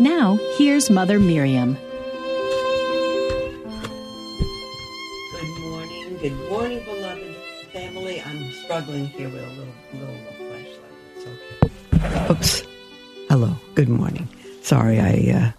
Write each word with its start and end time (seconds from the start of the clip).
Now, 0.00 0.40
here's 0.56 0.90
Mother 0.90 1.20
Miriam. 1.20 1.78
Good 5.30 5.60
morning, 5.60 6.18
Good 6.20 6.50
morning, 6.50 6.84
beloved 6.84 7.36
family. 7.72 8.20
I'm 8.20 8.52
struggling 8.64 9.06
here 9.06 9.28
with 9.28 9.44
a 9.44 9.48
little 9.50 9.72
little 9.94 10.16
flashlight. 10.36 10.90
It's 11.16 11.26
okay. 11.94 12.32
Oops. 12.32 12.62
Hello. 13.28 13.56
Good 13.76 13.88
morning. 13.88 14.28
Sorry, 14.62 14.98
I 14.98 15.32
uh, 15.32 15.52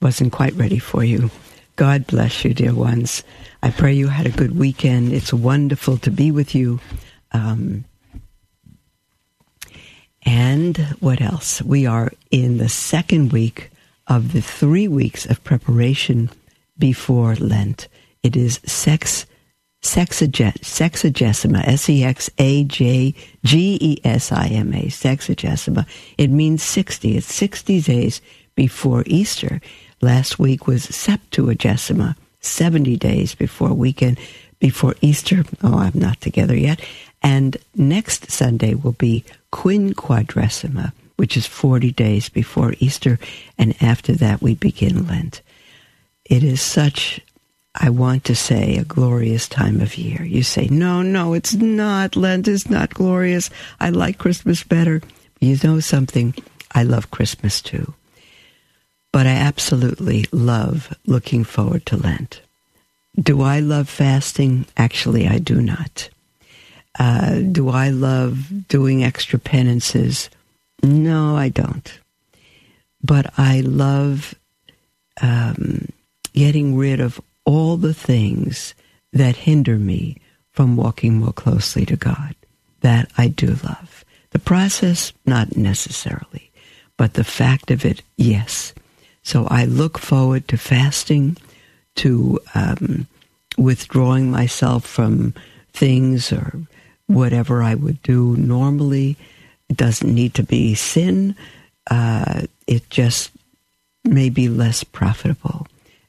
wasn't 0.00 0.32
quite 0.32 0.54
ready 0.54 0.78
for 0.78 1.04
you. 1.04 1.30
God 1.76 2.06
bless 2.06 2.42
you, 2.42 2.54
dear 2.54 2.72
ones. 2.74 3.22
I 3.62 3.70
pray 3.70 3.92
you 3.92 4.08
had 4.08 4.24
a 4.26 4.30
good 4.30 4.58
weekend. 4.58 5.12
It's 5.12 5.32
wonderful 5.34 5.98
to 5.98 6.10
be 6.10 6.30
with 6.30 6.54
you. 6.54 6.80
Um, 7.32 7.84
and 10.22 10.78
what 11.00 11.20
else? 11.20 11.60
We 11.60 11.84
are 11.84 12.12
in 12.30 12.56
the 12.56 12.70
second 12.70 13.30
week 13.30 13.70
of 14.06 14.32
the 14.32 14.42
three 14.42 14.88
weeks 14.88 15.26
of 15.26 15.42
preparation 15.44 16.30
before 16.78 17.34
Lent. 17.36 17.88
It 18.22 18.36
is 18.36 18.60
sex 18.64 19.26
sexagesima, 19.82 21.66
S 21.66 21.88
E 21.90 22.02
X 22.04 22.30
A 22.38 22.64
J 22.64 23.14
G 23.44 23.78
E 23.80 23.98
S 24.02 24.32
I 24.32 24.46
M 24.48 24.72
A, 24.72 24.84
sexagesima. 24.86 25.86
It 26.18 26.30
means 26.30 26.62
60. 26.62 27.16
It's 27.16 27.32
60 27.32 27.82
days 27.82 28.20
before 28.54 29.04
Easter. 29.06 29.60
Last 30.00 30.38
week 30.38 30.66
was 30.66 30.86
Septuagesima, 30.86 32.16
70 32.40 32.96
days 32.96 33.34
before 33.34 33.72
weekend, 33.72 34.18
before 34.58 34.94
Easter. 35.00 35.44
Oh, 35.62 35.78
I'm 35.78 35.98
not 35.98 36.20
together 36.20 36.56
yet. 36.56 36.80
And 37.22 37.56
next 37.74 38.30
Sunday 38.30 38.74
will 38.74 38.92
be 38.92 39.24
Quinquagesima, 39.52 40.92
which 41.16 41.36
is 41.36 41.46
40 41.46 41.92
days 41.92 42.28
before 42.28 42.74
Easter. 42.78 43.18
And 43.58 43.74
after 43.82 44.12
that, 44.14 44.42
we 44.42 44.54
begin 44.54 45.06
Lent. 45.06 45.42
It 46.24 46.42
is 46.42 46.60
such 46.60 47.20
I 47.74 47.90
want 47.90 48.24
to 48.24 48.36
say 48.36 48.76
a 48.76 48.84
glorious 48.84 49.48
time 49.48 49.80
of 49.80 49.98
year. 49.98 50.22
You 50.22 50.44
say, 50.44 50.68
no, 50.68 51.02
no, 51.02 51.34
it's 51.34 51.54
not. 51.54 52.14
Lent 52.14 52.46
is 52.46 52.70
not 52.70 52.94
glorious. 52.94 53.50
I 53.80 53.90
like 53.90 54.18
Christmas 54.18 54.62
better. 54.62 55.02
You 55.40 55.58
know 55.64 55.80
something? 55.80 56.34
I 56.72 56.84
love 56.84 57.10
Christmas 57.10 57.60
too. 57.60 57.94
But 59.12 59.26
I 59.26 59.32
absolutely 59.32 60.26
love 60.30 60.96
looking 61.06 61.42
forward 61.42 61.84
to 61.86 61.96
Lent. 61.96 62.40
Do 63.20 63.42
I 63.42 63.60
love 63.60 63.88
fasting? 63.88 64.66
Actually, 64.76 65.26
I 65.26 65.38
do 65.38 65.60
not. 65.60 66.08
Uh, 66.96 67.40
do 67.40 67.70
I 67.70 67.90
love 67.90 68.68
doing 68.68 69.02
extra 69.02 69.38
penances? 69.38 70.30
No, 70.84 71.36
I 71.36 71.48
don't. 71.48 71.98
But 73.02 73.32
I 73.38 73.60
love 73.60 74.34
um, 75.20 75.88
getting 76.32 76.76
rid 76.76 77.00
of 77.00 77.20
all 77.44 77.76
the 77.76 77.94
things 77.94 78.74
that 79.12 79.36
hinder 79.36 79.78
me 79.78 80.16
from 80.50 80.76
walking 80.76 81.18
more 81.18 81.32
closely 81.32 81.86
to 81.86 81.96
God. 81.96 82.34
That 82.80 83.10
I 83.16 83.28
do 83.28 83.48
love. 83.64 84.04
The 84.30 84.38
process, 84.38 85.12
not 85.24 85.56
necessarily, 85.56 86.50
but 86.96 87.14
the 87.14 87.24
fact 87.24 87.70
of 87.70 87.84
it, 87.84 88.02
yes. 88.16 88.74
So 89.22 89.46
I 89.48 89.64
look 89.64 89.98
forward 89.98 90.48
to 90.48 90.58
fasting, 90.58 91.36
to 91.96 92.40
um, 92.54 93.06
withdrawing 93.56 94.30
myself 94.30 94.84
from 94.84 95.34
things 95.72 96.32
or 96.32 96.60
whatever 97.06 97.62
I 97.62 97.74
would 97.74 98.02
do 98.02 98.36
normally. 98.36 99.16
It 99.68 99.76
doesn't 99.76 100.14
need 100.14 100.34
to 100.34 100.42
be 100.42 100.74
sin. 100.74 101.36
Uh, 101.90 102.42
it 102.66 102.88
just 102.90 103.30
may 104.04 104.28
be 104.28 104.48
less 104.48 104.84
profitable. 104.84 105.66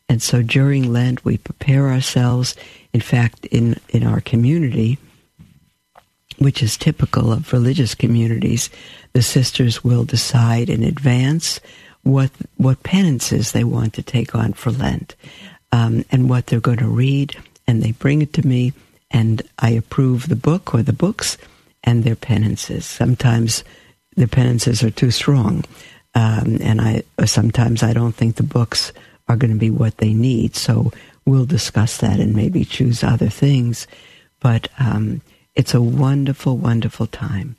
And 0.08 0.22
so 0.22 0.42
during 0.42 0.92
Lent, 0.92 1.26
we 1.26 1.38
prepare 1.38 1.90
ourselves. 1.90 2.56
In 2.94 3.02
fact, 3.02 3.46
in, 3.46 3.80
in 3.90 4.06
our 4.06 4.22
community, 4.22 4.98
which 6.38 6.62
is 6.62 6.78
typical 6.78 7.32
of 7.32 7.52
religious 7.54 7.96
communities, 7.96 8.70
the 9.14 9.22
sisters 9.22 9.84
will 9.84 10.04
decide 10.04 10.70
in 10.70 10.84
advance 10.84 11.60
what 12.04 12.30
what 12.58 12.84
penances 12.84 13.52
they 13.52 13.64
want 13.64 13.94
to 13.94 14.04
take 14.04 14.36
on 14.36 14.54
for 14.54 14.72
Lent 14.72 15.16
um, 15.72 16.06
and 16.12 16.30
what 16.30 16.48
they're 16.48 16.60
going 16.60 16.78
to 16.78 16.88
read, 16.88 17.36
and 17.68 17.82
they 17.82 17.94
bring 17.94 18.22
it 18.22 18.32
to 18.34 18.46
me, 18.46 18.74
and 19.10 19.42
I 19.58 19.72
approve 19.72 20.30
the 20.30 20.36
book 20.36 20.76
or 20.76 20.84
the 20.84 20.94
books 20.94 21.38
and 21.86 22.04
their 22.04 22.16
penances. 22.16 22.86
Sometimes 22.86 23.64
the 24.16 24.28
penances 24.28 24.84
are 24.84 24.92
too 24.92 25.12
strong, 25.12 25.64
um, 26.14 26.58
and 26.62 26.82
I 26.82 27.04
sometimes 27.26 27.84
I 27.84 27.94
don't 27.94 28.16
think 28.16 28.36
the 28.36 28.44
books 28.44 28.92
are 29.28 29.38
going 29.38 29.52
to 29.52 29.60
be 29.60 29.70
what 29.70 29.98
they 29.98 30.14
need. 30.14 30.56
So 30.56 30.92
we'll 31.26 31.46
discuss 31.46 31.98
that 31.98 32.20
and 32.20 32.36
maybe 32.36 32.66
choose 32.66 33.04
other 33.04 33.30
things. 33.30 33.88
But 34.40 34.68
um, 34.80 35.22
it's 35.56 35.74
a 35.74 35.82
wonderful, 35.82 36.58
wonderful 36.58 37.08
time. 37.08 37.56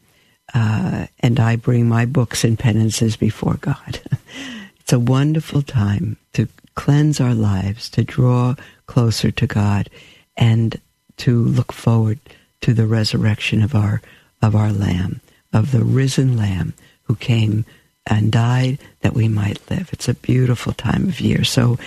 Uh, 0.54 1.06
and 1.20 1.40
I 1.40 1.56
bring 1.56 1.88
my 1.88 2.06
books 2.06 2.44
and 2.44 2.58
penances 2.58 3.16
before 3.16 3.54
God. 3.54 4.00
it's 4.80 4.92
a 4.92 4.98
wonderful 4.98 5.62
time 5.62 6.16
to 6.34 6.48
cleanse 6.76 7.20
our 7.20 7.34
lives, 7.34 7.90
to 7.90 8.04
draw 8.04 8.54
closer 8.86 9.30
to 9.32 9.46
God, 9.46 9.90
and 10.36 10.80
to 11.16 11.42
look 11.44 11.72
forward 11.72 12.20
to 12.60 12.74
the 12.74 12.86
resurrection 12.86 13.62
of 13.62 13.74
our 13.74 14.00
of 14.42 14.54
our 14.54 14.72
Lamb, 14.72 15.20
of 15.52 15.72
the 15.72 15.84
risen 15.84 16.36
Lamb 16.36 16.74
who 17.04 17.14
came 17.16 17.64
and 18.06 18.30
died 18.30 18.78
that 19.00 19.14
we 19.14 19.28
might 19.28 19.70
live. 19.70 19.90
It's 19.92 20.08
a 20.08 20.14
beautiful 20.14 20.72
time 20.72 21.08
of 21.08 21.20
year. 21.20 21.44
So 21.44 21.78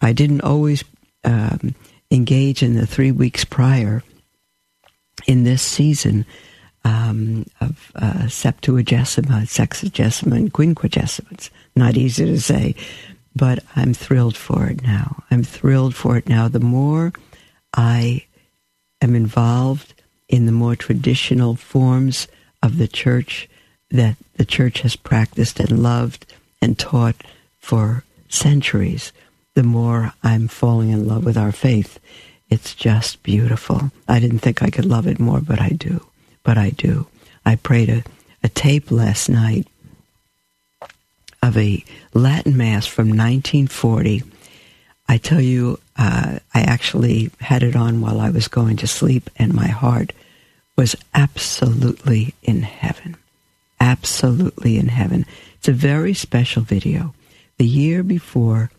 I 0.00 0.12
didn't 0.12 0.42
always 0.42 0.84
um, 1.24 1.74
engage 2.10 2.62
in 2.62 2.74
the 2.74 2.86
three 2.86 3.12
weeks 3.12 3.44
prior 3.44 4.02
in 5.26 5.44
this 5.44 5.62
season 5.62 6.24
um, 6.84 7.44
of 7.60 7.92
uh, 7.96 8.24
Septuagesima, 8.26 9.42
Sexagesima, 9.42 10.36
and 10.36 10.52
Quinquagesima. 10.52 11.32
It's 11.32 11.50
not 11.76 11.96
easy 11.96 12.24
to 12.24 12.40
say, 12.40 12.74
but 13.36 13.62
I'm 13.76 13.92
thrilled 13.92 14.36
for 14.36 14.66
it 14.66 14.82
now. 14.82 15.22
I'm 15.30 15.42
thrilled 15.42 15.94
for 15.94 16.16
it 16.16 16.28
now. 16.28 16.48
The 16.48 16.60
more 16.60 17.12
I 17.74 18.24
am 19.02 19.14
involved 19.14 19.94
in 20.28 20.46
the 20.46 20.52
more 20.52 20.76
traditional 20.76 21.56
forms 21.56 22.28
of 22.62 22.78
the 22.78 22.88
church, 22.88 23.48
that 23.90 24.16
the 24.36 24.44
church 24.44 24.80
has 24.80 24.96
practiced 24.96 25.58
and 25.60 25.82
loved 25.82 26.26
and 26.60 26.78
taught 26.78 27.16
for 27.58 28.04
centuries, 28.28 29.12
the 29.54 29.62
more 29.62 30.12
I'm 30.22 30.48
falling 30.48 30.90
in 30.90 31.08
love 31.08 31.24
with 31.24 31.36
our 31.36 31.52
faith. 31.52 31.98
It's 32.50 32.74
just 32.74 33.22
beautiful. 33.22 33.90
I 34.06 34.20
didn't 34.20 34.40
think 34.40 34.62
I 34.62 34.70
could 34.70 34.86
love 34.86 35.06
it 35.06 35.18
more, 35.18 35.40
but 35.40 35.60
I 35.60 35.70
do. 35.70 36.06
But 36.42 36.58
I 36.58 36.70
do. 36.70 37.06
I 37.44 37.56
prayed 37.56 37.88
a, 37.88 38.04
a 38.42 38.48
tape 38.48 38.90
last 38.90 39.28
night 39.28 39.66
of 41.42 41.56
a 41.56 41.84
Latin 42.14 42.56
Mass 42.56 42.86
from 42.86 43.08
1940. 43.08 44.22
I 45.08 45.18
tell 45.18 45.40
you, 45.40 45.78
uh, 45.98 46.38
I 46.54 46.60
actually 46.60 47.30
had 47.40 47.62
it 47.62 47.76
on 47.76 48.00
while 48.00 48.20
I 48.20 48.30
was 48.30 48.48
going 48.48 48.76
to 48.78 48.86
sleep, 48.86 49.28
and 49.36 49.52
my 49.52 49.68
heart 49.68 50.12
was 50.76 50.96
absolutely 51.14 52.34
in 52.42 52.62
heaven 52.62 53.16
absolutely 53.80 54.78
in 54.78 54.88
heaven. 54.88 55.24
It's 55.56 55.68
a 55.68 55.72
very 55.72 56.14
special 56.14 56.62
video. 56.62 57.14
The 57.58 57.66
year 57.66 58.02
before, 58.02 58.70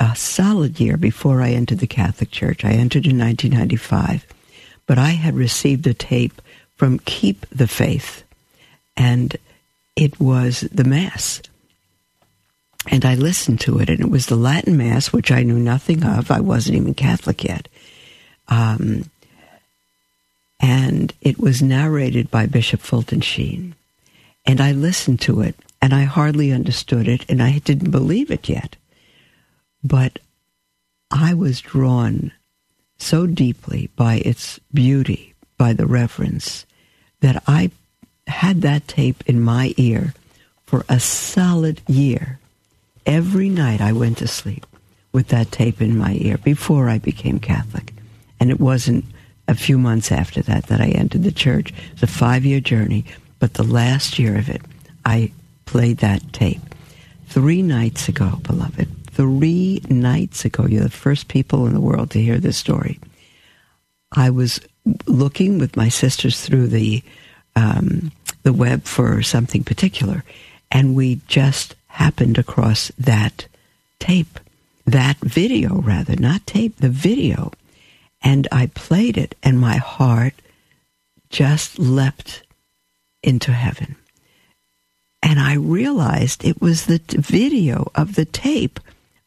a 0.00 0.14
solid 0.16 0.80
year 0.80 0.96
before 0.96 1.42
I 1.42 1.50
entered 1.50 1.78
the 1.78 1.86
Catholic 1.86 2.30
Church, 2.30 2.64
I 2.64 2.72
entered 2.72 3.06
in 3.06 3.18
1995, 3.18 4.26
but 4.86 4.98
I 4.98 5.10
had 5.10 5.34
received 5.34 5.86
a 5.86 5.94
tape 5.94 6.40
from 6.74 6.98
Keep 7.00 7.46
the 7.50 7.68
Faith, 7.68 8.22
and 8.96 9.36
it 9.94 10.18
was 10.20 10.60
the 10.72 10.84
Mass. 10.84 11.42
And 12.88 13.04
I 13.04 13.14
listened 13.14 13.60
to 13.62 13.78
it, 13.78 13.90
and 13.90 14.00
it 14.00 14.10
was 14.10 14.26
the 14.26 14.36
Latin 14.36 14.76
Mass, 14.76 15.12
which 15.12 15.30
I 15.30 15.42
knew 15.42 15.58
nothing 15.58 16.04
of. 16.04 16.30
I 16.30 16.40
wasn't 16.40 16.76
even 16.76 16.94
Catholic 16.94 17.44
yet. 17.44 17.68
Um, 18.48 19.10
and 20.60 21.12
it 21.20 21.38
was 21.38 21.60
narrated 21.62 22.30
by 22.30 22.46
Bishop 22.46 22.80
Fulton 22.80 23.20
Sheen. 23.20 23.74
And 24.46 24.60
I 24.60 24.72
listened 24.72 25.20
to 25.22 25.40
it 25.40 25.56
and 25.82 25.92
I 25.92 26.04
hardly 26.04 26.52
understood 26.52 27.08
it 27.08 27.24
and 27.28 27.42
I 27.42 27.58
didn't 27.58 27.90
believe 27.90 28.30
it 28.30 28.48
yet. 28.48 28.76
but 29.82 30.18
I 31.10 31.34
was 31.34 31.60
drawn 31.60 32.32
so 32.98 33.26
deeply 33.26 33.90
by 33.94 34.16
its 34.24 34.58
beauty, 34.72 35.34
by 35.58 35.72
the 35.72 35.86
reverence, 35.86 36.66
that 37.20 37.42
I 37.46 37.70
had 38.26 38.62
that 38.62 38.88
tape 38.88 39.22
in 39.26 39.40
my 39.40 39.74
ear 39.76 40.14
for 40.64 40.84
a 40.88 40.98
solid 40.98 41.80
year. 41.86 42.40
Every 43.06 43.48
night 43.48 43.80
I 43.80 43.92
went 43.92 44.18
to 44.18 44.26
sleep 44.26 44.66
with 45.12 45.28
that 45.28 45.52
tape 45.52 45.80
in 45.80 45.96
my 45.96 46.14
ear 46.20 46.38
before 46.38 46.88
I 46.88 46.98
became 46.98 47.38
Catholic. 47.38 47.94
And 48.40 48.50
it 48.50 48.60
wasn't 48.60 49.04
a 49.48 49.54
few 49.54 49.78
months 49.78 50.10
after 50.10 50.42
that 50.42 50.66
that 50.66 50.80
I 50.80 50.88
entered 50.88 51.22
the 51.22 51.32
church. 51.32 51.70
It 51.70 51.92
was 51.92 52.02
a 52.02 52.06
five 52.08 52.44
year 52.44 52.60
journey, 52.60 53.04
but 53.38 53.54
the 53.54 53.62
last 53.62 54.18
year 54.18 54.36
of 54.36 54.48
it, 54.48 54.60
I 55.04 55.32
played 55.64 55.98
that 55.98 56.32
tape. 56.32 56.60
Three 57.28 57.62
nights 57.62 58.08
ago, 58.08 58.40
beloved, 58.42 58.88
three 59.10 59.80
nights 59.88 60.44
ago, 60.44 60.66
you're 60.66 60.82
the 60.82 60.90
first 60.90 61.28
people 61.28 61.66
in 61.66 61.74
the 61.74 61.80
world 61.80 62.10
to 62.10 62.20
hear 62.20 62.38
this 62.38 62.58
story. 62.58 62.98
I 64.12 64.30
was 64.30 64.60
looking 65.06 65.58
with 65.58 65.76
my 65.76 65.88
sisters 65.88 66.40
through 66.40 66.68
the 66.68 67.02
um, 67.54 68.12
the 68.42 68.52
web 68.52 68.84
for 68.84 69.22
something 69.22 69.64
particular, 69.64 70.22
and 70.70 70.94
we 70.94 71.20
just 71.26 71.74
happened 71.96 72.36
across 72.38 72.92
that 72.98 73.46
tape, 73.98 74.38
that 74.84 75.16
video, 75.18 75.80
rather, 75.80 76.14
not 76.16 76.46
tape, 76.46 76.76
the 76.76 76.88
video. 76.88 77.52
And 78.22 78.46
I 78.52 78.66
played 78.66 79.16
it, 79.16 79.34
and 79.42 79.58
my 79.58 79.76
heart 79.76 80.34
just 81.30 81.78
leapt 81.78 82.42
into 83.22 83.52
heaven. 83.52 83.96
And 85.22 85.40
I 85.40 85.54
realized 85.54 86.44
it 86.44 86.60
was 86.60 86.84
the 86.84 87.00
t- 87.00 87.18
video 87.18 87.90
of 87.94 88.14
the 88.14 88.24
tape 88.26 88.78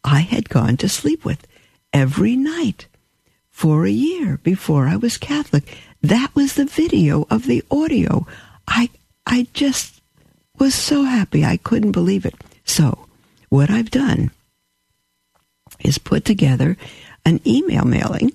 I 0.03 0.19
had 0.19 0.47
gone 0.47 0.77
to 0.77 0.87
sleep 0.87 1.25
with 1.25 1.45
every 1.91 2.35
night 2.35 2.87
for 3.49 3.85
a 3.85 3.91
year 3.91 4.39
before 4.43 4.87
I 4.87 4.95
was 4.95 5.17
Catholic. 5.17 5.77
That 6.01 6.33
was 6.35 6.53
the 6.53 6.65
video 6.65 7.25
of 7.29 7.45
the 7.47 7.63
audio. 7.69 8.25
I 8.67 8.89
I 9.25 9.47
just 9.53 10.01
was 10.57 10.73
so 10.73 11.03
happy. 11.03 11.43
I 11.43 11.57
couldn't 11.57 11.91
believe 11.91 12.25
it. 12.25 12.35
So, 12.69 13.07
what 13.49 13.71
I've 13.71 13.89
done 13.89 14.29
is 15.79 15.97
put 15.97 16.23
together 16.23 16.77
an 17.25 17.41
email 17.45 17.83
mailing, 17.83 18.31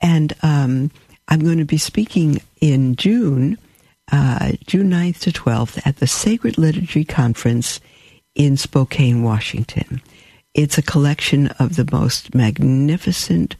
and 0.00 0.32
um, 0.42 0.90
I'm 1.28 1.40
going 1.40 1.58
to 1.58 1.66
be 1.66 1.76
speaking 1.76 2.40
in 2.62 2.96
June, 2.96 3.58
uh, 4.10 4.52
June 4.66 4.88
9th 4.88 5.18
to 5.20 5.32
12th, 5.32 5.86
at 5.86 5.98
the 5.98 6.06
Sacred 6.06 6.56
Liturgy 6.56 7.04
Conference 7.04 7.78
in 8.34 8.56
Spokane, 8.56 9.22
Washington. 9.22 10.00
It's 10.54 10.78
a 10.78 10.82
collection 10.82 11.48
of 11.58 11.76
the 11.76 11.86
most 11.92 12.34
magnificent 12.34 13.54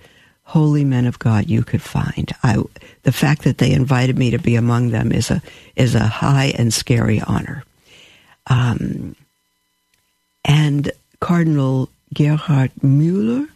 holy 0.44 0.86
men 0.86 1.04
of 1.04 1.18
God 1.18 1.50
you 1.50 1.62
could 1.62 1.82
find. 1.82 2.32
I, 2.42 2.56
the 3.02 3.12
fact 3.12 3.42
that 3.42 3.58
they 3.58 3.72
invited 3.72 4.16
me 4.16 4.30
to 4.30 4.38
be 4.38 4.56
among 4.56 4.88
them 4.88 5.12
is 5.12 5.30
a 5.30 5.42
is 5.76 5.94
a 5.94 6.06
high 6.06 6.54
and 6.56 6.72
scary 6.72 7.20
honor. 7.20 7.62
Um, 8.46 9.14
and 10.44 10.92
Cardinal 11.20 11.88
Gerhard 12.14 12.72
Mueller 12.82 13.48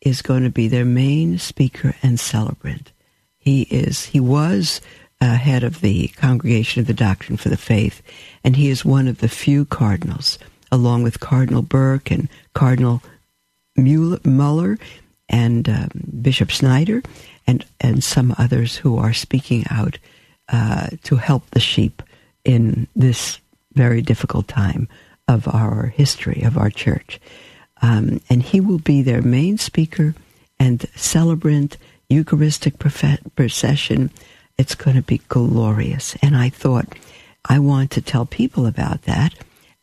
is 0.00 0.22
going 0.22 0.42
to 0.42 0.50
be 0.50 0.68
their 0.68 0.84
main 0.84 1.38
speaker 1.38 1.94
and 2.02 2.18
celebrant. 2.18 2.92
He 3.38 3.62
is 3.62 4.06
he 4.06 4.20
was 4.20 4.80
uh, 5.20 5.36
head 5.36 5.62
of 5.62 5.80
the 5.80 6.08
Congregation 6.08 6.80
of 6.80 6.86
the 6.86 6.94
Doctrine 6.94 7.36
for 7.36 7.48
the 7.48 7.56
Faith, 7.56 8.02
and 8.42 8.56
he 8.56 8.68
is 8.68 8.84
one 8.84 9.06
of 9.06 9.18
the 9.18 9.28
few 9.28 9.64
cardinals, 9.64 10.38
along 10.70 11.02
with 11.04 11.20
Cardinal 11.20 11.62
Burke 11.62 12.10
and 12.10 12.28
Cardinal 12.54 13.02
Mueller 13.76 14.78
and 15.28 15.68
um, 15.68 15.88
Bishop 16.20 16.50
Schneider 16.50 17.02
and 17.46 17.64
and 17.80 18.02
some 18.02 18.34
others 18.38 18.76
who 18.76 18.98
are 18.98 19.12
speaking 19.12 19.64
out 19.70 19.98
uh, 20.48 20.88
to 21.04 21.16
help 21.16 21.48
the 21.50 21.60
sheep 21.60 22.02
in 22.44 22.86
this 22.94 23.38
very 23.74 24.02
difficult 24.02 24.48
time 24.48 24.88
of 25.28 25.48
our 25.48 25.86
history 25.86 26.42
of 26.42 26.56
our 26.58 26.70
church. 26.70 27.20
Um, 27.80 28.20
and 28.30 28.42
he 28.42 28.60
will 28.60 28.78
be 28.78 29.02
their 29.02 29.22
main 29.22 29.58
speaker 29.58 30.14
and 30.58 30.86
celebrant 30.94 31.76
Eucharistic 32.08 32.78
procession. 32.78 34.10
It's 34.58 34.74
going 34.74 34.96
to 34.96 35.02
be 35.02 35.20
glorious. 35.28 36.14
And 36.22 36.36
I 36.36 36.48
thought 36.48 36.86
I 37.44 37.58
want 37.58 37.90
to 37.92 38.02
tell 38.02 38.26
people 38.26 38.66
about 38.66 39.02
that, 39.02 39.34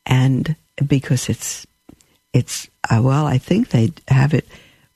and 0.05 0.55
because 0.85 1.27
it's 1.27 1.67
it's 2.31 2.69
uh, 2.89 3.01
well, 3.03 3.25
I 3.25 3.37
think 3.37 3.69
they 3.69 3.91
have 4.07 4.33
it 4.33 4.47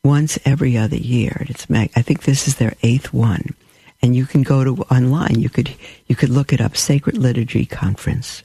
once 0.04 0.40
every 0.46 0.78
other 0.78 0.96
year. 0.96 1.46
It's 1.50 1.70
mag- 1.70 1.92
I 1.96 2.02
think 2.02 2.24
this 2.24 2.48
is 2.48 2.56
their 2.56 2.76
eighth 2.84 3.12
one, 3.12 3.50
and 4.02 4.16
you 4.16 4.26
can 4.26 4.44
go 4.44 4.64
to 4.64 4.82
online. 4.84 5.40
You 5.40 5.50
could 5.50 5.76
you 6.08 6.16
could 6.16 6.30
look 6.30 6.54
it 6.54 6.62
up. 6.62 6.78
Sacred 6.78 7.18
Liturgy 7.18 7.66
Conference 7.66 8.44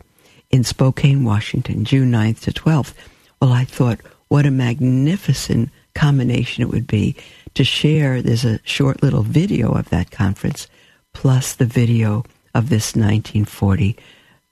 in 0.51 0.65
Spokane, 0.65 1.25
Washington, 1.25 1.85
June 1.85 2.11
9th 2.11 2.41
to 2.41 2.53
12th. 2.53 2.95
Well, 3.41 3.53
I 3.53 3.65
thought 3.65 4.01
what 4.29 4.47
a 4.47 4.51
magnificent 4.51 5.71
combination 5.95 6.63
it 6.63 6.71
would 6.71 6.87
be 6.87 7.17
to 7.55 7.65
share. 7.65 8.23
There's 8.23 8.45
a 8.45 8.61
short 8.65 9.03
little 9.03 9.23
video 9.23 9.73
of 9.73 9.91
that 9.91 10.11
conference, 10.11 10.69
plus 11.13 11.55
the 11.55 11.65
video 11.65 12.25
of 12.55 12.69
this 12.69 12.95
1940 12.95 13.97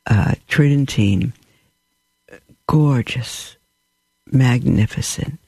uh, 0.06 0.34
Tridentine, 0.48 1.32
gorgeous, 2.69 3.56
magnificent 4.31 5.38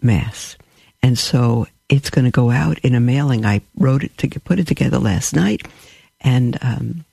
mass. 0.00 0.56
And 1.02 1.18
so 1.18 1.66
it's 1.88 2.10
going 2.10 2.24
to 2.24 2.30
go 2.30 2.50
out 2.50 2.78
in 2.80 2.94
a 2.94 3.00
mailing. 3.00 3.46
I 3.46 3.62
wrote 3.76 4.04
it 4.04 4.16
to 4.18 4.40
put 4.40 4.58
it 4.58 4.66
together 4.66 4.98
last 4.98 5.34
night, 5.34 5.66
and 6.20 6.58
um, 6.60 7.04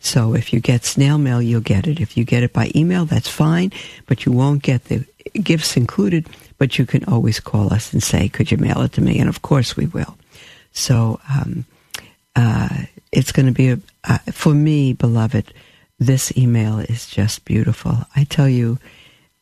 So 0.00 0.34
if 0.34 0.52
you 0.52 0.60
get 0.60 0.84
snail 0.84 1.18
mail, 1.18 1.40
you'll 1.40 1.60
get 1.60 1.86
it. 1.86 2.00
If 2.00 2.16
you 2.16 2.24
get 2.24 2.42
it 2.42 2.52
by 2.52 2.72
email, 2.74 3.04
that's 3.06 3.28
fine, 3.28 3.70
but 4.06 4.26
you 4.26 4.32
won't 4.32 4.62
get 4.62 4.84
the 4.84 5.04
gifts 5.40 5.76
included. 5.76 6.28
But 6.58 6.78
you 6.78 6.86
can 6.86 7.04
always 7.04 7.38
call 7.38 7.72
us 7.72 7.92
and 7.92 8.02
say, 8.02 8.28
could 8.28 8.50
you 8.50 8.58
mail 8.58 8.82
it 8.82 8.92
to 8.92 9.00
me? 9.00 9.20
And 9.20 9.28
of 9.28 9.42
course 9.42 9.76
we 9.76 9.86
will. 9.86 10.16
So 10.72 11.20
um, 11.30 11.64
uh, 12.34 12.84
it's 13.12 13.32
going 13.32 13.46
to 13.46 13.52
be, 13.52 13.70
a, 13.70 13.78
uh, 14.04 14.18
for 14.32 14.54
me, 14.54 14.94
beloved, 14.94 15.52
this 15.98 16.36
email 16.36 16.78
is 16.80 17.06
just 17.06 17.44
beautiful. 17.44 17.98
I 18.16 18.24
tell 18.24 18.48
you, 18.48 18.78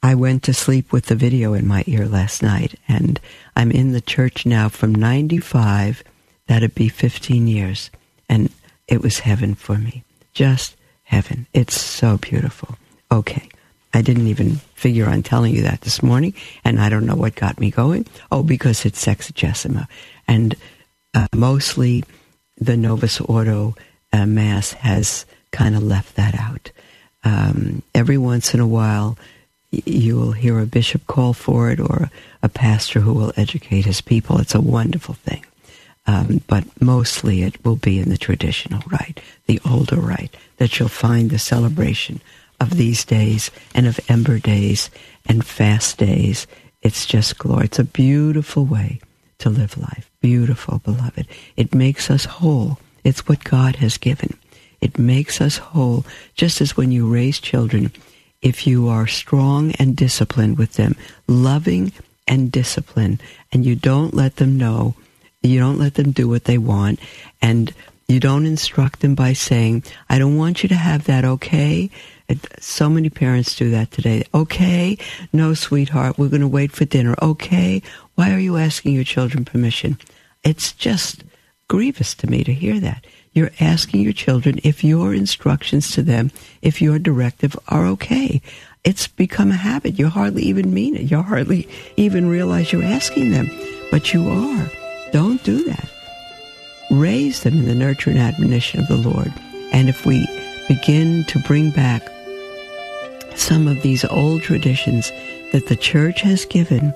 I 0.05 0.15
went 0.15 0.43
to 0.43 0.53
sleep 0.53 0.93
with 0.93 1.07
the 1.07 1.15
video 1.15 1.55
in 1.55 1.67
my 1.67 1.83
ear 1.87 2.07
last 2.07 2.43
night, 2.43 2.79
and 2.87 3.19
I'm 3.57 3.71
in 3.71 3.93
the 3.93 4.03
church 4.03 4.45
now 4.45 4.69
from 4.69 4.95
95. 4.95 6.05
That'd 6.47 6.75
be 6.75 6.91
15 6.91 7.47
years. 7.47 7.91
And 8.29 8.51
it 8.87 9.01
was 9.01 9.21
heaven 9.21 9.55
for 9.55 9.79
me. 9.79 10.05
Just 10.35 10.77
heaven. 11.05 11.47
It's 11.55 11.81
so 11.81 12.19
beautiful. 12.19 12.77
Okay. 13.11 13.49
I 13.95 14.03
didn't 14.03 14.27
even 14.27 14.57
figure 14.75 15.09
on 15.09 15.23
telling 15.23 15.55
you 15.55 15.63
that 15.63 15.81
this 15.81 16.03
morning, 16.03 16.35
and 16.67 16.83
I 16.83 16.91
don't 16.91 17.07
know 17.07 17.17
what 17.17 17.35
got 17.35 17.59
me 17.59 17.71
going. 17.71 18.07
Oh, 18.31 18.43
because 18.43 18.85
it's 18.85 19.03
Sexagesima. 19.03 19.89
And 20.29 20.55
uh, 21.15 21.29
mostly 21.35 22.05
the 22.59 22.77
Novus 22.77 23.23
Ordo 23.23 23.75
uh, 24.13 24.27
Mass 24.27 24.73
has 24.73 25.25
kind 25.51 25.75
of 25.75 25.83
left 25.83 26.17
that 26.17 26.39
out. 26.39 26.73
Um, 27.25 27.83
every 27.95 28.19
once 28.19 28.53
in 28.53 28.61
a 28.61 28.67
while, 28.67 29.17
you 29.85 30.17
will 30.17 30.33
hear 30.33 30.59
a 30.59 30.67
bishop 30.67 31.07
call 31.07 31.33
for 31.33 31.71
it 31.71 31.81
or 31.81 32.11
a 32.43 32.49
pastor 32.49 33.01
who 33.01 33.13
will 33.13 33.33
educate 33.37 33.85
his 33.85 34.01
people. 34.01 34.39
It's 34.39 34.55
a 34.55 34.61
wonderful 34.61 35.15
thing. 35.15 35.45
Um, 36.07 36.43
but 36.47 36.65
mostly 36.83 37.43
it 37.43 37.65
will 37.65 37.77
be 37.77 37.99
in 37.99 38.11
the 38.11 38.19
traditional 38.19 38.83
rite, 38.91 39.21
the 39.47 39.61
older 39.69 39.97
rite, 39.97 40.37
that 40.59 40.79
you'll 40.79 40.89
find 40.89 41.31
the 41.31 41.39
celebration 41.39 42.21
of 42.61 42.77
these 42.77 43.05
days 43.05 43.51
and 43.75 43.87
of 43.87 43.99
ember 44.09 44.39
days 44.39 44.91
and 45.27 45.45
fast 45.45 45.99
days. 45.99 46.47
It's 46.83 47.07
just 47.07 47.39
glory. 47.39 47.65
It's 47.65 47.79
a 47.79 47.85
beautiful 47.85 48.67
way 48.67 49.01
to 49.39 49.49
live 49.49 49.79
life. 49.79 50.11
Beautiful, 50.21 50.79
beloved. 50.79 51.27
It 51.57 51.75
makes 51.75 52.11
us 52.11 52.27
whole. 52.27 52.79
It's 53.03 53.27
what 53.27 53.45
God 53.45 53.77
has 53.77 53.97
given. 53.97 54.37
It 54.81 54.99
makes 54.99 55.41
us 55.41 55.57
whole, 55.57 56.05
just 56.35 56.61
as 56.61 56.77
when 56.77 56.93
you 56.93 57.11
raise 57.11 57.39
children, 57.41 57.91
if 58.45 58.67
you 58.67 58.89
are 58.89 59.07
strong 59.07 59.73
and 59.81 59.97
disciplined 59.97 60.59
with 60.59 60.75
them, 60.75 60.95
loving 61.27 61.91
and 62.29 62.53
disciplined, 62.53 63.21
and 63.51 63.65
you 63.65 63.75
don't 63.75 64.15
let 64.15 64.37
them 64.37 64.57
know, 64.59 64.95
you 65.43 65.59
don't 65.59 65.79
let 65.79 65.95
them 65.95 66.13
do 66.13 66.29
what 66.29 66.45
they 66.45 66.59
want, 66.59 67.01
and 67.43 67.75
you 68.07 68.21
don't 68.21 68.45
instruct 68.45 69.01
them 69.01 69.15
by 69.15 69.33
saying, 69.33 69.83
I 70.11 70.19
don't 70.19 70.37
want 70.37 70.63
you 70.63 70.69
to 70.69 70.75
have 70.75 71.05
that, 71.05 71.25
okay? 71.25 71.91
So 72.61 72.91
many 72.91 73.09
parents 73.09 73.57
do 73.57 73.71
that 73.71 73.91
today. 73.91 74.25
Okay, 74.35 74.99
no, 75.33 75.55
sweetheart, 75.55 76.19
we're 76.19 76.29
going 76.29 76.43
to 76.43 76.49
wait 76.49 76.71
for 76.71 76.85
dinner. 76.85 77.15
Okay, 77.23 77.83
why 78.15 78.31
are 78.31 78.39
you 78.39 78.59
asking 78.59 78.93
your 78.93 79.05
children 79.05 79.47
permission? 79.47 79.99
It's 80.43 80.73
just 80.73 81.25
grievous 81.69 82.15
to 82.17 82.27
me 82.27 82.45
to 82.45 82.53
hear 82.53 82.79
that. 82.81 83.07
You're 83.35 83.51
asking 83.59 84.03
your 84.03 84.13
children 84.13 84.61
if 84.63 84.85
your 84.85 85.13
instructions 85.13 85.91
to 85.93 86.03
them, 86.03 86.31
if 86.63 86.81
your 86.81 86.99
directive 87.01 87.59
are 87.69 87.85
okay. 87.87 88.41
It's 88.85 89.09
become 89.09 89.51
a 89.51 89.57
habit. 89.57 89.99
You 89.99 90.09
hardly 90.09 90.45
even 90.45 90.73
mean 90.73 90.95
it. 90.95 91.11
You 91.11 91.21
hardly 91.21 91.69
even 91.97 92.29
realize 92.29 92.73
you're 92.73 92.85
asking 92.85 93.33
them, 93.33 93.51
but 93.91 94.15
you 94.15 94.29
are. 94.29 94.71
Don't 95.13 95.43
do 95.43 95.65
that. 95.65 95.91
Raise 96.91 97.43
them 97.43 97.55
in 97.55 97.65
the 97.67 97.75
nurture 97.75 98.11
and 98.11 98.19
admonition 98.19 98.81
of 98.81 98.89
the 98.89 98.97
Lord. 98.97 99.33
And 99.73 99.89
if 99.89 100.07
we 100.07 100.25
begin 100.69 101.25
to 101.25 101.39
bring 101.41 101.71
back 101.71 102.07
some 103.35 103.67
of 103.67 103.83
these 103.83 104.05
old 104.05 104.43
traditions 104.43 105.11
that 105.53 105.67
the 105.67 105.77
church 105.77 106.21
has 106.21 106.45
given 106.45 106.95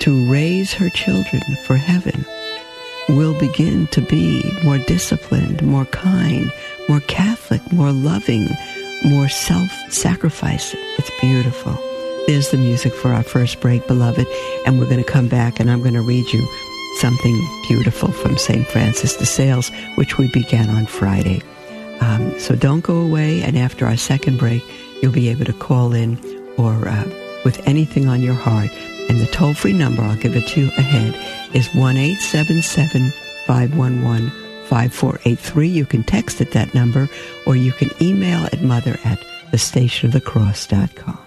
to 0.00 0.30
raise 0.30 0.72
her 0.72 0.88
children 0.90 1.42
for 1.66 1.76
heaven, 1.76 2.24
will 3.08 3.38
begin 3.38 3.86
to 3.88 4.00
be 4.00 4.42
more 4.64 4.78
disciplined, 4.78 5.62
more 5.62 5.84
kind, 5.86 6.52
more 6.88 7.00
Catholic, 7.00 7.60
more 7.72 7.92
loving, 7.92 8.48
more 9.04 9.28
self-sacrificing. 9.28 10.80
It's 10.98 11.10
beautiful. 11.20 11.72
There's 12.26 12.50
the 12.50 12.56
music 12.56 12.94
for 12.94 13.12
our 13.12 13.22
first 13.22 13.60
break, 13.60 13.86
beloved, 13.86 14.26
and 14.66 14.78
we're 14.78 14.88
going 14.88 15.04
to 15.04 15.10
come 15.10 15.28
back 15.28 15.60
and 15.60 15.70
I'm 15.70 15.80
going 15.80 15.94
to 15.94 16.02
read 16.02 16.32
you 16.32 16.46
something 16.96 17.62
beautiful 17.68 18.12
from 18.12 18.38
St. 18.38 18.66
Francis 18.66 19.16
de 19.16 19.26
Sales, 19.26 19.70
which 19.96 20.16
we 20.16 20.30
began 20.32 20.70
on 20.70 20.86
Friday. 20.86 21.42
Um, 22.00 22.38
so 22.38 22.54
don't 22.54 22.80
go 22.80 22.98
away, 23.00 23.42
and 23.42 23.58
after 23.58 23.86
our 23.86 23.96
second 23.96 24.38
break, 24.38 24.62
you'll 25.02 25.12
be 25.12 25.28
able 25.28 25.44
to 25.44 25.52
call 25.52 25.92
in 25.92 26.18
or 26.56 26.88
uh, 26.88 27.04
with 27.44 27.66
anything 27.66 28.08
on 28.08 28.22
your 28.22 28.34
heart. 28.34 28.70
And 29.08 29.20
the 29.20 29.26
toll 29.26 29.54
free 29.54 29.72
number, 29.72 30.02
I'll 30.02 30.16
give 30.16 30.36
it 30.36 30.46
to 30.48 30.60
you 30.62 30.68
ahead, 30.68 31.14
is 31.54 31.68
1 31.74 31.96
877 31.96 33.10
511 33.46 34.30
5483. 34.66 35.68
You 35.68 35.86
can 35.86 36.02
text 36.02 36.40
at 36.40 36.52
that 36.52 36.74
number 36.74 37.08
or 37.46 37.56
you 37.56 37.72
can 37.72 37.90
email 38.00 38.44
at 38.46 38.62
mother 38.62 38.98
at 39.04 39.18
thestationofthecross.com. 39.52 41.18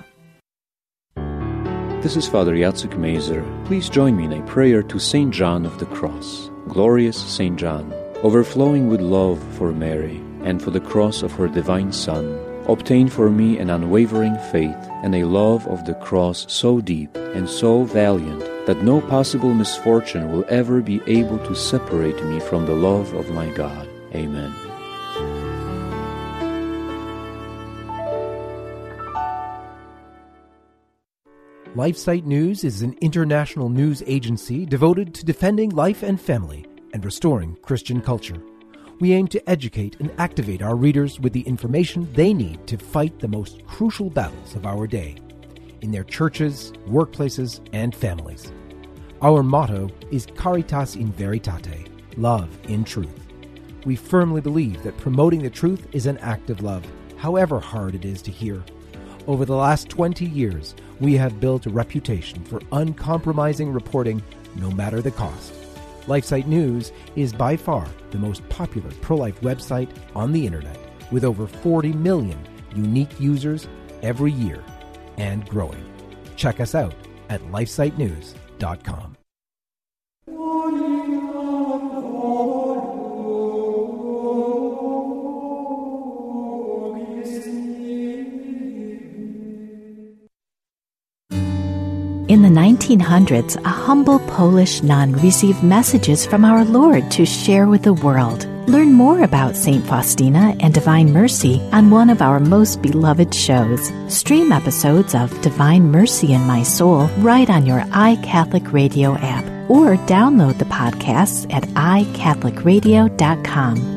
This 2.01 2.15
is 2.15 2.27
Father 2.27 2.53
Yatsuk 2.53 2.97
Mazer. 2.97 3.43
Please 3.65 3.89
join 3.89 4.15
me 4.15 4.25
in 4.25 4.33
a 4.33 4.45
prayer 4.45 4.83
to 4.83 4.99
St. 4.99 5.33
John 5.33 5.65
of 5.65 5.77
the 5.79 5.87
Cross. 5.87 6.49
Glorious 6.67 7.17
St. 7.17 7.57
John, 7.57 7.91
overflowing 8.23 8.87
with 8.87 9.01
love 9.01 9.41
for 9.55 9.71
Mary 9.71 10.21
and 10.43 10.61
for 10.61 10.71
the 10.71 10.79
cross 10.79 11.23
of 11.23 11.31
her 11.33 11.47
divine 11.47 11.91
Son, 11.91 12.39
obtain 12.67 13.07
for 13.07 13.29
me 13.29 13.57
an 13.57 13.69
unwavering 13.69 14.37
faith 14.51 14.77
and 15.03 15.15
a 15.15 15.23
love 15.23 15.65
of 15.67 15.85
the 15.85 15.93
cross 15.95 16.45
so 16.51 16.81
deep 16.81 17.15
and 17.15 17.49
so 17.49 17.83
valiant 17.83 18.39
that 18.65 18.83
no 18.83 18.99
possible 19.01 19.53
misfortune 19.53 20.31
will 20.31 20.45
ever 20.49 20.81
be 20.81 21.01
able 21.07 21.37
to 21.39 21.55
separate 21.55 22.21
me 22.25 22.39
from 22.39 22.65
the 22.65 22.75
love 22.75 23.13
of 23.13 23.29
my 23.31 23.49
God. 23.51 23.87
Amen. 24.13 24.53
LifeSite 31.75 32.25
News 32.25 32.63
is 32.63 32.81
an 32.81 32.97
international 33.01 33.69
news 33.69 34.01
agency 34.07 34.65
devoted 34.65 35.13
to 35.13 35.23
defending 35.23 35.69
life 35.69 36.01
and 36.01 36.19
family 36.19 36.65
and 36.93 37.05
restoring 37.05 37.55
Christian 37.61 38.01
culture 38.01 38.41
we 38.99 39.13
aim 39.13 39.27
to 39.27 39.49
educate 39.49 39.95
and 39.99 40.11
activate 40.17 40.61
our 40.61 40.75
readers 40.75 41.19
with 41.19 41.33
the 41.33 41.41
information 41.41 42.11
they 42.13 42.33
need 42.33 42.65
to 42.67 42.77
fight 42.77 43.19
the 43.19 43.27
most 43.27 43.65
crucial 43.67 44.09
battles 44.09 44.55
of 44.55 44.65
our 44.65 44.87
day 44.87 45.15
in 45.81 45.91
their 45.91 46.03
churches, 46.03 46.73
workplaces, 46.87 47.59
and 47.73 47.95
families. 47.95 48.51
Our 49.21 49.43
motto 49.43 49.89
is 50.11 50.25
Caritas 50.35 50.95
in 50.95 51.11
Veritate, 51.13 51.87
love 52.17 52.49
in 52.67 52.83
truth. 52.83 53.27
We 53.85 53.95
firmly 53.95 54.41
believe 54.41 54.81
that 54.83 54.97
promoting 54.97 55.43
the 55.43 55.49
truth 55.49 55.87
is 55.91 56.07
an 56.07 56.17
act 56.17 56.49
of 56.49 56.63
love, 56.63 56.85
however 57.17 57.59
hard 57.59 57.95
it 57.95 58.05
is 58.05 58.21
to 58.23 58.31
hear. 58.31 58.63
Over 59.27 59.45
the 59.45 59.55
last 59.55 59.89
20 59.89 60.25
years, 60.25 60.73
we 60.99 61.13
have 61.15 61.39
built 61.39 61.65
a 61.67 61.69
reputation 61.69 62.43
for 62.45 62.61
uncompromising 62.71 63.71
reporting 63.71 64.23
no 64.55 64.71
matter 64.71 65.01
the 65.01 65.11
cost. 65.11 65.53
LifeSite 66.07 66.47
News 66.47 66.91
is 67.15 67.33
by 67.33 67.57
far 67.57 67.87
the 68.11 68.17
most 68.17 68.47
popular 68.49 68.89
pro 69.01 69.17
life 69.17 69.39
website 69.41 69.89
on 70.15 70.31
the 70.31 70.45
internet, 70.45 70.77
with 71.11 71.23
over 71.23 71.47
40 71.47 71.93
million 71.93 72.39
unique 72.75 73.19
users 73.19 73.67
every 74.01 74.31
year 74.31 74.63
and 75.17 75.47
growing. 75.49 75.83
Check 76.35 76.59
us 76.59 76.75
out 76.75 76.93
at 77.29 77.41
lifesitenews.com. 77.43 79.16
1900s, 92.77 93.57
a 93.65 93.69
humble 93.69 94.19
Polish 94.19 94.83
nun 94.83 95.13
received 95.13 95.63
messages 95.63 96.23
from 96.25 96.45
our 96.45 96.63
Lord 96.63 97.09
to 97.11 97.25
share 97.25 97.67
with 97.67 97.83
the 97.83 97.93
world. 97.93 98.47
Learn 98.67 98.93
more 98.93 99.23
about 99.23 99.55
St. 99.55 99.85
Faustina 99.85 100.55
and 100.59 100.73
Divine 100.73 101.13
Mercy 101.13 101.61
on 101.71 101.89
one 101.89 102.09
of 102.09 102.21
our 102.21 102.37
most 102.39 102.81
beloved 102.81 103.33
shows. 103.33 103.93
Stream 104.09 104.51
episodes 104.51 105.15
of 105.15 105.41
Divine 105.41 105.89
Mercy 105.89 106.33
in 106.33 106.41
My 106.41 106.63
Soul 106.63 107.07
right 107.19 107.49
on 107.49 107.65
your 107.65 107.79
iCatholic 107.81 108.73
Radio 108.73 109.15
app 109.15 109.45
or 109.69 109.95
download 110.05 110.59
the 110.59 110.65
podcasts 110.65 111.49
at 111.53 111.63
iCatholicRadio.com. 111.63 113.96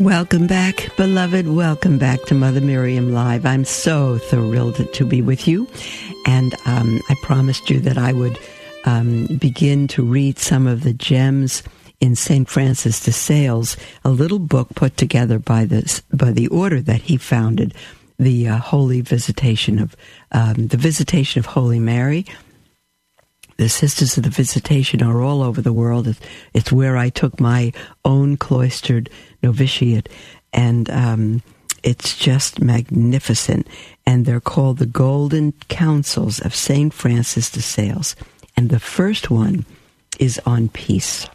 Welcome 0.00 0.46
back, 0.46 0.94
beloved. 0.98 1.48
Welcome 1.48 1.96
back 1.96 2.20
to 2.24 2.34
Mother 2.34 2.60
Miriam 2.60 3.14
Live. 3.14 3.46
I'm 3.46 3.64
so 3.64 4.18
thrilled 4.18 4.92
to 4.92 5.06
be 5.06 5.22
with 5.22 5.48
you. 5.48 5.66
And 6.26 6.54
um, 6.66 7.00
I 7.08 7.14
promised 7.22 7.70
you 7.70 7.80
that 7.80 7.96
I 7.96 8.12
would 8.12 8.38
um, 8.84 9.24
begin 9.38 9.88
to 9.88 10.02
read 10.02 10.38
some 10.38 10.66
of 10.66 10.82
the 10.82 10.92
gems 10.92 11.62
in 11.98 12.14
St. 12.14 12.46
Francis 12.46 13.02
de 13.02 13.10
Sales, 13.10 13.78
a 14.04 14.10
little 14.10 14.38
book 14.38 14.68
put 14.74 14.98
together 14.98 15.38
by, 15.38 15.64
the 15.64 16.02
by 16.12 16.30
the 16.30 16.48
order 16.48 16.82
that 16.82 17.00
he 17.00 17.16
founded, 17.16 17.72
the 18.18 18.48
uh, 18.48 18.58
Holy 18.58 19.00
Visitation 19.00 19.78
of, 19.78 19.96
um, 20.30 20.66
the 20.66 20.76
Visitation 20.76 21.38
of 21.38 21.46
Holy 21.46 21.80
Mary 21.80 22.26
the 23.56 23.68
Sisters 23.68 24.18
of 24.18 24.24
the 24.24 24.30
Visitation 24.30 25.02
are 25.02 25.22
all 25.22 25.42
over 25.42 25.62
the 25.62 25.72
world. 25.72 26.14
It's 26.52 26.70
where 26.70 26.96
I 26.96 27.08
took 27.08 27.40
my 27.40 27.72
own 28.04 28.36
cloistered 28.36 29.08
novitiate. 29.46 30.08
and 30.52 30.88
um, 30.90 31.42
it's 31.82 32.16
just 32.16 32.60
magnificent. 32.60 33.66
And 34.04 34.26
they're 34.26 34.40
called 34.40 34.78
the 34.78 34.86
Golden 34.86 35.52
Counsels 35.68 36.40
of 36.40 36.54
St. 36.54 36.92
Francis 36.92 37.50
de 37.50 37.62
Sales. 37.62 38.16
And 38.56 38.70
the 38.70 38.80
first 38.80 39.30
one 39.30 39.64
is 40.18 40.40
on 40.44 40.68
peace. 40.68 41.28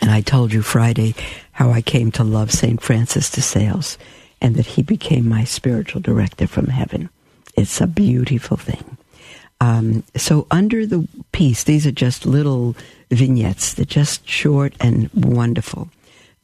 And 0.00 0.10
I 0.10 0.20
told 0.22 0.52
you 0.52 0.62
Friday 0.62 1.14
how 1.52 1.70
I 1.70 1.82
came 1.82 2.10
to 2.12 2.24
love 2.24 2.50
St. 2.50 2.80
Francis 2.80 3.30
de 3.30 3.42
Sales 3.42 3.98
and 4.40 4.54
that 4.56 4.66
he 4.66 4.82
became 4.82 5.28
my 5.28 5.44
spiritual 5.44 6.00
director 6.00 6.46
from 6.46 6.68
heaven. 6.68 7.08
It's 7.56 7.80
a 7.80 7.86
beautiful 7.86 8.56
thing. 8.56 8.96
Um, 9.60 10.02
so, 10.14 10.46
under 10.50 10.84
the 10.86 11.08
peace, 11.32 11.64
these 11.64 11.86
are 11.86 11.92
just 11.92 12.26
little 12.26 12.76
vignettes. 13.10 13.72
They're 13.72 13.86
just 13.86 14.28
short 14.28 14.74
and 14.80 15.10
wonderful. 15.14 15.88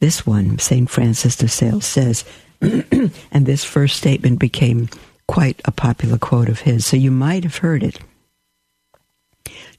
This 0.03 0.27
one, 0.27 0.59
St. 0.59 0.89
Francis 0.89 1.37
de 1.37 1.47
Sales 1.47 1.85
says, 1.85 2.25
and 2.61 3.45
this 3.45 3.63
first 3.63 3.95
statement 3.95 4.37
became 4.37 4.89
quite 5.29 5.61
a 5.63 5.71
popular 5.71 6.17
quote 6.17 6.49
of 6.49 6.59
his, 6.59 6.85
so 6.85 6.97
you 6.97 7.09
might 7.09 7.45
have 7.45 7.59
heard 7.59 7.83
it. 7.83 7.99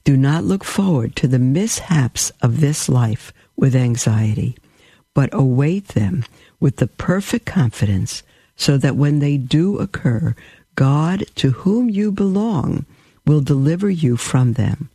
Do 0.03 0.17
not 0.17 0.43
look 0.43 0.63
forward 0.63 1.15
to 1.17 1.27
the 1.27 1.37
mishaps 1.37 2.31
of 2.41 2.59
this 2.59 2.89
life 2.89 3.31
with 3.55 3.75
anxiety, 3.75 4.57
but 5.13 5.29
await 5.31 5.89
them 5.89 6.25
with 6.59 6.77
the 6.77 6.87
perfect 6.87 7.45
confidence 7.45 8.23
so 8.55 8.79
that 8.79 8.95
when 8.95 9.19
they 9.19 9.37
do 9.37 9.77
occur, 9.77 10.35
God, 10.73 11.25
to 11.35 11.51
whom 11.51 11.87
you 11.87 12.11
belong, 12.11 12.87
will 13.27 13.41
deliver 13.41 13.91
you 13.91 14.17
from 14.17 14.53
them. 14.53 14.89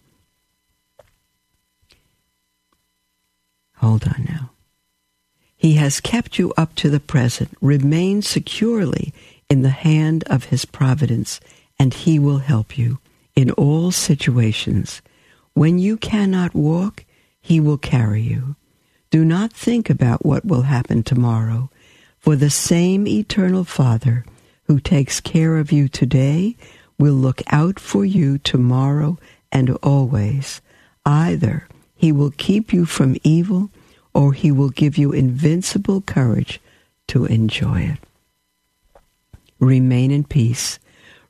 Hold 3.77 4.09
on 4.09 4.25
now. 4.29 4.51
He 5.61 5.75
has 5.75 6.01
kept 6.01 6.39
you 6.39 6.55
up 6.57 6.75
to 6.77 6.89
the 6.89 6.99
present. 6.99 7.55
Remain 7.61 8.23
securely 8.23 9.13
in 9.51 9.61
the 9.61 9.69
hand 9.69 10.25
of 10.25 10.45
His 10.45 10.65
providence, 10.65 11.39
and 11.79 11.93
He 11.93 12.19
will 12.19 12.39
help 12.39 12.79
you 12.79 12.99
in 13.37 13.51
all 13.51 13.91
situations. 13.91 15.03
When 15.53 15.79
you 15.79 15.99
cannot 15.99 16.55
walk, 16.55 17.05
He 17.43 17.61
will 17.61 17.77
carry 17.77 18.23
you. 18.23 18.57
Do 19.11 19.23
not 19.23 19.53
think 19.53 19.91
about 19.91 20.25
what 20.25 20.47
will 20.47 20.63
happen 20.63 21.03
tomorrow, 21.03 21.69
for 22.19 22.37
the 22.37 22.49
same 22.49 23.07
eternal 23.07 23.65
Father 23.65 24.25
who 24.65 24.81
takes 24.81 25.21
care 25.21 25.59
of 25.59 25.71
you 25.71 25.89
today 25.91 26.57
will 26.99 27.13
look 27.13 27.43
out 27.49 27.79
for 27.79 28.07
you 28.07 28.39
tomorrow 28.39 29.19
and 29.53 29.77
always. 29.83 30.63
Either 31.05 31.69
He 31.95 32.13
will 32.13 32.33
keep 32.39 32.73
you 32.73 32.87
from 32.87 33.19
evil 33.23 33.69
or 34.15 34.33
he 34.33 34.51
will 34.51 34.71
give 34.71 34.99
you 34.99 35.13
invincible 35.13 36.01
courage 36.01 36.61
to 37.09 37.25
enjoy 37.27 37.81
it. 37.81 37.99
Remain 39.59 40.11
in 40.11 40.25
peace. 40.25 40.79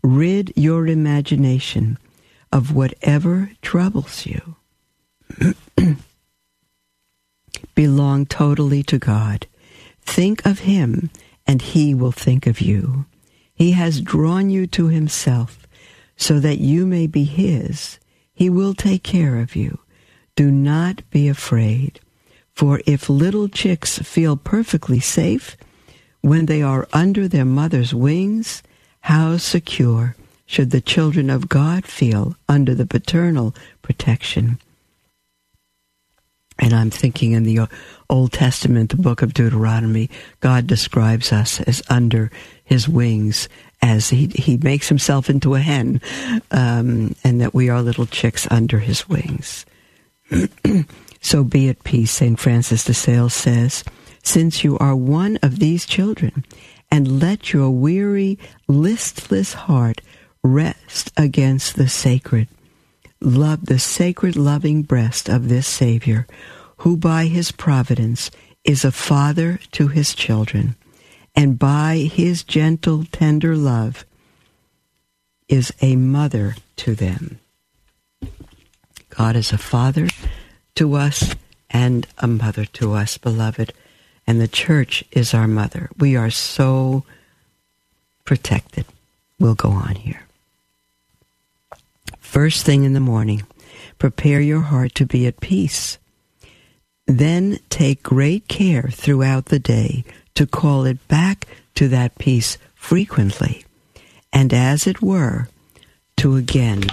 Rid 0.03 0.53
your 0.57 0.87
imagination 0.87 1.99
of 2.53 2.75
whatever 2.75 3.51
troubles 3.63 4.27
you. 4.27 4.57
Belong 7.75 8.27
totally 8.27 8.83
to 8.85 8.99
God. 8.99 9.47
Think 10.03 10.45
of 10.47 10.61
Him, 10.61 11.11
and 11.47 11.63
He 11.63 11.95
will 11.95 12.13
think 12.13 12.47
of 12.47 12.61
you. 12.61 13.07
He 13.55 13.73
has 13.73 14.01
drawn 14.01 14.51
you 14.51 14.67
to 14.69 14.87
Himself 14.89 15.67
so 16.17 16.41
that 16.41 16.59
you 16.59 16.87
may 16.87 17.07
be 17.07 17.25
His. 17.25 17.99
He 18.33 18.51
will 18.51 18.75
take 18.75 19.03
care 19.03 19.39
of 19.39 19.55
you. 19.55 19.79
Do 20.37 20.51
not 20.51 21.03
be 21.11 21.29
afraid. 21.29 22.01
For 22.61 22.83
if 22.85 23.09
little 23.09 23.49
chicks 23.49 24.01
feel 24.01 24.37
perfectly 24.37 25.01
safe 25.01 25.57
when 26.21 26.45
they 26.45 26.61
are 26.61 26.87
under 26.93 27.27
their 27.27 27.47
mother's 27.47 27.95
wings, 27.95 28.63
how 29.01 29.39
secure 29.39 30.15
should 30.45 30.71
the 30.71 30.83
children 30.83 31.31
of 31.31 31.49
God 31.49 31.87
feel 31.87 32.37
under 32.51 32.75
the 32.75 32.85
paternal 32.85 33.55
protection? 33.81 34.59
And 36.59 36.75
I'm 36.75 36.91
thinking 36.91 37.33
in 37.33 37.45
the 37.45 37.61
Old 38.11 38.33
Testament, 38.33 38.91
the 38.91 38.97
book 38.97 39.23
of 39.23 39.33
Deuteronomy, 39.33 40.11
God 40.41 40.67
describes 40.67 41.33
us 41.33 41.63
as 41.63 41.83
under 41.89 42.31
his 42.63 42.87
wings 42.87 43.49
as 43.81 44.11
he, 44.11 44.27
he 44.27 44.59
makes 44.59 44.91
himself 44.91 45.31
into 45.31 45.55
a 45.55 45.61
hen, 45.61 46.03
um, 46.51 47.15
and 47.25 47.41
that 47.41 47.55
we 47.55 47.71
are 47.71 47.81
little 47.81 48.05
chicks 48.05 48.47
under 48.51 48.81
his 48.81 49.09
wings. 49.09 49.65
So 51.21 51.45
be 51.45 51.69
at 51.69 51.85
peace, 51.85 52.11
St. 52.11 52.39
Francis 52.39 52.85
de 52.85 52.95
Sales 52.95 53.35
says, 53.35 53.85
since 54.23 54.65
you 54.65 54.77
are 54.79 54.97
one 54.97 55.39
of 55.43 55.59
these 55.59 55.87
children, 55.87 56.45
and 56.91 57.21
let 57.21 57.53
your 57.53 57.71
weary, 57.71 58.39
listless 58.69 59.53
heart 59.55 60.01
rest 60.43 61.13
against 61.17 61.77
the 61.77 61.89
sacred, 61.89 62.49
love 63.21 63.67
the 63.67 63.79
sacred 63.79 64.37
loving 64.37 64.83
breast 64.83 65.29
of 65.29 65.49
this 65.49 65.67
Savior, 65.67 66.27
who 66.79 66.97
by 66.97 67.27
his 67.27 67.53
providence 67.53 68.31
is 68.65 68.85
a 68.85 68.93
father 68.93 69.61
to 69.73 69.89
his 69.89 70.15
children, 70.15 70.77
and 71.35 71.59
by 71.59 72.09
his 72.13 72.43
gentle, 72.43 73.05
tender 73.13 73.57
love 73.57 74.05
is 75.49 75.73
a 75.81 75.97
mother 75.97 76.57
to 76.77 76.95
them. 76.95 77.39
God 79.11 79.37
is 79.37 79.53
a 79.53 79.59
father 79.59 80.09
to 80.77 80.95
us 80.95 81.35
and 81.71 82.07
a 82.19 82.27
mother 82.27 82.65
to 82.65 82.93
us, 82.95 83.19
beloved. 83.19 83.73
And 84.27 84.41
the 84.41 84.49
church 84.49 85.05
is 85.13 85.35
our 85.35 85.49
mother. 85.49 85.91
We 85.99 86.17
are 86.17 86.31
so 86.31 87.05
protected. 88.25 88.87
We'll 89.39 89.55
go 89.55 89.71
on 89.71 89.97
here. 89.97 90.23
First 92.19 92.65
thing 92.65 92.85
in 92.85 92.93
the 92.93 93.01
morning, 93.01 93.43
prepare 93.99 94.41
your 94.41 94.61
heart 94.61 94.95
to 94.97 95.07
be 95.07 95.27
at 95.27 95.41
peace. 95.41 95.99
Then 97.07 97.59
take 97.71 98.05
great 98.05 98.47
care 98.47 98.89
throughout 98.93 99.47
the 99.47 99.59
day 99.59 100.05
to 100.37 100.47
call 100.47 100.85
it 100.85 101.09
back 101.09 101.49
to 101.75 101.89
that 101.89 102.19
peace 102.19 102.57
frequently, 102.75 103.65
and 104.33 104.55
as 104.55 104.87
it 104.87 105.03
were, 105.03 105.49
to 106.19 106.37
again 106.37 106.85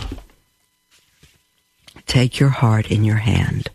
take 2.08 2.40
your 2.40 2.50
heart 2.50 2.90
in 2.90 3.04
your 3.04 3.18
hand. 3.18 3.70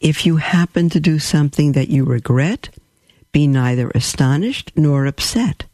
If 0.00 0.24
you 0.24 0.36
happen 0.36 0.88
to 0.90 1.00
do 1.00 1.18
something 1.18 1.72
that 1.72 1.88
you 1.88 2.04
regret, 2.04 2.68
be 3.32 3.46
neither 3.46 3.90
astonished 3.90 4.72
nor 4.76 5.06
upset, 5.06 5.64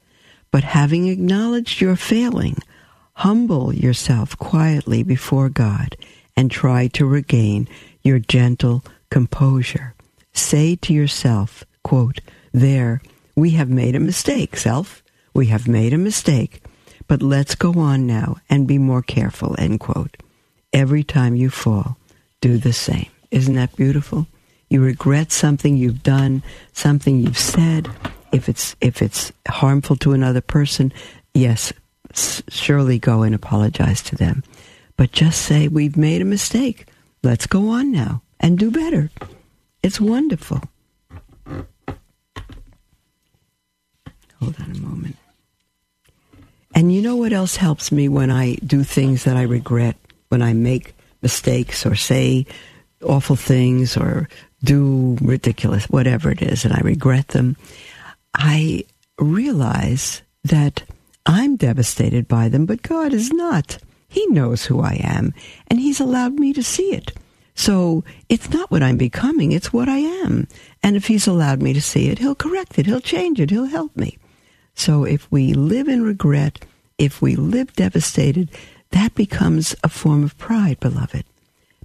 but 0.50 0.64
having 0.64 1.08
acknowledged 1.08 1.80
your 1.80 1.96
failing, 1.96 2.56
humble 3.14 3.74
yourself 3.74 4.38
quietly 4.38 5.02
before 5.02 5.48
God 5.48 5.96
and 6.36 6.50
try 6.50 6.88
to 6.88 7.04
regain 7.04 7.68
your 8.02 8.18
gentle 8.18 8.82
composure. 9.10 9.94
Say 10.32 10.76
to 10.76 10.92
yourself, 10.94 11.64
quote, 11.82 12.20
There, 12.52 13.02
we 13.36 13.50
have 13.50 13.68
made 13.68 13.94
a 13.94 14.00
mistake, 14.00 14.56
self. 14.56 15.02
We 15.34 15.46
have 15.46 15.68
made 15.68 15.92
a 15.92 15.98
mistake, 15.98 16.62
but 17.06 17.22
let's 17.22 17.54
go 17.54 17.72
on 17.78 18.06
now 18.06 18.36
and 18.48 18.66
be 18.66 18.78
more 18.78 19.02
careful, 19.02 19.54
end 19.58 19.80
quote. 19.80 20.16
Every 20.72 21.04
time 21.04 21.34
you 21.36 21.50
fall, 21.50 21.96
do 22.40 22.56
the 22.56 22.72
same. 22.72 23.10
Isn't 23.30 23.54
that 23.54 23.76
beautiful? 23.76 24.26
You 24.68 24.80
regret 24.82 25.32
something 25.32 25.76
you've 25.76 26.02
done, 26.02 26.42
something 26.72 27.18
you've 27.18 27.38
said. 27.38 27.90
If 28.32 28.48
it's 28.48 28.74
if 28.80 29.02
it's 29.02 29.32
harmful 29.46 29.96
to 29.96 30.12
another 30.12 30.40
person, 30.40 30.92
yes, 31.34 31.72
surely 32.48 32.98
go 32.98 33.22
and 33.22 33.34
apologize 33.34 34.02
to 34.04 34.16
them. 34.16 34.42
But 34.96 35.12
just 35.12 35.42
say 35.42 35.68
we've 35.68 35.96
made 35.96 36.22
a 36.22 36.26
mistake. 36.26 36.86
Let's 37.22 37.46
go 37.46 37.68
on 37.68 37.92
now 37.92 38.22
and 38.40 38.58
do 38.58 38.70
better. 38.70 39.10
It's 39.82 40.00
wonderful. 40.00 40.62
Hold 44.40 44.56
on 44.60 44.70
a 44.70 44.78
moment. 44.78 45.16
And 46.74 46.92
you 46.92 47.02
know 47.02 47.16
what 47.16 47.32
else 47.32 47.56
helps 47.56 47.92
me 47.92 48.08
when 48.08 48.30
I 48.30 48.54
do 48.56 48.82
things 48.82 49.24
that 49.24 49.36
I 49.36 49.42
regret, 49.42 49.96
when 50.28 50.42
I 50.42 50.52
make 50.52 50.94
mistakes 51.20 51.84
or 51.84 51.94
say 51.94 52.46
awful 53.02 53.36
things 53.36 53.96
or 53.96 54.28
do 54.64 55.18
ridiculous, 55.20 55.84
whatever 55.86 56.30
it 56.30 56.42
is, 56.42 56.64
and 56.64 56.72
I 56.72 56.80
regret 56.80 57.28
them, 57.28 57.56
I 58.34 58.84
realize 59.18 60.22
that 60.44 60.82
I'm 61.26 61.56
devastated 61.56 62.26
by 62.26 62.48
them, 62.48 62.66
but 62.66 62.82
God 62.82 63.12
is 63.12 63.30
not. 63.30 63.78
He 64.08 64.26
knows 64.26 64.64
who 64.66 64.80
I 64.80 65.00
am, 65.02 65.32
and 65.68 65.80
He's 65.80 66.00
allowed 66.00 66.34
me 66.34 66.52
to 66.52 66.62
see 66.62 66.92
it. 66.92 67.12
So 67.54 68.04
it's 68.28 68.50
not 68.50 68.70
what 68.70 68.82
I'm 68.82 68.96
becoming, 68.96 69.52
it's 69.52 69.72
what 69.72 69.88
I 69.88 69.98
am. 69.98 70.48
And 70.82 70.96
if 70.96 71.06
He's 71.06 71.26
allowed 71.26 71.62
me 71.62 71.72
to 71.72 71.80
see 71.80 72.08
it, 72.08 72.18
He'll 72.18 72.34
correct 72.34 72.78
it, 72.78 72.86
He'll 72.86 73.00
change 73.00 73.40
it, 73.40 73.50
He'll 73.50 73.66
help 73.66 73.96
me. 73.96 74.18
So 74.74 75.04
if 75.04 75.30
we 75.30 75.54
live 75.54 75.88
in 75.88 76.02
regret, 76.02 76.64
if 76.98 77.20
we 77.20 77.36
live 77.36 77.72
devastated, 77.74 78.50
that 78.90 79.14
becomes 79.14 79.74
a 79.82 79.88
form 79.88 80.24
of 80.24 80.36
pride, 80.38 80.80
beloved 80.80 81.24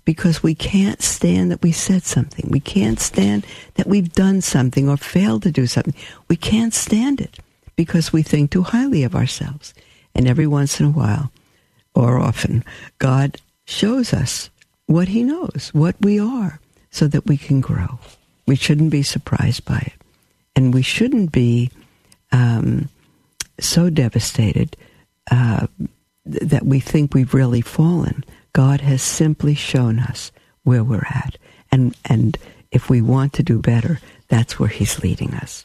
because 0.07 0.41
we 0.41 0.55
can't 0.55 1.01
stand 1.01 1.51
that 1.51 1.61
we 1.61 1.73
said 1.73 2.01
something. 2.01 2.47
We 2.49 2.61
can't 2.61 2.97
stand 2.97 3.45
that 3.73 3.87
we've 3.87 4.13
done 4.13 4.39
something 4.39 4.87
or 4.87 4.95
failed 4.95 5.43
to 5.43 5.51
do 5.51 5.67
something. 5.67 5.93
We 6.29 6.37
can't 6.37 6.73
stand 6.73 7.19
it 7.19 7.39
because 7.75 8.13
we 8.13 8.23
think 8.23 8.49
too 8.49 8.63
highly 8.63 9.03
of 9.03 9.13
ourselves. 9.13 9.73
And 10.15 10.25
every 10.25 10.47
once 10.47 10.79
in 10.79 10.85
a 10.85 10.91
while, 10.91 11.29
or 11.93 12.19
often, 12.19 12.63
God 12.99 13.41
shows 13.65 14.13
us 14.13 14.49
what 14.85 15.09
He 15.09 15.23
knows, 15.23 15.71
what 15.73 15.97
we 15.99 16.17
are, 16.17 16.61
so 16.89 17.07
that 17.07 17.25
we 17.25 17.35
can 17.35 17.59
grow. 17.59 17.99
We 18.45 18.55
shouldn't 18.55 18.91
be 18.91 19.03
surprised 19.03 19.65
by 19.65 19.79
it. 19.79 20.01
And 20.55 20.73
we 20.73 20.83
shouldn't 20.83 21.33
be 21.33 21.69
um, 22.31 22.89
so 23.59 23.89
devastated 23.89 24.75
uh, 25.31 25.67
that 26.25 26.65
we 26.65 26.79
think 26.79 27.13
we've 27.13 27.33
really 27.33 27.61
fallen 27.61 28.23
God 28.57 28.81
has 28.81 29.03
simply 29.03 29.53
shown 29.53 29.99
us 29.99 30.31
where 30.63 30.83
we're 30.83 31.05
at. 31.05 31.37
And, 31.71 31.95
and 32.05 32.39
if 32.71 32.89
we 32.89 33.03
want 33.03 33.33
to 33.33 33.43
do 33.43 33.59
better, 33.59 33.99
that's 34.29 34.57
where 34.57 34.67
He's 34.67 35.03
leading 35.03 35.35
us. 35.35 35.63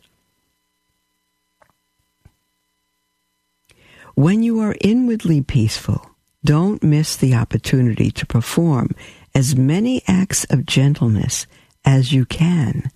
When 4.15 4.43
you 4.43 4.61
are 4.61 4.77
inwardly 4.83 5.41
peaceful, 5.41 6.11
don't 6.45 6.83
miss 6.83 7.17
the 7.17 7.35
opportunity 7.35 8.11
to 8.11 8.27
perform 8.27 8.91
as 9.35 9.57
many 9.57 10.03
acts 10.07 10.45
of 10.51 10.67
gentleness 10.67 11.47
as 11.87 12.13
you 12.13 12.27
can 12.27 12.91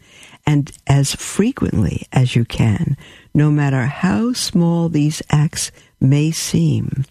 and 0.45 0.71
as 0.87 1.15
frequently 1.15 2.07
as 2.13 2.37
you 2.37 2.45
can, 2.45 2.99
no 3.37 3.51
matter 3.51 3.85
how 3.85 4.33
small 4.33 4.89
these 4.89 5.21
acts 5.29 5.71
may 6.01 6.31
seem. 6.31 7.05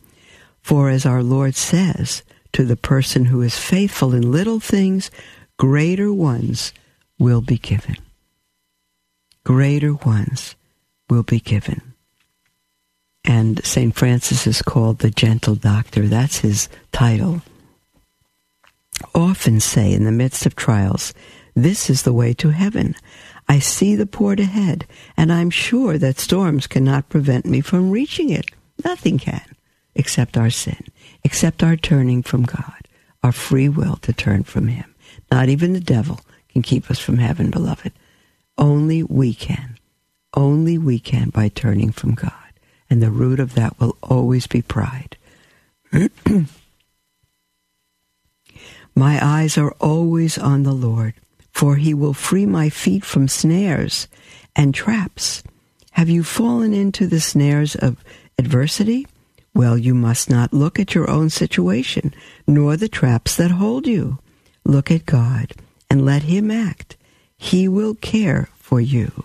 For 0.59 0.89
as 0.89 1.05
our 1.05 1.21
Lord 1.21 1.53
says, 1.55 2.23
to 2.51 2.65
the 2.65 2.75
person 2.75 3.25
who 3.25 3.43
is 3.43 3.59
faithful 3.59 4.11
in 4.11 4.31
little 4.31 4.59
things, 4.59 5.11
greater 5.57 6.11
ones 6.11 6.73
will 7.19 7.41
be 7.41 7.59
given. 7.59 7.97
Greater 9.43 9.93
ones 9.93 10.55
will 11.11 11.21
be 11.21 11.39
given. 11.39 11.93
And 13.23 13.63
St. 13.63 13.93
Francis 13.93 14.47
is 14.47 14.63
called 14.63 14.99
the 14.99 15.11
gentle 15.11 15.53
doctor. 15.53 16.07
That's 16.07 16.39
his 16.39 16.69
title. 16.91 17.43
Often 19.13 19.59
say 19.59 19.93
in 19.93 20.05
the 20.05 20.11
midst 20.11 20.47
of 20.47 20.55
trials, 20.55 21.13
this 21.53 21.87
is 21.87 22.01
the 22.01 22.13
way 22.13 22.33
to 22.33 22.49
heaven. 22.49 22.95
I 23.47 23.59
see 23.59 23.95
the 23.95 24.05
port 24.05 24.39
ahead, 24.39 24.85
and 25.15 25.31
I'm 25.31 25.49
sure 25.49 25.97
that 25.97 26.19
storms 26.19 26.67
cannot 26.67 27.09
prevent 27.09 27.45
me 27.45 27.61
from 27.61 27.91
reaching 27.91 28.29
it. 28.29 28.45
Nothing 28.83 29.17
can, 29.17 29.45
except 29.93 30.37
our 30.37 30.49
sin 30.49 30.83
except 31.25 31.61
our 31.63 31.75
turning 31.75 32.21
from 32.21 32.43
God, 32.43 32.87
our 33.23 33.31
free 33.31 33.67
will 33.67 33.95
to 33.97 34.13
turn 34.13 34.43
from 34.43 34.67
Him. 34.67 34.93
Not 35.31 35.49
even 35.49 35.73
the 35.73 35.79
devil 35.79 36.21
can 36.49 36.61
keep 36.61 36.91
us 36.91 36.99
from 36.99 37.17
heaven, 37.17 37.49
beloved. 37.49 37.91
Only 38.59 39.01
we 39.01 39.33
can. 39.33 39.79
Only 40.35 40.77
we 40.77 40.99
can 40.99 41.31
by 41.31 41.49
turning 41.49 41.91
from 41.91 42.13
God. 42.13 42.31
And 42.91 43.01
the 43.01 43.09
root 43.09 43.39
of 43.39 43.55
that 43.55 43.79
will 43.79 43.97
always 44.03 44.45
be 44.45 44.61
pride. 44.61 45.17
my 48.95 49.19
eyes 49.25 49.57
are 49.57 49.71
always 49.79 50.37
on 50.37 50.61
the 50.61 50.73
Lord, 50.73 51.15
for 51.55 51.77
he 51.77 51.93
will 51.93 52.13
free 52.13 52.45
my 52.45 52.67
feet 52.67 53.05
from 53.05 53.29
snares 53.29 54.09
and 54.57 54.75
traps. 54.75 55.41
Have 55.91 56.09
you 56.09 56.21
fallen 56.21 56.73
into 56.73 57.07
the 57.07 57.21
snares 57.21 57.77
of 57.77 58.03
adversity? 58.37 59.07
Well, 59.53 59.77
you 59.77 59.95
must 59.95 60.29
not 60.29 60.51
look 60.51 60.81
at 60.81 60.93
your 60.93 61.09
own 61.09 61.29
situation, 61.29 62.13
nor 62.45 62.75
the 62.75 62.89
traps 62.89 63.37
that 63.37 63.51
hold 63.51 63.87
you. 63.87 64.19
Look 64.65 64.91
at 64.91 65.05
God 65.05 65.53
and 65.89 66.05
let 66.05 66.23
Him 66.23 66.51
act. 66.51 66.97
He 67.37 67.69
will 67.69 67.95
care 67.95 68.49
for 68.57 68.81
you. 68.81 69.23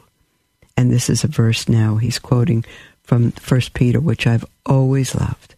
And 0.76 0.88
this 0.92 1.10
is 1.10 1.24
a 1.24 1.28
verse 1.28 1.68
now 1.68 1.96
he's 1.96 2.20
quoting 2.20 2.64
from 3.02 3.32
1 3.32 3.60
Peter, 3.74 3.98
which 3.98 4.28
I've 4.28 4.46
always 4.64 5.16
loved. 5.16 5.56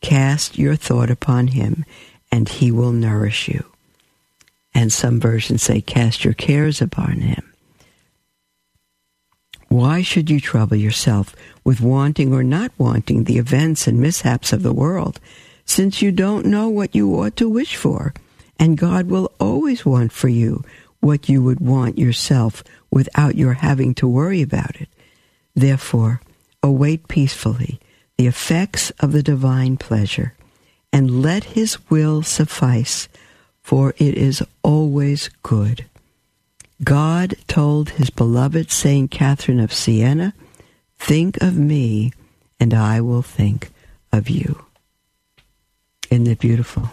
Cast 0.00 0.56
your 0.56 0.74
thought 0.74 1.10
upon 1.10 1.48
Him, 1.48 1.84
and 2.32 2.48
He 2.48 2.70
will 2.70 2.92
nourish 2.92 3.46
you. 3.46 3.73
And 4.74 4.92
some 4.92 5.20
versions 5.20 5.62
say, 5.62 5.80
Cast 5.80 6.24
your 6.24 6.34
cares 6.34 6.82
upon 6.82 7.20
Him. 7.20 7.52
Why 9.68 10.02
should 10.02 10.30
you 10.30 10.40
trouble 10.40 10.76
yourself 10.76 11.34
with 11.64 11.80
wanting 11.80 12.32
or 12.32 12.44
not 12.44 12.72
wanting 12.78 13.24
the 13.24 13.38
events 13.38 13.86
and 13.86 14.00
mishaps 14.00 14.52
of 14.52 14.62
the 14.62 14.72
world, 14.72 15.18
since 15.64 16.02
you 16.02 16.12
don't 16.12 16.46
know 16.46 16.68
what 16.68 16.94
you 16.94 17.12
ought 17.14 17.36
to 17.36 17.48
wish 17.48 17.76
for? 17.76 18.14
And 18.58 18.78
God 18.78 19.08
will 19.08 19.32
always 19.40 19.84
want 19.84 20.12
for 20.12 20.28
you 20.28 20.64
what 21.00 21.28
you 21.28 21.42
would 21.42 21.60
want 21.60 21.98
yourself 21.98 22.62
without 22.90 23.34
your 23.34 23.54
having 23.54 23.94
to 23.94 24.08
worry 24.08 24.42
about 24.42 24.80
it. 24.80 24.88
Therefore, 25.54 26.20
await 26.62 27.08
peacefully 27.08 27.80
the 28.16 28.26
effects 28.26 28.90
of 29.00 29.12
the 29.12 29.22
divine 29.22 29.76
pleasure, 29.76 30.34
and 30.92 31.20
let 31.20 31.44
His 31.44 31.90
will 31.90 32.22
suffice, 32.22 33.08
for 33.64 33.94
it 33.96 34.14
is 34.14 34.44
always 34.62 35.30
good. 35.42 35.86
God 36.84 37.34
told 37.48 37.90
his 37.90 38.10
beloved 38.10 38.70
Saint 38.70 39.10
Catherine 39.10 39.58
of 39.58 39.72
Siena, 39.72 40.34
Think 40.98 41.42
of 41.42 41.56
me, 41.56 42.12
and 42.60 42.74
I 42.74 43.00
will 43.00 43.22
think 43.22 43.72
of 44.12 44.28
you. 44.28 44.64
Isn't 46.10 46.26
it 46.26 46.38
beautiful? 46.38 46.90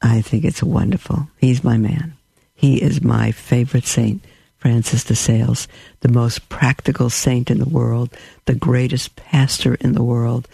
I 0.00 0.20
think 0.20 0.44
it's 0.44 0.62
wonderful. 0.62 1.28
He's 1.38 1.64
my 1.64 1.76
man. 1.76 2.14
He 2.54 2.80
is 2.80 3.02
my 3.02 3.32
favorite 3.32 3.86
saint, 3.86 4.24
Francis 4.58 5.02
de 5.02 5.16
Sales, 5.16 5.66
the 6.00 6.08
most 6.08 6.48
practical 6.48 7.10
saint 7.10 7.50
in 7.50 7.58
the 7.58 7.68
world, 7.68 8.10
the 8.44 8.54
greatest 8.54 9.16
pastor 9.16 9.74
in 9.74 9.92
the 9.92 10.04
world, 10.04 10.46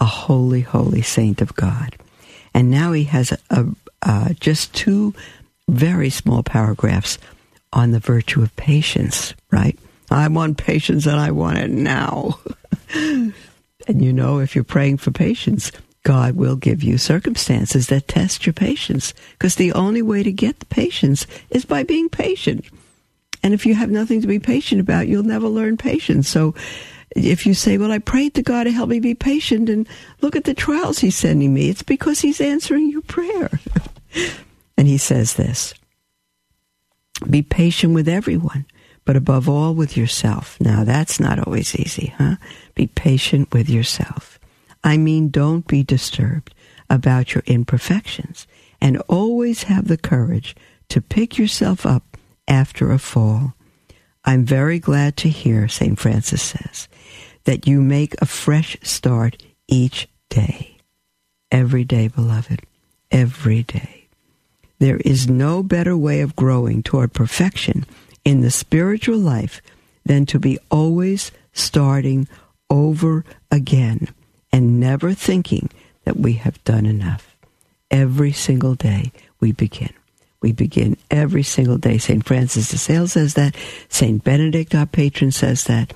a 0.00 0.06
holy, 0.06 0.62
holy 0.62 1.02
saint 1.02 1.42
of 1.42 1.54
God. 1.54 1.94
And 2.54 2.70
now 2.70 2.92
he 2.92 3.04
has 3.04 3.32
a, 3.32 3.38
a, 3.50 3.66
uh, 4.04 4.34
just 4.40 4.74
two 4.74 5.14
very 5.68 6.10
small 6.10 6.42
paragraphs 6.42 7.18
on 7.72 7.90
the 7.90 8.00
virtue 8.00 8.42
of 8.42 8.54
patience, 8.56 9.34
right? 9.50 9.78
I 10.10 10.28
want 10.28 10.58
patience 10.58 11.06
and 11.06 11.18
I 11.18 11.30
want 11.30 11.58
it 11.58 11.70
now. 11.70 12.38
and 12.94 13.32
you 13.88 14.12
know, 14.12 14.38
if 14.38 14.54
you're 14.54 14.64
praying 14.64 14.98
for 14.98 15.10
patience, 15.10 15.72
God 16.04 16.36
will 16.36 16.56
give 16.56 16.82
you 16.82 16.98
circumstances 16.98 17.88
that 17.88 18.08
test 18.08 18.46
your 18.46 18.52
patience 18.52 19.14
because 19.32 19.54
the 19.54 19.72
only 19.72 20.02
way 20.02 20.22
to 20.22 20.30
get 20.30 20.60
the 20.60 20.66
patience 20.66 21.26
is 21.50 21.64
by 21.64 21.82
being 21.82 22.08
patient. 22.08 22.64
And 23.42 23.54
if 23.54 23.66
you 23.66 23.74
have 23.74 23.90
nothing 23.90 24.20
to 24.20 24.26
be 24.26 24.38
patient 24.38 24.80
about, 24.80 25.08
you'll 25.08 25.22
never 25.22 25.48
learn 25.48 25.76
patience. 25.76 26.28
So 26.28 26.54
if 27.16 27.46
you 27.46 27.54
say, 27.54 27.78
well, 27.78 27.92
I 27.92 27.98
prayed 27.98 28.34
to 28.34 28.42
God 28.42 28.64
to 28.64 28.72
help 28.72 28.88
me 28.88 29.00
be 29.00 29.14
patient 29.14 29.68
and 29.68 29.88
look 30.20 30.36
at 30.36 30.44
the 30.44 30.54
trials 30.54 30.98
he's 30.98 31.16
sending 31.16 31.54
me, 31.54 31.70
it's 31.70 31.82
because 31.82 32.20
he's 32.20 32.40
answering 32.40 32.90
your 32.90 33.02
prayer. 33.02 33.50
and 34.76 34.86
he 34.88 34.98
says 34.98 35.34
this 35.34 35.74
be 37.28 37.42
patient 37.42 37.94
with 37.94 38.08
everyone, 38.08 38.66
but 39.04 39.16
above 39.16 39.48
all 39.48 39.74
with 39.74 39.96
yourself. 39.96 40.60
Now, 40.60 40.84
that's 40.84 41.20
not 41.20 41.38
always 41.38 41.74
easy, 41.76 42.14
huh? 42.18 42.36
Be 42.74 42.86
patient 42.88 43.52
with 43.52 43.68
yourself. 43.68 44.38
I 44.82 44.96
mean, 44.96 45.28
don't 45.30 45.66
be 45.66 45.82
disturbed 45.82 46.54
about 46.90 47.34
your 47.34 47.42
imperfections 47.46 48.46
and 48.80 49.00
always 49.08 49.64
have 49.64 49.88
the 49.88 49.96
courage 49.96 50.54
to 50.88 51.00
pick 51.00 51.38
yourself 51.38 51.86
up 51.86 52.18
after 52.46 52.90
a 52.90 52.98
fall. 52.98 53.54
I'm 54.24 54.44
very 54.44 54.78
glad 54.78 55.16
to 55.18 55.28
hear, 55.28 55.68
St. 55.68 55.98
Francis 55.98 56.42
says, 56.42 56.88
that 57.44 57.66
you 57.66 57.80
make 57.80 58.14
a 58.20 58.26
fresh 58.26 58.76
start 58.82 59.42
each 59.68 60.08
day. 60.28 60.78
Every 61.50 61.84
day, 61.84 62.08
beloved. 62.08 62.62
Every 63.10 63.62
day. 63.62 63.93
There 64.78 64.98
is 65.04 65.28
no 65.28 65.62
better 65.62 65.96
way 65.96 66.20
of 66.20 66.36
growing 66.36 66.82
toward 66.82 67.12
perfection 67.12 67.86
in 68.24 68.40
the 68.40 68.50
spiritual 68.50 69.18
life 69.18 69.62
than 70.04 70.26
to 70.26 70.38
be 70.38 70.58
always 70.70 71.30
starting 71.52 72.28
over 72.68 73.24
again 73.50 74.08
and 74.52 74.80
never 74.80 75.14
thinking 75.14 75.70
that 76.04 76.16
we 76.16 76.34
have 76.34 76.62
done 76.64 76.86
enough. 76.86 77.36
Every 77.90 78.32
single 78.32 78.74
day 78.74 79.12
we 79.40 79.52
begin. 79.52 79.92
We 80.40 80.52
begin 80.52 80.96
every 81.10 81.42
single 81.42 81.78
day. 81.78 81.98
St. 81.98 82.24
Francis 82.24 82.68
de 82.68 82.76
Sales 82.76 83.12
says 83.12 83.34
that. 83.34 83.56
St. 83.88 84.22
Benedict, 84.22 84.74
our 84.74 84.86
patron, 84.86 85.30
says 85.30 85.64
that. 85.64 85.94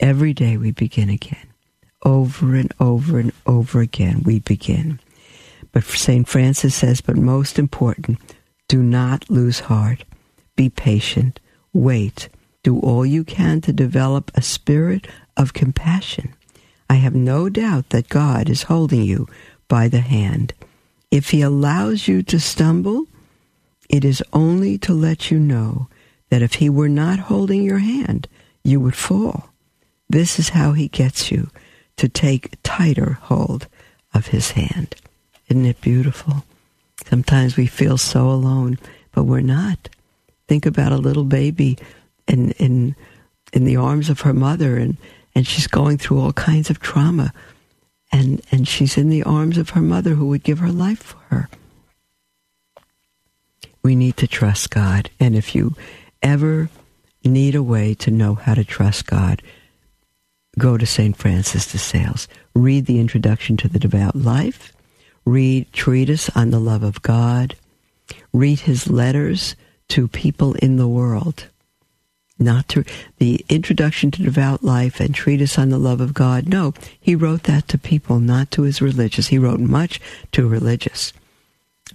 Every 0.00 0.32
day 0.32 0.56
we 0.56 0.70
begin 0.70 1.10
again. 1.10 1.46
Over 2.04 2.56
and 2.56 2.72
over 2.80 3.18
and 3.18 3.32
over 3.46 3.80
again 3.80 4.22
we 4.24 4.40
begin. 4.40 4.98
But 5.72 5.84
St. 5.84 6.28
Francis 6.28 6.74
says, 6.74 7.00
but 7.00 7.16
most 7.16 7.58
important, 7.58 8.18
do 8.68 8.82
not 8.82 9.28
lose 9.30 9.60
heart. 9.60 10.04
Be 10.54 10.68
patient. 10.68 11.40
Wait. 11.72 12.28
Do 12.62 12.78
all 12.78 13.04
you 13.04 13.24
can 13.24 13.60
to 13.62 13.72
develop 13.72 14.30
a 14.34 14.42
spirit 14.42 15.08
of 15.36 15.52
compassion. 15.54 16.34
I 16.88 16.94
have 16.94 17.14
no 17.14 17.48
doubt 17.48 17.88
that 17.88 18.08
God 18.08 18.48
is 18.48 18.64
holding 18.64 19.02
you 19.02 19.26
by 19.66 19.88
the 19.88 20.00
hand. 20.00 20.52
If 21.10 21.30
He 21.30 21.42
allows 21.42 22.06
you 22.06 22.22
to 22.24 22.38
stumble, 22.38 23.06
It 23.92 24.06
is 24.06 24.22
only 24.32 24.78
to 24.78 24.94
let 24.94 25.30
you 25.30 25.38
know 25.38 25.88
that 26.30 26.40
if 26.40 26.54
he 26.54 26.70
were 26.70 26.88
not 26.88 27.18
holding 27.18 27.62
your 27.62 27.78
hand, 27.78 28.26
you 28.64 28.80
would 28.80 28.96
fall. 28.96 29.50
This 30.08 30.38
is 30.38 30.48
how 30.50 30.72
he 30.72 30.88
gets 30.88 31.30
you 31.30 31.50
to 31.98 32.08
take 32.08 32.56
tighter 32.62 33.18
hold 33.20 33.68
of 34.14 34.28
his 34.28 34.52
hand. 34.52 34.96
Isn't 35.52 35.66
it 35.66 35.82
beautiful? 35.82 36.44
Sometimes 37.04 37.58
we 37.58 37.66
feel 37.66 37.98
so 37.98 38.30
alone, 38.30 38.78
but 39.12 39.24
we're 39.24 39.42
not. 39.42 39.90
Think 40.48 40.64
about 40.64 40.92
a 40.92 40.96
little 40.96 41.24
baby 41.24 41.76
in 42.26 42.52
in 42.52 42.96
in 43.52 43.64
the 43.66 43.76
arms 43.76 44.08
of 44.08 44.22
her 44.22 44.32
mother 44.32 44.78
and, 44.78 44.96
and 45.34 45.46
she's 45.46 45.66
going 45.66 45.98
through 45.98 46.20
all 46.20 46.32
kinds 46.32 46.70
of 46.70 46.80
trauma 46.80 47.34
and 48.10 48.40
and 48.50 48.66
she's 48.66 48.96
in 48.96 49.10
the 49.10 49.24
arms 49.24 49.58
of 49.58 49.68
her 49.70 49.82
mother 49.82 50.14
who 50.14 50.28
would 50.28 50.42
give 50.42 50.60
her 50.60 50.72
life 50.72 51.02
for 51.02 51.18
her. 51.28 51.50
We 53.82 53.94
need 53.94 54.16
to 54.16 54.26
trust 54.26 54.70
God. 54.70 55.10
And 55.20 55.36
if 55.36 55.54
you 55.54 55.76
ever 56.22 56.70
need 57.26 57.54
a 57.54 57.62
way 57.62 57.92
to 57.96 58.10
know 58.10 58.36
how 58.36 58.54
to 58.54 58.64
trust 58.64 59.06
God, 59.06 59.42
go 60.58 60.78
to 60.78 60.86
St. 60.86 61.14
Francis 61.14 61.70
de 61.70 61.76
Sales. 61.76 62.26
Read 62.54 62.86
the 62.86 63.00
Introduction 63.00 63.58
to 63.58 63.68
the 63.68 63.78
Devout 63.78 64.16
Life. 64.16 64.72
Read 65.24 65.72
Treatise 65.72 66.28
on 66.30 66.50
the 66.50 66.58
Love 66.58 66.82
of 66.82 67.02
God. 67.02 67.54
Read 68.32 68.60
his 68.60 68.90
letters 68.90 69.54
to 69.88 70.08
people 70.08 70.54
in 70.54 70.76
the 70.76 70.88
world. 70.88 71.46
Not 72.38 72.68
to 72.68 72.84
the 73.18 73.44
Introduction 73.48 74.10
to 74.12 74.22
Devout 74.22 74.64
Life 74.64 74.98
and 74.98 75.14
Treatise 75.14 75.58
on 75.58 75.68
the 75.70 75.78
Love 75.78 76.00
of 76.00 76.12
God. 76.12 76.48
No, 76.48 76.74
he 76.98 77.14
wrote 77.14 77.44
that 77.44 77.68
to 77.68 77.78
people, 77.78 78.18
not 78.18 78.50
to 78.52 78.62
his 78.62 78.82
religious. 78.82 79.28
He 79.28 79.38
wrote 79.38 79.60
much 79.60 80.00
to 80.32 80.48
religious. 80.48 81.12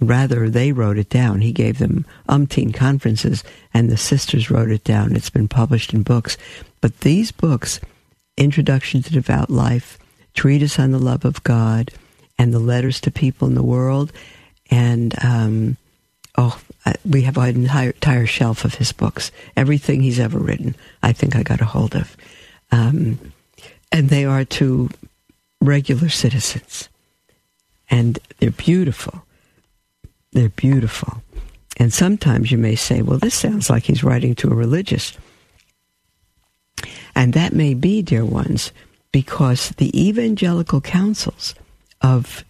Rather, 0.00 0.48
they 0.48 0.72
wrote 0.72 0.96
it 0.96 1.10
down. 1.10 1.40
He 1.40 1.52
gave 1.52 1.78
them 1.78 2.06
umpteen 2.28 2.72
conferences, 2.72 3.42
and 3.74 3.90
the 3.90 3.96
sisters 3.96 4.50
wrote 4.50 4.70
it 4.70 4.84
down. 4.84 5.16
It's 5.16 5.30
been 5.30 5.48
published 5.48 5.92
in 5.92 6.02
books. 6.02 6.38
But 6.80 7.00
these 7.00 7.32
books, 7.32 7.80
Introduction 8.36 9.02
to 9.02 9.12
Devout 9.12 9.50
Life, 9.50 9.98
Treatise 10.34 10.78
on 10.78 10.92
the 10.92 11.00
Love 11.00 11.24
of 11.24 11.42
God, 11.42 11.90
and 12.38 12.52
the 12.52 12.58
letters 12.58 13.00
to 13.02 13.10
people 13.10 13.48
in 13.48 13.54
the 13.54 13.62
world, 13.62 14.12
and 14.70 15.14
um, 15.24 15.76
oh, 16.36 16.60
we 17.04 17.22
have 17.22 17.36
an 17.36 17.56
entire, 17.56 17.90
entire, 17.90 18.26
shelf 18.26 18.64
of 18.64 18.76
his 18.76 18.92
books. 18.92 19.30
Everything 19.56 20.00
he's 20.00 20.20
ever 20.20 20.38
written, 20.38 20.74
I 21.02 21.12
think 21.12 21.34
I 21.36 21.42
got 21.42 21.60
a 21.60 21.66
hold 21.66 21.94
of, 21.94 22.16
um, 22.70 23.32
and 23.90 24.08
they 24.08 24.24
are 24.24 24.44
to 24.44 24.88
regular 25.60 26.08
citizens, 26.08 26.88
and 27.90 28.18
they're 28.38 28.50
beautiful. 28.50 29.24
They're 30.32 30.50
beautiful. 30.50 31.22
And 31.78 31.92
sometimes 31.92 32.50
you 32.50 32.58
may 32.58 32.74
say, 32.74 33.02
well, 33.02 33.18
this 33.18 33.34
sounds 33.34 33.70
like 33.70 33.84
he's 33.84 34.04
writing 34.04 34.34
to 34.36 34.50
a 34.50 34.54
religious. 34.54 35.16
And 37.14 37.32
that 37.32 37.52
may 37.52 37.74
be, 37.74 38.02
dear 38.02 38.24
ones, 38.24 38.72
because 39.12 39.70
the 39.70 40.08
evangelical 40.08 40.80
counsels 40.80 41.54
of 42.00 42.44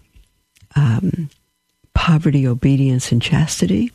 um, 0.76 1.30
poverty, 1.94 2.46
obedience, 2.46 3.12
and 3.12 3.20
chastity 3.20 3.92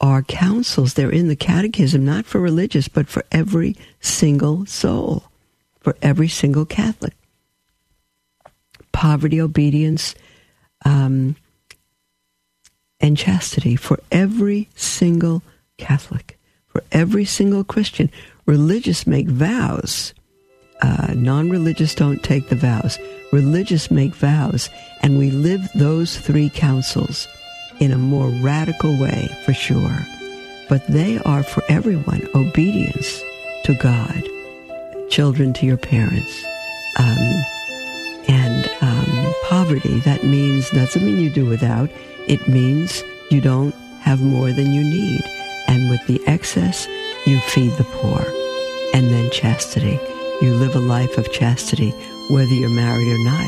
are 0.00 0.22
counsels. 0.22 0.94
They're 0.94 1.10
in 1.10 1.28
the 1.28 1.36
catechism, 1.36 2.04
not 2.04 2.26
for 2.26 2.40
religious, 2.40 2.88
but 2.88 3.08
for 3.08 3.24
every 3.30 3.76
single 4.00 4.66
soul, 4.66 5.24
for 5.80 5.96
every 6.02 6.28
single 6.28 6.66
Catholic. 6.66 7.14
Poverty, 8.92 9.40
obedience, 9.40 10.14
um, 10.84 11.36
and 13.00 13.16
chastity 13.16 13.76
for 13.76 13.98
every 14.10 14.68
single 14.74 15.42
Catholic, 15.78 16.38
for 16.66 16.82
every 16.92 17.24
single 17.24 17.64
Christian. 17.64 18.10
Religious 18.46 19.06
make 19.06 19.28
vows. 19.28 20.14
Uh, 20.80 21.14
non 21.14 21.48
religious 21.48 21.94
don't 21.94 22.22
take 22.22 22.48
the 22.48 22.56
vows. 22.56 22.98
Religious 23.32 23.90
make 23.90 24.14
vows, 24.14 24.70
and 25.02 25.18
we 25.18 25.30
live 25.30 25.68
those 25.74 26.18
three 26.18 26.50
counsels 26.50 27.26
in 27.80 27.90
a 27.90 27.98
more 27.98 28.28
radical 28.28 28.96
way, 29.00 29.28
for 29.44 29.54
sure. 29.54 30.06
But 30.68 30.86
they 30.86 31.18
are 31.20 31.42
for 31.42 31.62
everyone 31.68 32.28
obedience 32.34 33.22
to 33.64 33.74
God, 33.74 34.22
children 35.10 35.52
to 35.54 35.66
your 35.66 35.78
parents, 35.78 36.44
um, 36.98 37.44
and 38.28 38.70
um, 38.82 39.34
poverty. 39.44 39.98
That 40.00 40.24
means, 40.24 40.70
doesn't 40.70 41.04
mean 41.04 41.18
you 41.18 41.30
do 41.30 41.46
without 41.46 41.90
it 42.28 42.46
means 42.46 43.02
you 43.30 43.40
don't 43.40 43.74
have 44.00 44.22
more 44.22 44.52
than 44.52 44.72
you 44.72 44.84
need. 44.84 45.22
And 45.66 45.90
with 45.90 46.06
the 46.06 46.20
excess, 46.26 46.86
you 47.26 47.40
feed 47.40 47.72
the 47.72 47.84
poor. 47.84 48.24
And 48.94 49.10
then 49.12 49.30
chastity. 49.30 49.98
You 50.40 50.54
live 50.54 50.76
a 50.76 50.80
life 50.80 51.18
of 51.18 51.32
chastity, 51.32 51.92
whether 52.32 52.54
you're 52.54 52.70
married 52.70 53.08
or 53.08 53.24
not. 53.24 53.46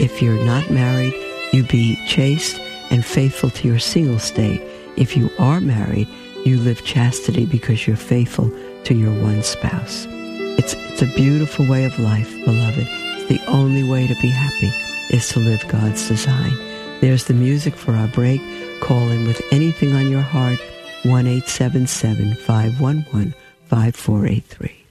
If 0.00 0.22
you're 0.22 0.42
not 0.44 0.70
married, 0.70 1.12
you 1.52 1.64
be 1.64 1.98
chaste 2.06 2.58
and 2.90 3.04
faithful 3.04 3.50
to 3.50 3.68
your 3.68 3.78
single 3.78 4.18
state. 4.18 4.62
If 4.96 5.16
you 5.16 5.30
are 5.38 5.60
married, 5.60 6.08
you 6.44 6.58
live 6.58 6.82
chastity 6.82 7.44
because 7.44 7.86
you're 7.86 7.96
faithful 7.96 8.50
to 8.84 8.94
your 8.94 9.12
one 9.22 9.42
spouse. 9.42 10.06
It's, 10.58 10.74
it's 10.74 11.02
a 11.02 11.14
beautiful 11.14 11.68
way 11.68 11.84
of 11.84 11.98
life, 11.98 12.32
beloved. 12.44 12.86
The 13.28 13.40
only 13.48 13.84
way 13.84 14.06
to 14.06 14.14
be 14.22 14.28
happy 14.28 14.72
is 15.14 15.28
to 15.30 15.38
live 15.38 15.66
God's 15.68 16.08
design. 16.08 16.56
There's 17.00 17.24
the 17.26 17.34
music 17.34 17.74
for 17.74 17.92
our 17.92 18.08
break. 18.08 18.40
Call 18.80 19.10
in 19.10 19.26
with 19.26 19.42
anything 19.52 19.94
on 19.94 20.08
your 20.08 20.22
heart. 20.22 20.58
1 21.04 21.26
877 21.26 22.34
511 22.36 23.34
5483. 23.68 24.81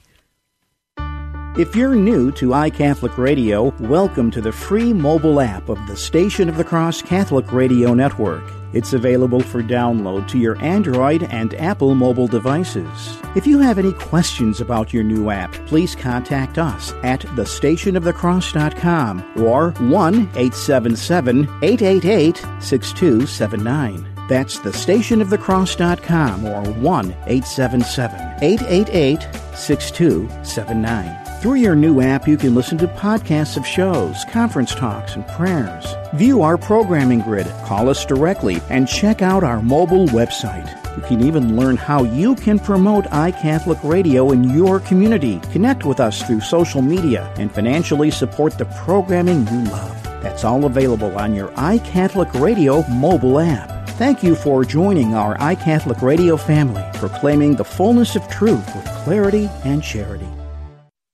If 1.57 1.75
you're 1.75 1.95
new 1.95 2.31
to 2.33 2.51
iCatholic 2.51 3.17
Radio, 3.17 3.73
welcome 3.81 4.29
to 4.31 4.39
the 4.39 4.53
free 4.53 4.93
mobile 4.93 5.41
app 5.41 5.67
of 5.67 5.85
the 5.85 5.97
Station 5.97 6.47
of 6.47 6.55
the 6.55 6.63
Cross 6.63 7.01
Catholic 7.01 7.51
Radio 7.51 7.93
Network. 7.93 8.45
It's 8.71 8.93
available 8.93 9.41
for 9.41 9.61
download 9.61 10.29
to 10.29 10.37
your 10.37 10.57
Android 10.63 11.23
and 11.23 11.53
Apple 11.55 11.93
mobile 11.93 12.27
devices. 12.27 13.17
If 13.35 13.45
you 13.45 13.59
have 13.59 13.77
any 13.77 13.91
questions 13.91 14.61
about 14.61 14.93
your 14.93 15.03
new 15.03 15.29
app, 15.29 15.51
please 15.67 15.93
contact 15.93 16.57
us 16.57 16.93
at 17.03 17.19
thestationofthecross.com 17.19 19.43
or 19.43 19.71
1 19.71 20.15
877 20.15 21.49
888 21.61 22.37
6279. 22.61 24.07
That's 24.29 24.57
thestationofthecross.com 24.57 26.45
or 26.45 26.63
1 26.63 27.11
877 27.27 28.37
888 28.41 29.27
6279. 29.53 31.20
Through 31.41 31.55
your 31.55 31.75
new 31.75 32.01
app, 32.01 32.27
you 32.27 32.37
can 32.37 32.53
listen 32.53 32.77
to 32.77 32.87
podcasts 32.87 33.57
of 33.57 33.65
shows, 33.65 34.23
conference 34.25 34.75
talks, 34.75 35.15
and 35.15 35.27
prayers. 35.29 35.87
View 36.13 36.43
our 36.43 36.55
programming 36.55 37.21
grid, 37.21 37.47
call 37.65 37.89
us 37.89 38.05
directly, 38.05 38.61
and 38.69 38.87
check 38.87 39.23
out 39.23 39.43
our 39.43 39.59
mobile 39.59 40.05
website. 40.09 40.69
You 40.95 41.01
can 41.01 41.25
even 41.25 41.57
learn 41.57 41.77
how 41.77 42.03
you 42.03 42.35
can 42.35 42.59
promote 42.59 43.05
iCatholic 43.05 43.83
Radio 43.83 44.29
in 44.29 44.55
your 44.55 44.81
community. 44.81 45.39
Connect 45.51 45.83
with 45.83 45.99
us 45.99 46.21
through 46.21 46.41
social 46.41 46.83
media 46.83 47.33
and 47.37 47.51
financially 47.51 48.11
support 48.11 48.59
the 48.59 48.65
programming 48.85 49.47
you 49.47 49.63
love. 49.71 50.03
That's 50.21 50.43
all 50.43 50.65
available 50.65 51.17
on 51.17 51.33
your 51.33 51.47
iCatholic 51.53 52.39
Radio 52.39 52.87
mobile 52.87 53.39
app. 53.39 53.89
Thank 53.97 54.21
you 54.21 54.35
for 54.35 54.63
joining 54.63 55.15
our 55.15 55.35
iCatholic 55.39 56.03
Radio 56.03 56.37
family, 56.37 56.85
proclaiming 56.99 57.55
the 57.55 57.65
fullness 57.65 58.15
of 58.15 58.27
truth 58.29 58.75
with 58.75 58.85
clarity 59.03 59.49
and 59.63 59.81
charity. 59.81 60.29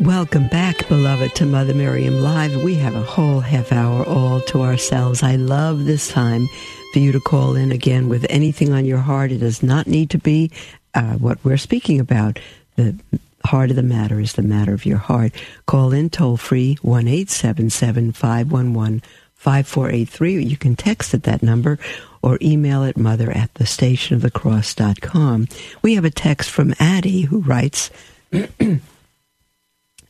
Welcome 0.00 0.48
back, 0.48 0.88
beloved, 0.88 1.34
to 1.34 1.44
Mother 1.44 1.74
Miriam 1.74 2.22
Live. 2.22 2.62
We 2.62 2.74
have 2.76 2.94
a 2.94 3.02
whole 3.02 3.40
half 3.40 3.70
hour 3.70 4.02
all 4.06 4.40
to 4.40 4.62
ourselves. 4.62 5.22
I 5.22 5.36
love 5.36 5.84
this 5.84 6.08
time 6.08 6.48
for 6.94 7.00
you 7.00 7.12
to 7.12 7.20
call 7.20 7.54
in 7.54 7.70
again 7.70 8.08
with 8.08 8.24
anything 8.30 8.72
on 8.72 8.86
your 8.86 8.98
heart. 8.98 9.30
It 9.30 9.38
does 9.38 9.62
not 9.62 9.86
need 9.86 10.08
to 10.10 10.18
be 10.18 10.50
uh, 10.94 11.16
what 11.16 11.44
we're 11.44 11.58
speaking 11.58 12.00
about. 12.00 12.38
The 12.76 12.98
heart 13.44 13.68
of 13.68 13.76
the 13.76 13.82
matter 13.82 14.18
is 14.18 14.32
the 14.32 14.42
matter 14.42 14.72
of 14.72 14.86
your 14.86 14.96
heart. 14.96 15.32
Call 15.66 15.92
in 15.92 16.08
toll 16.08 16.38
free 16.38 16.78
1 16.80 17.06
877 17.06 18.12
511 18.12 19.02
5483. 19.34 20.42
You 20.42 20.56
can 20.56 20.76
text 20.76 21.12
at 21.12 21.24
that 21.24 21.42
number 21.42 21.78
or 22.22 22.38
email 22.40 22.84
at 22.84 22.96
mother 22.96 23.30
at 23.30 23.52
the 23.54 23.66
station 23.66 24.16
of 24.16 24.22
the 24.22 24.30
cross.com. 24.30 25.48
We 25.82 25.94
have 25.96 26.06
a 26.06 26.10
text 26.10 26.48
from 26.48 26.74
Addie 26.80 27.22
who 27.22 27.40
writes, 27.40 27.90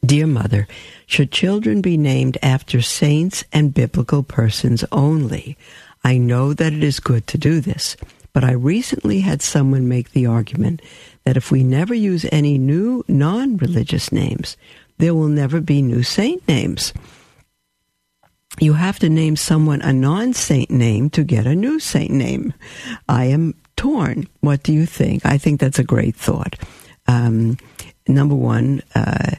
Dear 0.05 0.27
Mother, 0.27 0.67
should 1.07 1.31
children 1.31 1.83
be 1.83 1.97
named 1.97 2.39
after 2.43 2.81
saints 2.81 3.45
and 3.53 3.75
biblical 3.75 4.23
persons 4.23 4.85
only? 4.91 5.59
I 6.03 6.17
know 6.17 6.55
that 6.55 6.73
it 6.73 6.83
is 6.83 7.01
good 7.01 7.27
to 7.29 7.39
do 7.39 7.61
this, 7.61 7.97
but 8.33 8.43
I 8.43 8.53
recently 8.53 9.21
had 9.21 9.43
someone 9.43 9.89
make 9.89 10.13
the 10.13 10.27
argument 10.27 10.81
that 11.25 11.37
if 11.37 11.51
we 11.51 11.63
never 11.63 11.95
use 11.95 12.25
any 12.33 12.57
new 12.57 13.05
non 13.09 13.59
religious 13.59 14.11
names, 14.11 14.57
there 14.99 15.15
will 15.15 15.29
never 15.29 15.61
be 15.61 15.83
new 15.83 16.03
saint 16.03 16.47
names. 16.49 16.95
You 18.59 18.73
have 18.75 18.99
to 19.01 19.09
name 19.09 19.37
someone 19.37 19.83
a 19.83 19.93
non 19.93 20.33
saint 20.33 20.71
name 20.71 21.11
to 21.11 21.25
get 21.25 21.47
a 21.47 21.55
new 21.55 21.79
saint 21.79 22.11
name. 22.11 22.55
I 23.09 23.27
am 23.27 23.55
torn. 23.77 24.29
What 24.41 24.63
do 24.63 24.73
you 24.73 24.87
think? 24.87 25.27
I 25.27 25.39
think 25.39 25.61
that's 25.61 25.79
a 25.79 25.85
great 25.85 26.17
thought. 26.17 26.57
Um, 27.07 27.59
number 28.09 28.35
one, 28.35 28.83
uh, 28.95 29.33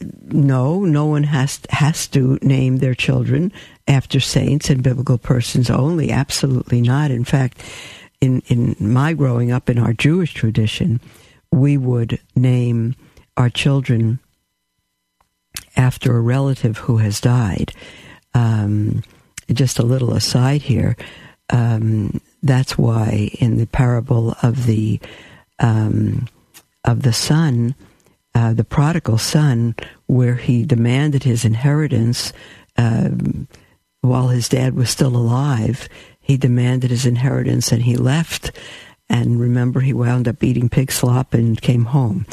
no, 0.00 0.84
no 0.84 1.06
one 1.06 1.24
has 1.24 1.60
has 1.70 2.06
to 2.08 2.38
name 2.42 2.78
their 2.78 2.94
children 2.94 3.52
after 3.88 4.20
saints 4.20 4.70
and 4.70 4.82
biblical 4.82 5.18
persons 5.18 5.70
only. 5.70 6.10
Absolutely 6.10 6.80
not. 6.80 7.10
In 7.10 7.24
fact, 7.24 7.62
in 8.20 8.42
in 8.46 8.76
my 8.80 9.12
growing 9.12 9.52
up 9.52 9.68
in 9.68 9.78
our 9.78 9.92
Jewish 9.92 10.34
tradition, 10.34 11.00
we 11.52 11.76
would 11.76 12.20
name 12.34 12.94
our 13.36 13.50
children 13.50 14.18
after 15.76 16.16
a 16.16 16.20
relative 16.20 16.78
who 16.78 16.98
has 16.98 17.20
died. 17.20 17.72
Um, 18.34 19.02
just 19.52 19.78
a 19.78 19.84
little 19.84 20.14
aside 20.14 20.62
here. 20.62 20.96
Um, 21.50 22.20
that's 22.42 22.76
why 22.76 23.30
in 23.38 23.58
the 23.58 23.66
parable 23.66 24.36
of 24.42 24.66
the 24.66 25.00
um, 25.58 26.28
of 26.84 27.02
the 27.02 27.12
son 27.12 27.74
uh, 28.36 28.52
the 28.52 28.64
prodigal 28.64 29.16
son, 29.16 29.74
where 30.08 30.34
he 30.34 30.62
demanded 30.62 31.22
his 31.22 31.46
inheritance 31.46 32.34
um, 32.76 33.48
while 34.02 34.28
his 34.28 34.46
dad 34.46 34.74
was 34.74 34.90
still 34.90 35.16
alive. 35.16 35.88
He 36.20 36.36
demanded 36.36 36.90
his 36.90 37.06
inheritance 37.06 37.72
and 37.72 37.82
he 37.82 37.96
left. 37.96 38.52
And 39.08 39.40
remember, 39.40 39.80
he 39.80 39.94
wound 39.94 40.28
up 40.28 40.44
eating 40.44 40.68
pig 40.68 40.92
slop 40.92 41.32
and 41.32 41.58
came 41.58 41.86
home. 41.86 42.26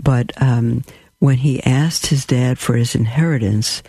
But 0.00 0.30
um, 0.40 0.84
when 1.18 1.38
he 1.38 1.60
asked 1.64 2.06
his 2.06 2.24
dad 2.24 2.60
for 2.60 2.76
his 2.76 2.94
inheritance, 2.94 3.82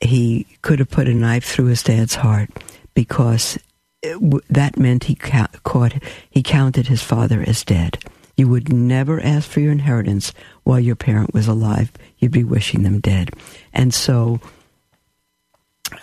he 0.00 0.46
could 0.60 0.80
have 0.80 0.90
put 0.90 1.08
a 1.08 1.14
knife 1.14 1.46
through 1.46 1.66
his 1.66 1.82
dad's 1.82 2.16
heart 2.16 2.50
because 2.92 3.58
it, 4.02 4.18
that 4.50 4.76
meant 4.76 5.04
he 5.04 5.14
ca- 5.14 5.48
caught 5.64 5.94
he 6.28 6.42
counted 6.42 6.88
his 6.88 7.02
father 7.02 7.42
as 7.46 7.64
dead. 7.64 8.04
You 8.36 8.48
would 8.48 8.72
never 8.72 9.20
ask 9.20 9.48
for 9.48 9.60
your 9.60 9.72
inheritance 9.72 10.32
while 10.62 10.80
your 10.80 10.96
parent 10.96 11.32
was 11.32 11.48
alive. 11.48 11.90
You'd 12.18 12.32
be 12.32 12.44
wishing 12.44 12.82
them 12.82 13.00
dead. 13.00 13.30
And 13.72 13.94
so, 13.94 14.40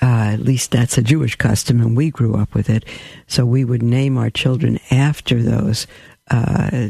uh, 0.01 0.31
at 0.33 0.39
least 0.39 0.71
that's 0.71 0.97
a 0.97 1.03
Jewish 1.03 1.35
custom, 1.35 1.79
and 1.79 1.95
we 1.95 2.09
grew 2.09 2.35
up 2.35 2.53
with 2.55 2.69
it. 2.69 2.85
So 3.27 3.45
we 3.45 3.63
would 3.63 3.83
name 3.83 4.17
our 4.17 4.29
children 4.29 4.79
after 4.89 5.43
those 5.43 5.85
uh, 6.31 6.89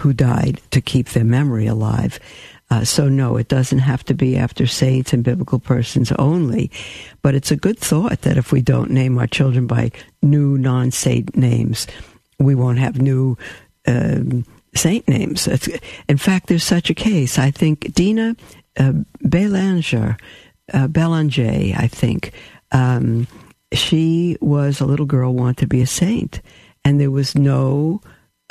who 0.00 0.12
died 0.12 0.60
to 0.72 0.80
keep 0.80 1.10
their 1.10 1.24
memory 1.24 1.66
alive. 1.66 2.18
Uh, 2.70 2.84
so, 2.84 3.08
no, 3.08 3.36
it 3.36 3.48
doesn't 3.48 3.80
have 3.80 4.02
to 4.04 4.14
be 4.14 4.36
after 4.36 4.66
saints 4.66 5.12
and 5.12 5.22
biblical 5.22 5.58
persons 5.58 6.10
only. 6.12 6.70
But 7.20 7.34
it's 7.34 7.50
a 7.50 7.56
good 7.56 7.78
thought 7.78 8.22
that 8.22 8.38
if 8.38 8.50
we 8.50 8.62
don't 8.62 8.90
name 8.90 9.18
our 9.18 9.26
children 9.26 9.66
by 9.66 9.90
new 10.22 10.58
non 10.58 10.90
saint 10.90 11.36
names, 11.36 11.86
we 12.38 12.54
won't 12.54 12.78
have 12.78 13.00
new 13.00 13.36
um, 13.86 14.44
saint 14.74 15.06
names. 15.08 15.48
in 16.08 16.16
fact, 16.16 16.48
there's 16.48 16.64
such 16.64 16.90
a 16.90 16.94
case. 16.94 17.38
I 17.38 17.50
think 17.50 17.92
Dina 17.92 18.36
uh, 18.78 18.92
Belanger, 19.20 20.16
uh, 20.72 20.88
Belanger, 20.88 21.74
I 21.76 21.86
think, 21.86 22.32
um, 22.72 23.26
she 23.72 24.36
was 24.40 24.80
a 24.80 24.86
little 24.86 25.06
girl 25.06 25.34
wanted 25.34 25.58
to 25.58 25.66
be 25.66 25.80
a 25.82 25.86
saint, 25.86 26.40
and 26.84 27.00
there 27.00 27.10
was 27.10 27.34
no 27.34 28.00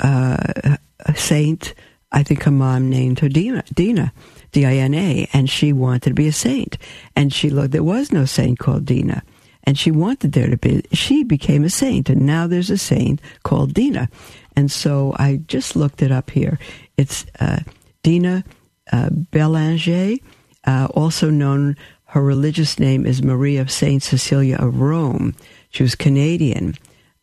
uh, 0.00 0.76
saint. 1.14 1.74
I 2.10 2.22
think 2.22 2.42
her 2.42 2.50
mom 2.50 2.90
named 2.90 3.20
her 3.20 3.28
Dina, 3.28 3.64
Dina, 3.72 4.12
D-I-N-A, 4.52 5.28
and 5.32 5.48
she 5.48 5.72
wanted 5.72 6.10
to 6.10 6.14
be 6.14 6.28
a 6.28 6.32
saint. 6.32 6.76
And 7.16 7.32
she 7.32 7.50
looked. 7.50 7.72
There 7.72 7.82
was 7.82 8.12
no 8.12 8.24
saint 8.24 8.58
called 8.58 8.84
Dina, 8.84 9.22
and 9.64 9.78
she 9.78 9.90
wanted 9.90 10.32
there 10.32 10.50
to 10.50 10.56
be. 10.56 10.82
She 10.92 11.24
became 11.24 11.64
a 11.64 11.70
saint, 11.70 12.08
and 12.10 12.26
now 12.26 12.46
there's 12.46 12.70
a 12.70 12.78
saint 12.78 13.20
called 13.44 13.74
Dina. 13.74 14.08
And 14.56 14.70
so 14.70 15.14
I 15.18 15.40
just 15.46 15.76
looked 15.76 16.02
it 16.02 16.12
up 16.12 16.30
here. 16.30 16.58
It's 16.96 17.26
uh, 17.40 17.60
Dina 18.02 18.44
uh, 18.92 19.10
Belanger, 19.10 20.16
uh, 20.64 20.88
also 20.94 21.30
known, 21.30 21.76
her 22.06 22.22
religious 22.22 22.78
name 22.78 23.06
is 23.06 23.22
Marie 23.22 23.56
of 23.56 23.70
St. 23.70 24.02
Cecilia 24.02 24.56
of 24.56 24.80
Rome. 24.80 25.34
She 25.70 25.82
was 25.82 25.94
Canadian, 25.94 26.74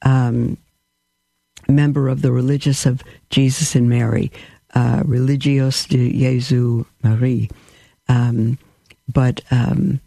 um, 0.02 0.58
member 1.68 2.08
of 2.08 2.24
the 2.24 2.32
Religious 2.32 2.88
of 2.88 3.04
Jesus 3.30 3.76
and 3.76 3.88
Mary, 3.88 4.32
uh, 4.74 5.04
Religieuses 5.06 5.88
de 5.88 6.12
Jésus 6.12 6.86
Marie. 7.04 7.50
Um, 8.08 8.58
but 9.08 9.42
um, 9.52 10.00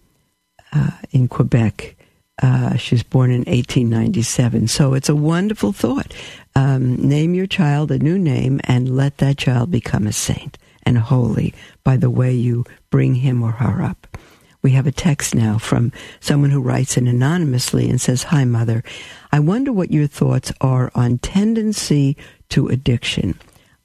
uh, 0.73 0.91
in 1.13 1.29
Quebec, 1.29 1.97
uh, 2.41 2.77
she 2.77 2.95
was 2.95 3.03
born 3.03 3.31
in 3.31 3.41
1897. 3.41 4.69
So 4.69 4.95
it's 4.95 5.09
a 5.09 5.17
wonderful 5.17 5.73
thought. 5.73 6.15
Um, 6.55 6.97
name 6.97 7.35
your 7.35 7.47
child 7.47 7.91
a 7.91 7.99
new 7.99 8.19
name 8.19 8.61
and 8.65 8.97
let 8.97 9.19
that 9.19 9.39
child 9.39 9.71
become 9.71 10.07
a 10.07 10.13
saint 10.13 10.59
and 10.85 10.99
holy 10.99 11.55
by 11.85 11.97
the 11.97 12.11
way 12.11 12.33
you 12.33 12.65
bring 12.91 13.17
him 13.17 13.43
or 13.43 13.53
her 13.53 13.83
up. 13.83 14.17
We 14.63 14.73
have 14.73 14.87
a 14.87 14.93
text 14.93 15.35
now 15.35 15.59
from 15.59 15.93
someone 16.21 16.51
who 16.51 16.61
writes 16.61 16.97
in 16.97 17.09
anonymously 17.09 17.91
and 17.91 18.01
says, 18.01 18.25
Hi, 18.25 18.45
Mother. 18.45 18.85
I 19.33 19.41
wonder 19.41 19.73
what 19.73 19.91
your 19.91 20.07
thoughts 20.07 20.53
are 20.61 20.93
on 20.95 21.19
tendency 21.19 22.17
to 22.51 22.69
addiction. 22.69 23.39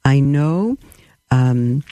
I 0.04 0.20
know 0.20 0.78
um, 1.32 1.82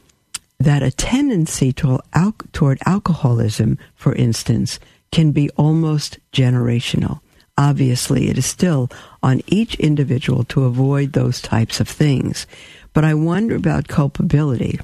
that 0.60 0.84
a 0.84 0.92
tendency 0.92 1.72
to, 1.74 2.00
al- 2.14 2.36
toward 2.52 2.78
alcoholism, 2.86 3.78
for 3.96 4.14
instance, 4.14 4.78
can 5.16 5.32
be 5.32 5.48
almost 5.56 6.18
generational. 6.30 7.20
Obviously, 7.56 8.28
it 8.28 8.36
is 8.36 8.44
still 8.44 8.90
on 9.22 9.40
each 9.46 9.74
individual 9.76 10.44
to 10.44 10.64
avoid 10.64 11.14
those 11.14 11.40
types 11.40 11.80
of 11.80 11.88
things. 11.88 12.46
But 12.92 13.02
I 13.02 13.14
wonder 13.14 13.56
about 13.56 13.88
culpability 13.88 14.78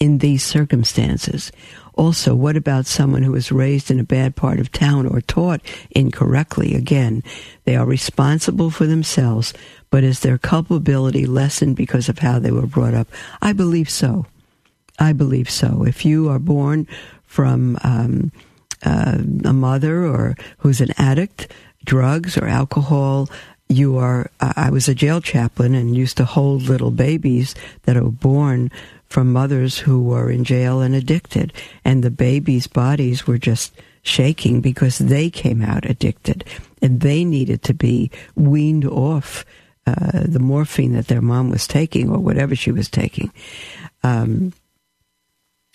in 0.00 0.16
these 0.16 0.42
circumstances. 0.42 1.52
Also, 1.92 2.34
what 2.34 2.56
about 2.56 2.86
someone 2.86 3.22
who 3.22 3.32
was 3.32 3.52
raised 3.52 3.90
in 3.90 4.00
a 4.00 4.12
bad 4.18 4.34
part 4.34 4.58
of 4.58 4.72
town 4.72 5.06
or 5.06 5.20
taught 5.20 5.60
incorrectly? 5.90 6.74
Again, 6.74 7.22
they 7.64 7.76
are 7.76 7.84
responsible 7.84 8.70
for 8.70 8.86
themselves, 8.86 9.52
but 9.90 10.04
is 10.04 10.20
their 10.20 10.38
culpability 10.38 11.26
lessened 11.26 11.76
because 11.76 12.08
of 12.08 12.20
how 12.20 12.38
they 12.38 12.50
were 12.50 12.66
brought 12.66 12.94
up? 12.94 13.08
I 13.42 13.52
believe 13.52 13.90
so. 13.90 14.24
I 14.98 15.12
believe 15.12 15.50
so. 15.50 15.84
If 15.84 16.06
you 16.06 16.30
are 16.30 16.38
born 16.38 16.88
from 17.26 17.78
um, 17.84 18.32
uh, 18.84 19.18
a 19.44 19.52
mother 19.52 20.04
or 20.04 20.36
who's 20.58 20.80
an 20.80 20.90
addict, 20.98 21.52
drugs 21.84 22.36
or 22.36 22.46
alcohol, 22.46 23.28
you 23.68 23.98
are. 23.98 24.30
I 24.40 24.70
was 24.70 24.88
a 24.88 24.94
jail 24.94 25.20
chaplain 25.20 25.74
and 25.74 25.96
used 25.96 26.16
to 26.18 26.24
hold 26.24 26.62
little 26.62 26.90
babies 26.90 27.54
that 27.82 27.96
were 27.96 28.10
born 28.10 28.70
from 29.08 29.32
mothers 29.32 29.78
who 29.78 30.02
were 30.02 30.30
in 30.30 30.44
jail 30.44 30.80
and 30.80 30.94
addicted, 30.94 31.52
and 31.84 32.02
the 32.02 32.10
babies' 32.10 32.66
bodies 32.66 33.26
were 33.26 33.38
just 33.38 33.72
shaking 34.02 34.60
because 34.60 34.98
they 34.98 35.28
came 35.30 35.62
out 35.62 35.84
addicted 35.84 36.44
and 36.80 37.00
they 37.00 37.24
needed 37.24 37.62
to 37.64 37.74
be 37.74 38.10
weaned 38.36 38.84
off 38.84 39.44
uh, 39.86 40.22
the 40.24 40.38
morphine 40.38 40.92
that 40.92 41.08
their 41.08 41.22
mom 41.22 41.50
was 41.50 41.66
taking 41.66 42.10
or 42.10 42.18
whatever 42.18 42.54
she 42.54 42.70
was 42.70 42.88
taking. 42.88 43.32
Um, 44.02 44.52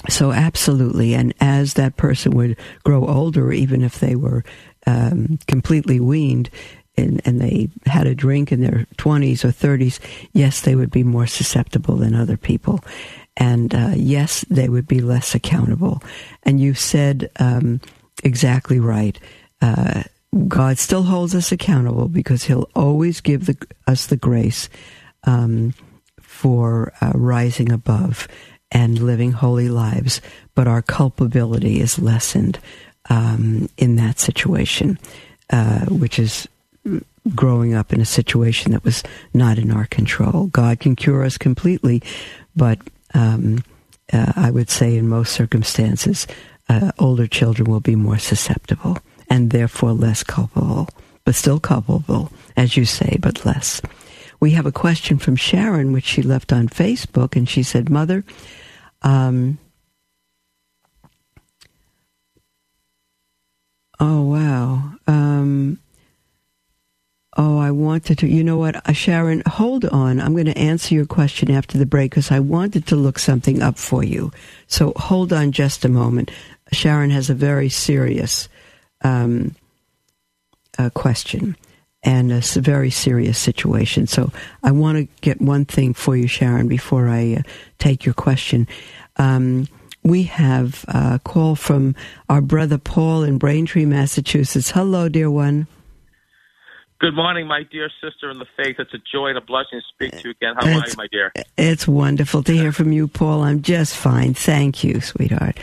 so 0.10 0.32
absolutely, 0.32 1.14
and 1.14 1.34
as 1.40 1.76
that 1.76 1.98
person 1.98 2.32
would 2.36 2.58
grow 2.84 3.06
older, 3.06 3.52
even 3.52 3.84
if 3.84 4.00
they 4.00 4.16
were 4.16 4.44
um, 4.88 5.40
completely 5.48 6.00
weaned, 6.00 6.50
and, 6.98 7.22
and, 7.24 7.40
they 7.40 7.70
had 7.86 8.06
a 8.06 8.14
drink 8.14 8.52
in 8.52 8.60
their 8.60 8.86
20s 8.98 9.46
or 9.46 9.48
30s, 9.48 10.00
yes, 10.34 10.62
they 10.62 10.76
would 10.76 10.92
be 10.92 11.04
more 11.04 11.26
susceptible 11.26 11.96
than 11.96 12.14
other 12.14 12.36
people. 12.36 12.84
And 13.38 13.74
uh, 13.74 13.94
yes, 13.96 14.44
they 14.50 14.68
would 14.68 14.88
be 14.88 15.00
less 15.00 15.34
accountable. 15.34 16.04
And 16.44 16.60
you 16.60 16.74
said 16.74 17.32
um, 17.40 17.80
exactly 18.24 18.80
right. 18.80 19.18
Uh, 19.62 20.04
God 20.48 20.78
still 20.78 21.04
holds 21.04 21.34
us 21.34 21.52
accountable 21.52 22.10
because 22.10 22.44
He'll 22.44 22.70
always 22.76 23.22
give 23.22 23.46
the, 23.46 23.58
us 23.88 24.08
the 24.08 24.18
grace 24.18 24.70
um, 25.24 25.74
for 26.20 26.92
uh, 27.02 27.12
rising 27.16 27.72
above 27.72 28.28
and 28.72 29.00
living 29.00 29.32
holy 29.32 29.70
lives, 29.70 30.22
but 30.56 30.68
our 30.68 30.82
culpability 30.82 31.80
is 31.82 32.00
lessened 32.00 32.60
um, 33.10 33.70
in 33.78 33.96
that 33.98 34.20
situation, 34.20 34.98
uh, 35.50 35.86
which 35.86 36.20
is 36.20 36.48
growing 37.36 37.74
up 37.74 37.94
in 37.94 38.02
a 38.02 38.06
situation 38.06 38.72
that 38.72 38.84
was 38.84 39.04
not 39.34 39.58
in 39.58 39.72
our 39.72 39.86
control. 39.86 40.48
God 40.48 40.80
can 40.80 40.96
cure 40.96 41.24
us 41.24 41.38
completely, 41.38 42.02
but 42.56 42.80
um, 43.14 43.64
uh, 44.12 44.34
I 44.36 44.52
would 44.52 44.70
say 44.70 44.98
in 44.98 45.08
most 45.08 45.34
circumstances, 45.34 46.26
uh, 46.70 46.92
older 47.00 47.28
children 47.28 47.70
will 47.70 47.80
be 47.80 47.96
more 47.96 48.18
susceptible 48.18 48.98
and 49.30 49.52
therefore 49.52 49.94
less 49.94 50.24
culpable, 50.24 50.90
but 51.26 51.36
still 51.36 51.60
culpable, 51.60 52.32
as 52.58 52.76
you 52.76 52.86
say, 52.86 53.18
but 53.20 53.46
less. 53.46 53.82
We 54.40 54.52
have 54.52 54.66
a 54.66 54.72
question 54.72 55.20
from 55.20 55.36
Sharon, 55.36 55.92
which 55.92 56.06
she 56.06 56.22
left 56.22 56.52
on 56.52 56.68
Facebook, 56.68 57.36
and 57.36 57.48
she 57.48 57.62
said, 57.62 57.90
Mother, 57.90 58.24
um, 59.02 59.58
oh, 64.00 64.22
wow. 64.24 64.94
Um, 65.08 65.80
Oh, 67.38 67.58
I 67.60 67.72
wanted 67.72 68.18
to. 68.20 68.28
You 68.28 68.44
know 68.44 68.58
what, 68.58 68.76
uh, 68.88 68.92
Sharon, 68.92 69.42
hold 69.48 69.86
on. 69.86 70.20
I'm 70.20 70.34
going 70.34 70.48
to 70.48 70.58
answer 70.58 70.94
your 70.94 71.06
question 71.06 71.50
after 71.50 71.78
the 71.78 71.86
break 71.86 72.12
because 72.12 72.30
I 72.30 72.40
wanted 72.40 72.88
to 72.88 72.98
look 72.98 73.18
something 73.18 73.62
up 73.62 73.78
for 73.78 74.04
you. 74.04 74.32
So 74.68 74.92
hold 74.98 75.32
on 75.32 75.54
just 75.54 75.86
a 75.86 75.90
moment. 75.90 76.30
Sharon 76.74 77.10
has 77.10 77.30
a 77.30 77.34
very 77.34 77.70
serious 77.70 78.50
um, 79.02 79.56
uh, 80.78 80.90
question 80.90 81.56
and 82.04 82.32
a 82.32 82.42
very 82.60 82.90
serious 82.90 83.38
situation. 83.38 84.08
So 84.08 84.32
I 84.64 84.72
want 84.72 84.98
to 84.98 85.08
get 85.22 85.40
one 85.42 85.66
thing 85.66 85.94
for 85.94 86.16
you, 86.16 86.28
Sharon, 86.28 86.68
before 86.68 87.08
I 87.08 87.36
uh, 87.36 87.42
take 87.78 88.06
your 88.06 88.16
question. 88.16 88.68
Um, 89.18 89.68
we 90.04 90.24
have 90.24 90.84
a 90.88 91.20
call 91.24 91.56
from 91.56 91.96
our 92.28 92.42
brother 92.42 92.80
Paul 92.80 93.24
in 93.24 93.38
Braintree, 93.38 93.86
Massachusetts. 93.86 94.72
Hello, 94.72 95.10
dear 95.10 95.30
one. 95.30 95.68
Good 97.00 97.16
morning, 97.16 97.48
my 97.48 97.64
dear 97.72 97.90
sister 98.00 98.30
in 98.30 98.38
the 98.38 98.46
faith. 98.56 98.76
It's 98.78 98.94
a 98.94 99.00
joy 99.12 99.30
and 99.30 99.38
a 99.38 99.42
blessing 99.42 99.80
to 99.80 99.86
speak 99.92 100.22
to 100.22 100.28
you 100.28 100.32
again. 100.32 100.54
How 100.56 100.68
it's, 100.68 100.88
are 100.88 100.90
you, 100.90 100.94
my 100.98 101.08
dear? 101.12 101.34
It's 101.58 101.88
wonderful 101.88 102.44
to 102.44 102.54
hear 102.54 102.72
from 102.72 102.92
you, 102.92 103.08
Paul. 103.08 103.42
I'm 103.42 103.64
just 103.64 103.96
fine. 103.96 104.36
Thank 104.36 104.84
you, 104.84 105.02
sweetheart. 105.02 105.60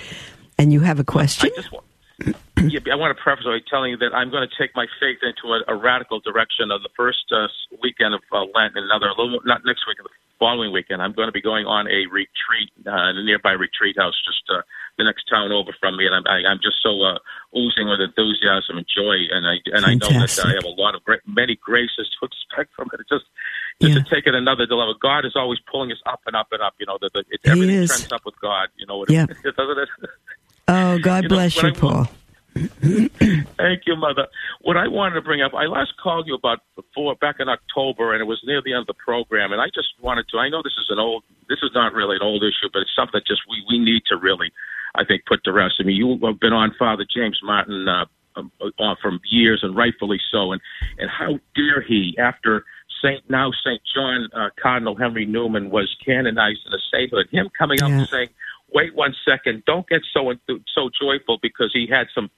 And 0.59 0.73
you 0.73 0.81
have 0.81 0.99
a 0.99 1.05
question? 1.05 1.51
I, 1.53 1.61
just, 1.61 1.73
yeah, 2.19 2.83
I 2.91 2.97
want 2.99 3.17
to 3.17 3.23
preface 3.23 3.47
by 3.47 3.59
telling 3.71 3.93
you 3.93 3.99
that 3.99 4.11
I'm 4.15 4.31
going 4.31 4.43
to 4.43 4.55
take 4.59 4.75
my 4.75 4.87
faith 4.99 5.23
into 5.23 5.55
a, 5.55 5.63
a 5.71 5.77
radical 5.77 6.19
direction 6.21 6.71
of 6.71 6.83
the 6.83 6.91
first 6.97 7.31
uh, 7.31 7.47
weekend 7.83 8.15
of 8.15 8.23
uh, 8.33 8.43
Lent 8.55 8.75
and 8.75 8.91
another, 8.91 9.15
not 9.45 9.63
next 9.65 9.87
week, 9.87 9.99
the 10.03 10.11
following 10.39 10.73
weekend. 10.73 11.03
I'm 11.03 11.13
going 11.13 11.29
to 11.29 11.33
be 11.33 11.43
going 11.43 11.67
on 11.67 11.87
a 11.87 12.07
retreat 12.11 12.71
uh, 12.87 13.11
in 13.11 13.19
a 13.19 13.25
nearby 13.25 13.53
retreat 13.53 13.97
house 13.99 14.15
just 14.27 14.43
uh, 14.51 14.63
the 14.99 15.05
next 15.05 15.31
town 15.31 15.53
over 15.53 15.71
from 15.79 15.97
me, 15.97 16.07
and 16.07 16.15
I'm 16.15 16.27
I, 16.27 16.43
i 16.49 16.51
am 16.51 16.59
just 16.59 16.83
so 16.83 16.91
uh, 17.03 17.19
oozing 17.55 17.87
with 17.87 18.03
enthusiasm 18.03 18.79
and 18.79 18.87
joy, 18.91 19.31
and 19.31 19.47
I 19.47 19.63
and 19.71 19.87
Fantastic. 19.87 19.87
I 19.87 19.95
know 19.95 20.27
that 20.27 20.47
I 20.47 20.53
have 20.59 20.67
a 20.67 20.75
lot 20.75 20.95
of 20.95 21.05
great, 21.05 21.23
many 21.27 21.55
graces 21.55 22.11
to 22.19 22.27
expect 22.27 22.75
from 22.75 22.91
it. 22.93 23.01
It's 23.01 23.11
just 23.11 23.27
just 23.79 23.95
yeah. 23.95 24.03
to 24.03 24.05
take 24.11 24.27
it 24.27 24.35
another 24.35 24.67
level. 24.67 24.95
God 24.99 25.25
is 25.25 25.39
always 25.39 25.63
pulling 25.71 25.93
us 25.93 26.03
up 26.07 26.23
and 26.27 26.35
up 26.35 26.51
and 26.51 26.63
up. 26.63 26.75
You 26.83 26.87
know, 26.87 26.99
that 27.01 27.15
it, 27.15 27.41
everything 27.47 27.87
trends 27.87 28.11
up 28.11 28.27
with 28.27 28.35
God. 28.43 28.69
You 28.75 28.87
know, 28.87 29.07
yeah. 29.09 29.27
doesn't 29.43 29.79
it? 29.79 29.89
Oh, 30.69 30.99
God 30.99 31.25
you 31.25 31.29
bless 31.31 31.61
know, 31.63 31.69
you, 31.69 31.75
Paul. 31.75 32.09
Thank 32.55 33.83
you, 33.87 33.97
Mother. 33.97 34.27
What 34.61 34.77
I 34.77 34.89
wanted 34.89 35.15
to 35.15 35.23
bring 35.23 35.43
up, 35.43 35.55
I 35.55 35.67
last 35.67 35.95
called 36.03 36.27
you 36.27 36.35
about 36.35 36.61
before 36.77 37.15
back 37.17 37.37
in 37.39 37.49
October, 37.49 38.13
and 38.13 38.21
it 38.21 38.27
was 38.27 38.41
near 38.45 38.61
the 38.63 38.73
end 38.73 38.83
of 38.83 38.87
the 38.87 38.95
program, 38.95 39.53
and 39.53 39.61
I 39.61 39.67
just 39.67 39.89
wanted 40.01 40.29
to. 40.31 40.39
I 40.39 40.49
know 40.49 40.63
this 40.63 40.77
is 40.79 40.87
an 40.91 40.99
old, 40.99 41.23
this 41.49 41.61
is 41.63 41.71
not 41.75 41.95
really 41.95 42.17
an 42.17 42.23
old 42.23 42.43
issue, 42.43 42.69
but 42.73 42.81
it's 42.81 42.95
something 42.95 43.13
that 43.15 43.27
just 43.27 43.43
we 43.49 43.65
we 43.71 43.79
need 43.79 44.03
to 44.09 44.17
really, 44.17 44.53
I 44.95 45.05
think, 45.05 45.25
put 45.27 45.45
to 45.45 45.53
rest. 45.53 45.77
I 45.81 45.85
mean, 45.85 45.97
you 45.97 46.19
have 46.27 46.41
been 46.41 46.53
on 46.53 46.75
Father 46.79 47.07
James 47.09 47.39
Martin 47.43 47.87
uh, 47.89 48.07
um, 48.37 48.53
uh, 48.61 48.95
from 49.01 49.21
years, 49.31 49.61
and 49.63 49.77
rightfully 49.77 50.21
so, 50.31 50.53
and 50.53 50.61
and 50.99 51.11
how 51.11 51.39
dare 51.55 51.83
he 51.83 52.17
after. 52.19 52.65
Saint 53.03 53.29
now 53.31 53.53
Saint 53.65 53.81
John 53.95 54.29
uh, 54.35 54.49
Cardinal 54.61 54.97
Henry 54.97 55.25
Newman 55.25 55.71
was 55.71 55.95
canonized 56.05 56.61
in 56.67 56.73
a 56.73 56.83
sainthood. 56.93 57.29
Him 57.31 57.49
coming 57.57 57.81
up 57.81 57.91
yeah. 57.91 57.99
and 57.99 58.09
saying, 58.09 58.29
wait 58.73 58.95
one 58.95 59.15
second. 59.27 59.65
Don't 59.67 59.89
get 59.89 60.03
so 60.13 60.33
so 60.75 60.91
joyful 61.01 61.39
because 61.41 61.71
he 61.73 61.87
had 61.91 62.07
some 62.15 62.31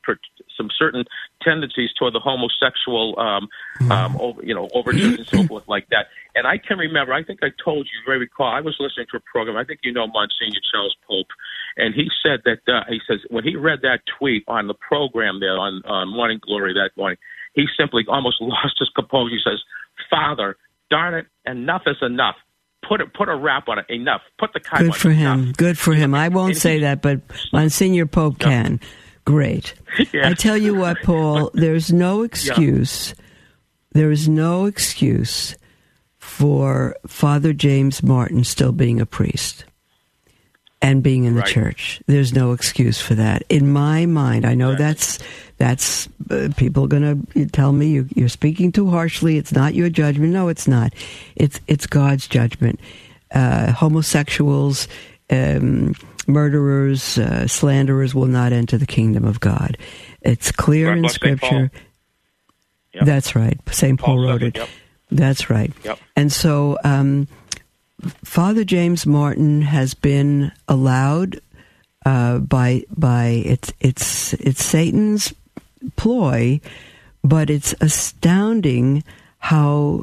some 0.56 0.68
certain 0.78 1.04
tendencies 1.42 1.90
toward 1.98 2.14
the 2.14 2.20
homosexual, 2.20 3.18
um, 3.18 3.48
mm-hmm. 3.80 3.92
um, 3.92 4.16
over, 4.20 4.42
you 4.44 4.54
know, 4.54 4.68
overtures 4.74 5.18
and 5.18 5.26
so 5.26 5.42
forth 5.48 5.68
like 5.68 5.88
that. 5.90 6.06
And 6.34 6.46
I 6.46 6.58
can 6.58 6.78
remember. 6.78 7.12
I 7.12 7.24
think 7.24 7.40
I 7.42 7.48
told 7.62 7.86
you. 7.86 7.98
Very 8.06 8.18
recall. 8.18 8.48
I 8.48 8.60
was 8.60 8.76
listening 8.78 9.06
to 9.10 9.16
a 9.16 9.20
program. 9.20 9.56
I 9.56 9.64
think 9.64 9.80
you 9.82 9.92
know 9.92 10.06
Monsignor 10.06 10.60
Charles 10.72 10.96
Pope, 11.06 11.28
and 11.76 11.94
he 11.94 12.08
said 12.22 12.40
that 12.44 12.72
uh, 12.72 12.84
he 12.88 13.00
says 13.08 13.20
when 13.30 13.44
he 13.44 13.56
read 13.56 13.80
that 13.82 14.00
tweet 14.18 14.44
on 14.46 14.68
the 14.68 14.74
program 14.74 15.40
there 15.40 15.58
on 15.58 15.82
uh, 15.84 16.06
Morning 16.06 16.38
Glory 16.40 16.74
that 16.74 16.90
morning, 16.96 17.18
he 17.54 17.66
simply 17.78 18.04
almost 18.08 18.36
lost 18.40 18.76
his 18.78 18.90
composure. 18.94 19.34
He 19.34 19.40
says, 19.44 19.60
"Father, 20.08 20.56
darn 20.90 21.14
it, 21.14 21.26
enough 21.46 21.82
is 21.86 21.96
enough." 22.02 22.36
Put 22.86 23.00
a, 23.00 23.06
put 23.06 23.28
a 23.28 23.36
wrap 23.36 23.68
on 23.68 23.78
it. 23.78 23.86
Enough. 23.88 24.22
Put 24.38 24.52
the 24.52 24.60
Good 24.60 24.94
for 24.94 25.10
him. 25.10 25.42
Enough. 25.42 25.56
Good 25.56 25.78
for 25.78 25.94
him. 25.94 26.14
I 26.14 26.28
won't 26.28 26.56
say 26.56 26.80
that, 26.80 27.02
but 27.02 27.20
Monsignor 27.52 28.06
Pope 28.06 28.38
can. 28.38 28.80
Great. 29.24 29.74
Yeah. 30.12 30.28
I 30.28 30.34
tell 30.34 30.56
you 30.56 30.76
what, 30.76 31.02
Paul. 31.02 31.50
There's 31.54 31.92
no 31.92 32.22
excuse. 32.22 33.12
Yeah. 33.18 33.24
There 33.92 34.10
is 34.12 34.28
no 34.28 34.66
excuse 34.66 35.56
for 36.18 36.96
Father 37.08 37.52
James 37.52 38.00
Martin 38.00 38.44
still 38.44 38.70
being 38.70 39.00
a 39.00 39.06
priest 39.06 39.64
and 40.80 41.02
being 41.02 41.24
in 41.24 41.34
the 41.34 41.40
right. 41.40 41.50
church. 41.50 42.00
There's 42.06 42.32
no 42.32 42.52
excuse 42.52 43.00
for 43.00 43.14
that. 43.16 43.42
In 43.48 43.72
my 43.72 44.06
mind, 44.06 44.44
I 44.44 44.54
know 44.54 44.76
that's 44.76 45.18
that's 45.60 46.08
uh, 46.30 46.48
people 46.56 46.84
are 46.84 46.88
going 46.88 47.26
to 47.34 47.46
tell 47.46 47.70
me 47.72 47.88
you, 47.88 48.08
you're 48.14 48.30
speaking 48.30 48.72
too 48.72 48.88
harshly. 48.88 49.36
It's 49.36 49.52
not 49.52 49.74
your 49.74 49.90
judgment. 49.90 50.32
No, 50.32 50.48
it's 50.48 50.66
not. 50.66 50.94
It's 51.36 51.60
it's 51.66 51.86
God's 51.86 52.26
judgment. 52.26 52.80
Uh, 53.30 53.70
homosexuals, 53.70 54.88
um, 55.28 55.94
murderers, 56.26 57.18
uh, 57.18 57.46
slanderers 57.46 58.14
will 58.14 58.26
not 58.26 58.54
enter 58.54 58.78
the 58.78 58.86
kingdom 58.86 59.26
of 59.26 59.38
God. 59.38 59.76
It's 60.22 60.50
clear 60.50 60.92
in 60.92 61.06
Scripture. 61.10 61.70
Yep. 62.94 63.04
That's 63.04 63.36
right. 63.36 63.58
St. 63.70 64.00
Paul, 64.00 64.16
Paul 64.16 64.24
wrote 64.24 64.42
it. 64.42 64.56
Yep. 64.56 64.68
That's 65.10 65.50
right. 65.50 65.72
Yep. 65.84 65.98
And 66.16 66.32
so, 66.32 66.78
um, 66.84 67.28
Father 68.24 68.64
James 68.64 69.04
Martin 69.04 69.60
has 69.60 69.92
been 69.92 70.52
allowed 70.68 71.42
uh, 72.06 72.38
by 72.38 72.84
by 72.96 73.42
it's 73.44 73.74
it's 73.80 74.32
it's 74.34 74.64
Satan's 74.64 75.34
ploy, 75.96 76.60
but 77.22 77.50
it's 77.50 77.74
astounding 77.80 79.04
how 79.38 80.02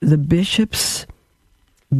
the 0.00 0.18
bishops 0.18 1.06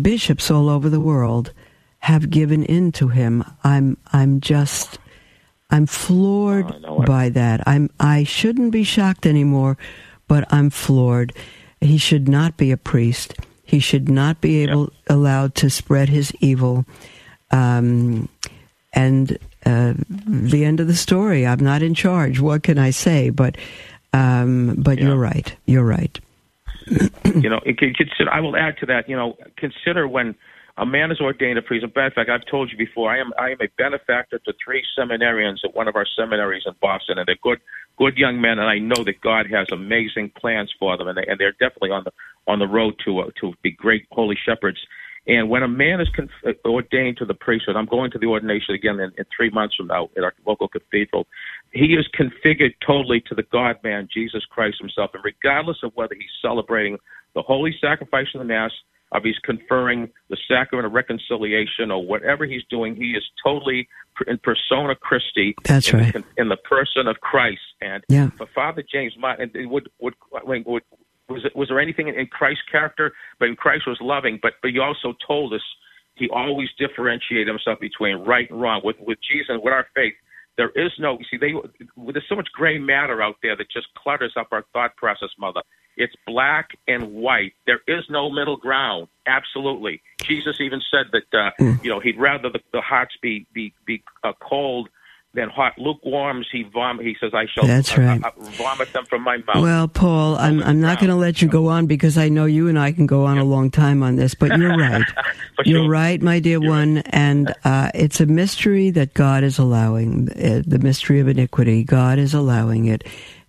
bishops 0.02 0.50
all 0.50 0.68
over 0.68 0.88
the 0.88 1.00
world 1.00 1.52
have 2.00 2.30
given 2.30 2.64
in 2.64 2.92
to 2.92 3.08
him. 3.08 3.44
I'm 3.64 3.96
I'm 4.12 4.40
just 4.40 4.98
I'm 5.70 5.86
floored 5.86 6.72
oh, 6.84 7.02
by 7.02 7.28
that. 7.30 7.66
I'm 7.66 7.90
I 7.98 8.24
shouldn't 8.24 8.72
be 8.72 8.84
shocked 8.84 9.26
anymore, 9.26 9.76
but 10.26 10.44
I'm 10.52 10.70
floored. 10.70 11.32
He 11.80 11.98
should 11.98 12.28
not 12.28 12.56
be 12.56 12.70
a 12.70 12.76
priest. 12.76 13.34
He 13.64 13.80
should 13.80 14.08
not 14.08 14.40
be 14.40 14.62
able 14.62 14.84
yep. 14.84 14.92
allowed 15.10 15.54
to 15.56 15.70
spread 15.70 16.08
his 16.08 16.32
evil. 16.40 16.86
Um, 17.50 18.28
and 18.92 19.38
uh, 19.66 19.94
the 20.08 20.64
end 20.64 20.80
of 20.80 20.86
the 20.86 20.96
story. 20.96 21.46
I'm 21.46 21.60
not 21.60 21.82
in 21.82 21.94
charge. 21.94 22.40
What 22.40 22.62
can 22.62 22.78
I 22.78 22.90
say? 22.90 23.30
But 23.30 23.56
um, 24.12 24.76
but 24.78 24.98
yeah. 24.98 25.08
you're 25.08 25.16
right. 25.16 25.56
You're 25.66 25.84
right. 25.84 26.18
you 27.24 27.50
know, 27.50 27.60
consider. 27.60 28.30
I 28.32 28.40
will 28.40 28.56
add 28.56 28.78
to 28.78 28.86
that. 28.86 29.08
You 29.08 29.16
know, 29.16 29.36
consider 29.56 30.08
when 30.08 30.34
a 30.78 30.86
man 30.86 31.10
is 31.10 31.20
ordained 31.20 31.58
a 31.58 31.62
priest. 31.62 31.84
In 31.84 31.90
fact, 31.90 32.18
I've 32.18 32.46
told 32.46 32.70
you 32.70 32.78
before, 32.78 33.10
I 33.10 33.18
am 33.18 33.32
I 33.38 33.50
am 33.50 33.58
a 33.60 33.68
benefactor 33.76 34.38
to 34.38 34.54
three 34.64 34.84
seminarians 34.98 35.58
at 35.64 35.74
one 35.74 35.88
of 35.88 35.96
our 35.96 36.06
seminaries 36.16 36.62
in 36.66 36.74
Boston, 36.80 37.18
and 37.18 37.26
they're 37.26 37.36
good 37.42 37.60
good 37.98 38.16
young 38.16 38.40
men, 38.40 38.58
and 38.58 38.68
I 38.68 38.78
know 38.78 39.02
that 39.04 39.20
God 39.20 39.46
has 39.50 39.66
amazing 39.72 40.30
plans 40.38 40.72
for 40.78 40.96
them, 40.96 41.08
and, 41.08 41.18
they, 41.18 41.24
and 41.26 41.38
they're 41.38 41.52
definitely 41.52 41.90
on 41.90 42.04
the 42.04 42.12
on 42.46 42.60
the 42.60 42.68
road 42.68 42.94
to 43.04 43.20
uh, 43.20 43.30
to 43.40 43.54
be 43.62 43.72
great 43.72 44.06
holy 44.12 44.36
shepherds. 44.36 44.78
And 45.26 45.50
when 45.50 45.62
a 45.62 45.68
man 45.68 46.00
is 46.00 46.08
conf- 46.14 46.30
uh, 46.46 46.52
ordained 46.68 47.18
to 47.18 47.24
the 47.24 47.34
priesthood, 47.34 47.76
I'm 47.76 47.86
going 47.86 48.10
to 48.12 48.18
the 48.18 48.26
ordination 48.26 48.74
again 48.74 48.98
in, 49.00 49.12
in 49.18 49.24
three 49.36 49.50
months 49.50 49.76
from 49.76 49.88
now 49.88 50.08
at 50.16 50.24
our 50.24 50.34
local 50.46 50.68
cathedral. 50.68 51.26
He 51.72 51.94
is 51.94 52.08
configured 52.18 52.74
totally 52.86 53.20
to 53.28 53.34
the 53.34 53.42
God 53.42 53.76
man, 53.84 54.08
Jesus 54.12 54.44
Christ 54.48 54.78
himself. 54.80 55.10
And 55.14 55.22
regardless 55.24 55.78
of 55.82 55.92
whether 55.94 56.14
he's 56.14 56.30
celebrating 56.40 56.98
the 57.34 57.42
holy 57.42 57.74
sacrifice 57.80 58.26
of 58.34 58.38
the 58.38 58.46
Mass, 58.46 58.72
of 59.12 59.22
he's 59.22 59.38
conferring 59.42 60.10
the 60.28 60.36
sacrament 60.48 60.86
of 60.86 60.92
reconciliation 60.92 61.90
or 61.90 62.04
whatever 62.04 62.44
he's 62.44 62.64
doing, 62.68 62.94
he 62.94 63.12
is 63.12 63.24
totally 63.42 63.88
in 64.26 64.38
persona 64.38 64.94
Christi. 64.94 65.54
That's 65.64 65.88
in 65.92 65.98
right. 65.98 66.12
The, 66.12 66.24
in 66.36 66.48
the 66.48 66.56
person 66.56 67.06
of 67.06 67.20
Christ. 67.20 67.60
And 67.80 68.04
yeah. 68.08 68.30
for 68.36 68.46
Father 68.54 68.82
James 68.90 69.14
Martin, 69.18 69.50
would, 69.70 69.88
would, 70.00 70.14
would, 70.44 70.66
would 70.66 70.82
was 71.28 71.44
it, 71.44 71.54
was 71.54 71.68
there 71.68 71.80
anything 71.80 72.08
in, 72.08 72.14
in 72.14 72.26
Christ's 72.26 72.62
character? 72.70 73.12
But 73.38 73.56
Christ 73.56 73.86
was 73.86 73.98
loving, 74.00 74.38
but 74.42 74.54
but 74.62 74.70
he 74.70 74.78
also 74.78 75.14
told 75.26 75.52
us 75.52 75.62
he 76.14 76.28
always 76.30 76.68
differentiated 76.78 77.48
himself 77.48 77.78
between 77.80 78.16
right 78.18 78.50
and 78.50 78.60
wrong. 78.60 78.80
With 78.84 78.96
with 79.00 79.18
Jesus 79.20 79.46
and 79.48 79.62
with 79.62 79.72
our 79.72 79.86
faith, 79.94 80.14
there 80.56 80.70
is 80.74 80.90
no. 80.98 81.18
You 81.18 81.24
see, 81.30 81.36
they 81.36 81.52
there's 82.12 82.28
so 82.28 82.34
much 82.34 82.48
gray 82.52 82.78
matter 82.78 83.22
out 83.22 83.36
there 83.42 83.56
that 83.56 83.70
just 83.70 83.86
clutters 83.94 84.34
up 84.36 84.48
our 84.52 84.64
thought 84.72 84.96
process, 84.96 85.30
mother. 85.38 85.62
It's 85.96 86.14
black 86.26 86.70
and 86.86 87.12
white. 87.12 87.54
There 87.66 87.80
is 87.88 88.04
no 88.08 88.30
middle 88.30 88.56
ground. 88.56 89.08
Absolutely. 89.26 90.00
Jesus 90.22 90.60
even 90.60 90.80
said 90.90 91.06
that 91.12 91.38
uh, 91.38 91.50
mm. 91.60 91.82
you 91.82 91.90
know 91.90 92.00
he'd 92.00 92.18
rather 92.18 92.50
the, 92.50 92.60
the 92.72 92.80
hearts 92.80 93.16
be 93.20 93.46
be 93.52 93.72
be 93.86 94.02
uh, 94.24 94.32
cold 94.40 94.88
than 95.38 95.48
hot 95.48 95.78
lukewarms. 95.78 96.46
He 96.52 96.64
vom- 96.64 96.98
He 97.00 97.16
says, 97.20 97.32
"I 97.34 97.46
shall 97.46 97.66
That's 97.66 97.96
right. 97.96 98.20
vomit 98.56 98.92
them 98.92 99.04
from 99.06 99.22
my 99.22 99.38
mouth." 99.38 99.62
Well, 99.62 99.88
Paul, 99.88 100.36
I'm 100.36 100.62
I'm 100.62 100.80
not 100.80 100.98
going 100.98 101.10
to 101.10 101.16
let 101.16 101.40
you 101.40 101.48
go 101.48 101.68
on 101.68 101.86
because 101.86 102.18
I 102.18 102.28
know 102.28 102.44
you 102.44 102.68
and 102.68 102.78
I 102.78 102.92
can 102.92 103.06
go 103.06 103.24
on 103.24 103.38
a 103.38 103.44
long 103.44 103.70
time 103.70 104.02
on 104.02 104.16
this. 104.16 104.34
But 104.34 104.58
you're 104.58 104.76
right. 104.76 105.04
you're 105.64 105.82
sure. 105.84 105.90
right, 105.90 106.20
my 106.20 106.40
dear 106.40 106.60
You're 106.60 106.70
one. 106.70 106.96
right. 106.96 107.06
And 107.12 107.54
uh, 107.64 107.90
it's 107.94 108.20
a 108.20 108.26
mystery 108.26 108.90
that 108.90 109.14
God 109.14 109.44
is 109.44 109.58
allowing. 109.58 110.28
Uh, 110.32 110.62
the 110.66 110.78
mystery 110.78 111.20
of 111.20 111.28
iniquity. 111.28 111.84
God 111.84 112.18
is 112.18 112.34
allowing 112.34 112.86
it, 112.86 113.04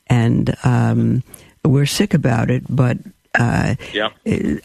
and 0.08 0.56
um, 0.64 1.24
we're 1.66 1.86
sick 1.86 2.14
about 2.14 2.50
it. 2.50 2.64
But 2.70 2.98
uh, 3.40 3.76
yeah. 3.94 4.10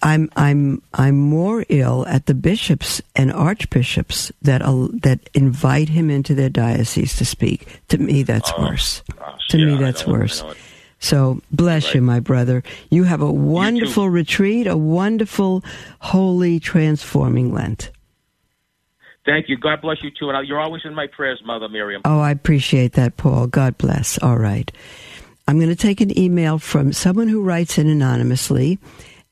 I'm 0.02 0.28
I'm 0.36 0.82
I'm 0.92 1.16
more 1.16 1.64
ill 1.68 2.04
at 2.08 2.26
the 2.26 2.34
bishops 2.34 3.00
and 3.16 3.32
archbishops 3.32 4.30
that 4.42 4.60
uh, 4.62 4.88
that 5.02 5.20
invite 5.32 5.88
him 5.88 6.10
into 6.10 6.34
their 6.34 6.50
diocese 6.50 7.16
to 7.16 7.24
speak. 7.24 7.80
To 7.88 7.98
me, 7.98 8.22
that's 8.24 8.52
Oh, 8.56 8.62
worse. 8.62 9.02
gosh, 9.18 9.46
To 9.48 9.58
yeah, 9.58 9.66
me, 9.66 9.76
that's 9.76 10.06
worse. 10.06 10.42
So 10.98 11.40
bless 11.50 11.86
Right. 11.86 11.94
you, 11.96 12.02
my 12.02 12.20
brother. 12.20 12.62
You 12.90 13.04
have 13.04 13.20
a 13.22 13.30
wonderful 13.30 14.08
retreat, 14.08 14.66
a 14.66 14.76
wonderful, 14.76 15.62
holy, 16.00 16.58
transforming 16.60 17.52
Lent. 17.52 17.90
Thank 19.26 19.48
you. 19.48 19.56
God 19.56 19.80
bless 19.80 20.02
you 20.02 20.10
too, 20.10 20.28
and 20.30 20.46
you're 20.46 20.60
always 20.60 20.82
in 20.84 20.94
my 20.94 21.06
prayers, 21.06 21.40
Mother 21.44 21.68
Miriam. 21.68 22.02
Oh, 22.04 22.20
I 22.20 22.30
appreciate 22.30 22.92
that, 22.94 23.16
Paul. 23.16 23.46
God 23.46 23.78
bless. 23.78 24.18
All 24.22 24.36
right. 24.38 24.70
I'm 25.46 25.58
going 25.58 25.68
to 25.68 25.76
take 25.76 26.00
an 26.00 26.16
email 26.18 26.58
from 26.58 26.92
someone 26.92 27.28
who 27.28 27.42
writes 27.42 27.76
in 27.76 27.88
anonymously 27.88 28.78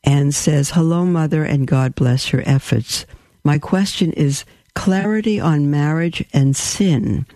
and 0.04 0.34
says, 0.34 0.70
Hello, 0.70 1.06
Mother, 1.06 1.44
and 1.44 1.66
God 1.66 1.94
bless 1.94 2.32
your 2.32 2.42
efforts. 2.44 3.06
My 3.44 3.58
question 3.58 4.12
is 4.12 4.44
clarity 4.74 5.40
on 5.40 5.70
marriage 5.70 6.24
and 6.32 6.54
sin. 6.54 7.26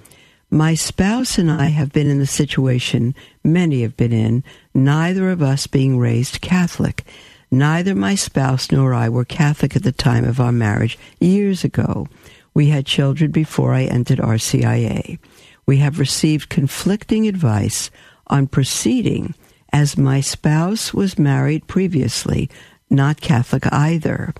My 0.50 0.74
spouse 0.74 1.38
and 1.38 1.50
I 1.50 1.66
have 1.66 1.92
been 1.92 2.08
in 2.08 2.18
the 2.18 2.26
situation 2.26 3.14
many 3.42 3.82
have 3.82 3.96
been 3.96 4.12
in, 4.12 4.44
neither 4.74 5.30
of 5.30 5.42
us 5.42 5.66
being 5.66 5.98
raised 5.98 6.40
Catholic. 6.40 7.04
Neither 7.50 7.94
my 7.94 8.14
spouse 8.14 8.70
nor 8.70 8.92
I 8.92 9.08
were 9.08 9.24
Catholic 9.24 9.74
at 9.74 9.84
the 9.84 9.92
time 9.92 10.24
of 10.24 10.38
our 10.38 10.52
marriage 10.52 10.98
years 11.18 11.64
ago. 11.64 12.08
We 12.54 12.68
had 12.68 12.86
children 12.86 13.30
before 13.30 13.72
I 13.72 13.84
entered 13.84 14.18
RCIA. 14.18 15.18
We 15.64 15.78
have 15.78 15.98
received 15.98 16.48
conflicting 16.48 17.26
advice 17.26 17.90
on 18.28 18.46
proceeding 18.46 19.34
as 19.72 19.98
my 19.98 20.20
spouse 20.20 20.94
was 20.94 21.18
married 21.18 21.66
previously, 21.66 22.48
not 22.88 23.20
Catholic 23.20 23.70
either, 23.72 24.34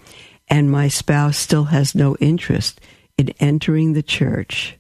and 0.49 0.70
my 0.70 0.89
spouse 0.89 1.37
still 1.37 1.64
has 1.64 1.95
no 1.95 2.16
interest 2.16 2.80
in 3.18 3.30
entering 3.41 3.93
the 3.93 4.03
church. 4.03 4.76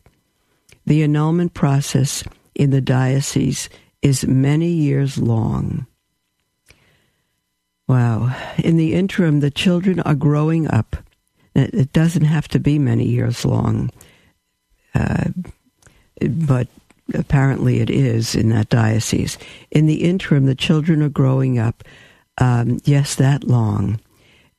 The 0.86 1.02
annulment 1.02 1.54
process 1.54 2.22
in 2.54 2.70
the 2.70 2.80
diocese 2.80 3.68
is 4.02 4.26
many 4.26 4.68
years 4.68 5.18
long. 5.18 5.86
Wow. 7.88 8.34
In 8.58 8.76
the 8.76 8.94
interim, 8.94 9.40
the 9.40 9.50
children 9.50 10.00
are 10.00 10.14
growing 10.14 10.68
up. 10.68 10.96
It 11.54 11.92
doesn't 11.92 12.24
have 12.24 12.48
to 12.48 12.58
be 12.58 12.78
many 12.78 13.04
years 13.04 13.44
long, 13.44 13.90
uh, 14.94 15.24
but 16.20 16.68
apparently 17.14 17.80
it 17.80 17.90
is 17.90 18.34
in 18.34 18.50
that 18.50 18.68
diocese. 18.68 19.38
In 19.70 19.86
the 19.86 20.04
interim, 20.04 20.46
the 20.46 20.54
children 20.54 21.02
are 21.02 21.08
growing 21.08 21.58
up. 21.58 21.84
Um, 22.38 22.80
yes, 22.84 23.14
that 23.14 23.44
long. 23.44 24.00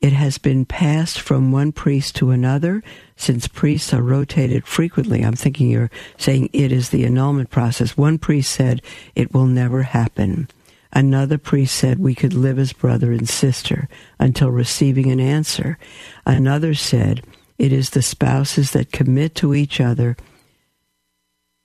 It 0.00 0.12
has 0.12 0.38
been 0.38 0.64
passed 0.64 1.20
from 1.20 1.50
one 1.50 1.72
priest 1.72 2.14
to 2.16 2.30
another 2.30 2.84
since 3.16 3.48
priests 3.48 3.92
are 3.92 4.02
rotated 4.02 4.64
frequently. 4.64 5.24
I'm 5.24 5.34
thinking 5.34 5.68
you're 5.68 5.90
saying 6.16 6.50
it 6.52 6.70
is 6.70 6.90
the 6.90 7.04
annulment 7.04 7.50
process. 7.50 7.96
One 7.96 8.16
priest 8.18 8.52
said 8.52 8.80
it 9.16 9.34
will 9.34 9.46
never 9.46 9.82
happen. 9.82 10.48
Another 10.92 11.36
priest 11.36 11.74
said 11.74 11.98
we 11.98 12.14
could 12.14 12.32
live 12.32 12.58
as 12.58 12.72
brother 12.72 13.12
and 13.12 13.28
sister 13.28 13.88
until 14.20 14.50
receiving 14.50 15.10
an 15.10 15.20
answer. 15.20 15.78
Another 16.24 16.74
said 16.74 17.24
it 17.58 17.72
is 17.72 17.90
the 17.90 18.02
spouses 18.02 18.70
that 18.70 18.92
commit 18.92 19.34
to 19.36 19.52
each 19.52 19.80
other 19.80 20.16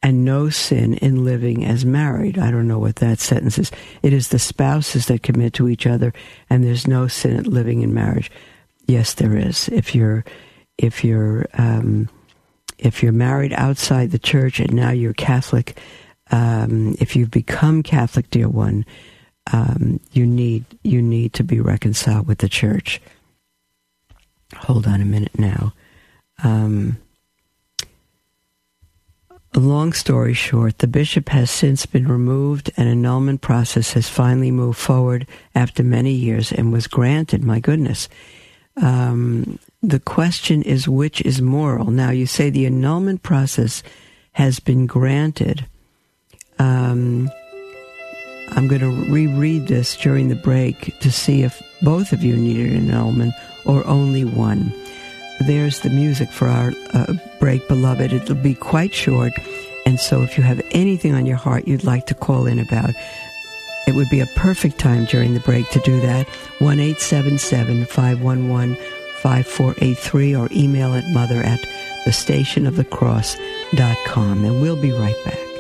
and 0.04 0.26
no 0.26 0.50
sin 0.50 0.96
in 0.96 1.24
living 1.24 1.64
as 1.64 1.86
married. 1.86 2.38
I 2.38 2.52
don't 2.52 2.68
know 2.68 2.78
what 2.78 2.98
that 2.98 3.20
sentence 3.20 3.58
is. 3.58 3.72
It 4.04 4.12
is 4.12 4.28
the 4.28 4.38
spouses 4.38 5.08
that 5.08 5.24
commit 5.24 5.54
to 5.54 5.70
each 5.70 5.88
other 5.88 6.14
and 6.50 6.64
there's 6.64 6.86
no 6.86 7.08
sin 7.08 7.38
in 7.38 7.46
living 7.46 7.82
in 7.82 7.94
marriage. 7.94 8.30
Yes, 8.86 9.14
there 9.14 9.38
is. 9.38 9.70
If 9.70 9.96
you're 9.96 10.26
if 10.78 11.06
you're 11.06 11.48
um, 11.54 12.10
if 12.78 13.02
you're 13.02 13.14
married 13.14 13.54
outside 13.54 14.12
the 14.12 14.20
church 14.20 14.60
and 14.60 14.74
now 14.74 14.92
you're 14.92 15.14
Catholic, 15.14 15.80
um, 16.32 16.96
if 17.00 17.16
you've 17.16 17.32
become 17.32 17.82
Catholic, 17.82 18.30
dear 18.30 18.50
one, 18.50 18.86
um, 19.54 20.02
you 20.12 20.26
need 20.26 20.66
you 20.84 21.02
need 21.02 21.32
to 21.34 21.46
be 21.46 21.62
reconciled 21.62 22.28
with 22.28 22.40
the 22.40 22.50
church. 22.50 23.02
Hold 24.58 24.86
on 24.86 25.00
a 25.00 25.06
minute 25.06 25.40
now. 25.40 25.74
Um, 26.44 26.98
long 29.60 29.94
story 29.94 30.34
short, 30.34 30.80
the 30.80 30.88
bishop 30.88 31.30
has 31.30 31.52
since 31.52 31.86
been 31.86 32.08
removed, 32.08 32.72
and 32.76 32.90
annulment 32.90 33.42
process 33.42 33.94
has 33.94 34.10
finally 34.10 34.52
moved 34.52 34.80
forward 34.80 35.28
after 35.54 35.84
many 35.84 36.12
years 36.12 36.52
and 36.52 36.74
was 36.74 36.88
granted. 36.88 37.44
My 37.44 37.60
goodness. 37.60 38.10
Um, 38.78 39.60
the 39.84 40.00
question 40.00 40.64
is 40.64 40.88
which 40.88 41.22
is 41.22 41.42
moral. 41.42 41.92
Now, 41.92 42.10
you 42.10 42.26
say 42.26 42.50
the 42.50 42.66
annulment 42.66 43.22
process 43.22 43.84
has 44.32 44.60
been 44.60 44.88
granted. 44.88 45.66
Um, 46.58 47.30
I'm 48.56 48.68
going 48.68 48.82
to 48.82 49.12
reread 49.12 49.68
this 49.68 49.96
during 49.98 50.30
the 50.30 50.36
break 50.36 51.00
to 51.00 51.12
see 51.12 51.44
if 51.44 51.62
both 51.82 52.12
of 52.12 52.24
you 52.24 52.36
needed 52.36 52.74
an 52.74 52.90
annulment 52.90 53.34
or 53.66 53.86
only 53.86 54.26
one. 54.26 54.74
There's 55.46 55.80
the 55.80 55.90
music 55.90 56.30
for 56.30 56.48
our 56.48 56.72
uh, 56.94 57.14
break, 57.40 57.68
beloved. 57.68 58.14
It'll 58.14 58.36
be 58.36 58.54
quite 58.56 58.94
short. 58.94 59.34
And 59.86 60.00
so 60.00 60.22
if 60.22 60.38
you 60.38 60.44
have 60.44 60.62
anything 60.72 61.14
on 61.14 61.26
your 61.26 61.36
heart 61.36 61.68
you'd 61.68 61.84
like 61.84 62.06
to 62.08 62.16
call 62.16 62.48
in 62.48 62.60
about, 62.60 62.92
it 63.86 63.96
would 63.96 64.10
be 64.10 64.22
a 64.22 64.26
perfect 64.38 64.80
time 64.80 65.04
during 65.06 65.34
the 65.34 65.42
break 65.42 65.70
to 65.72 65.80
do 65.80 66.00
that. 66.02 66.28
1 66.60 66.96
511 66.96 68.78
5483 69.22 70.36
or 70.36 70.48
email 70.52 70.94
at 70.94 71.10
mother 71.10 71.42
at 71.42 71.60
thestationofthecross.com. 72.06 74.46
And 74.46 74.62
we'll 74.62 74.82
be 74.82 74.92
right 74.92 75.26
back. 75.26 75.53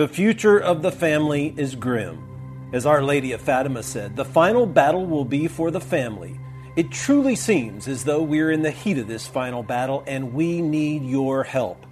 The 0.00 0.08
future 0.08 0.58
of 0.58 0.80
the 0.80 0.90
family 0.90 1.52
is 1.58 1.74
grim. 1.74 2.26
As 2.72 2.86
Our 2.86 3.02
Lady 3.02 3.32
of 3.32 3.42
Fatima 3.42 3.82
said, 3.82 4.16
the 4.16 4.24
final 4.24 4.64
battle 4.64 5.04
will 5.04 5.26
be 5.26 5.46
for 5.46 5.70
the 5.70 5.78
family. 5.78 6.40
It 6.74 6.90
truly 6.90 7.36
seems 7.36 7.86
as 7.86 8.04
though 8.04 8.22
we're 8.22 8.50
in 8.50 8.62
the 8.62 8.70
heat 8.70 8.96
of 8.96 9.08
this 9.08 9.26
final 9.26 9.62
battle 9.62 10.02
and 10.06 10.32
we 10.32 10.62
need 10.62 11.02
your 11.02 11.44
help. 11.44 11.84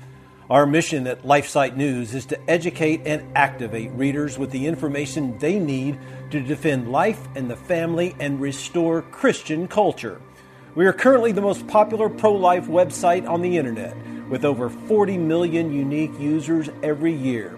Our 0.49 0.65
mission 0.65 1.07
at 1.07 1.25
LifeSite 1.25 1.77
News 1.77 2.15
is 2.15 2.25
to 2.25 2.51
educate 2.51 3.03
and 3.05 3.37
activate 3.37 3.93
readers 3.93 4.39
with 4.39 4.53
the 4.53 4.67
information 4.67 5.37
they 5.37 5.59
need 5.59 5.99
to 6.31 6.41
defend 6.41 6.91
life 6.91 7.29
and 7.35 7.51
the 7.51 7.57
family 7.57 8.17
and 8.19 8.41
restore 8.41 9.03
Christian 9.03 9.69
culture. 9.69 10.19
We 10.75 10.87
are 10.87 10.95
currently 10.95 11.33
the 11.33 11.43
most 11.43 11.67
popular 11.67 12.09
pro 12.09 12.33
life 12.33 12.69
website 12.69 13.29
on 13.29 13.43
the 13.43 13.59
internet 13.59 13.95
with 14.31 14.47
over 14.47 14.71
40 14.71 15.19
million 15.19 15.71
unique 15.75 16.19
users 16.19 16.71
every 16.83 17.13
year. 17.13 17.58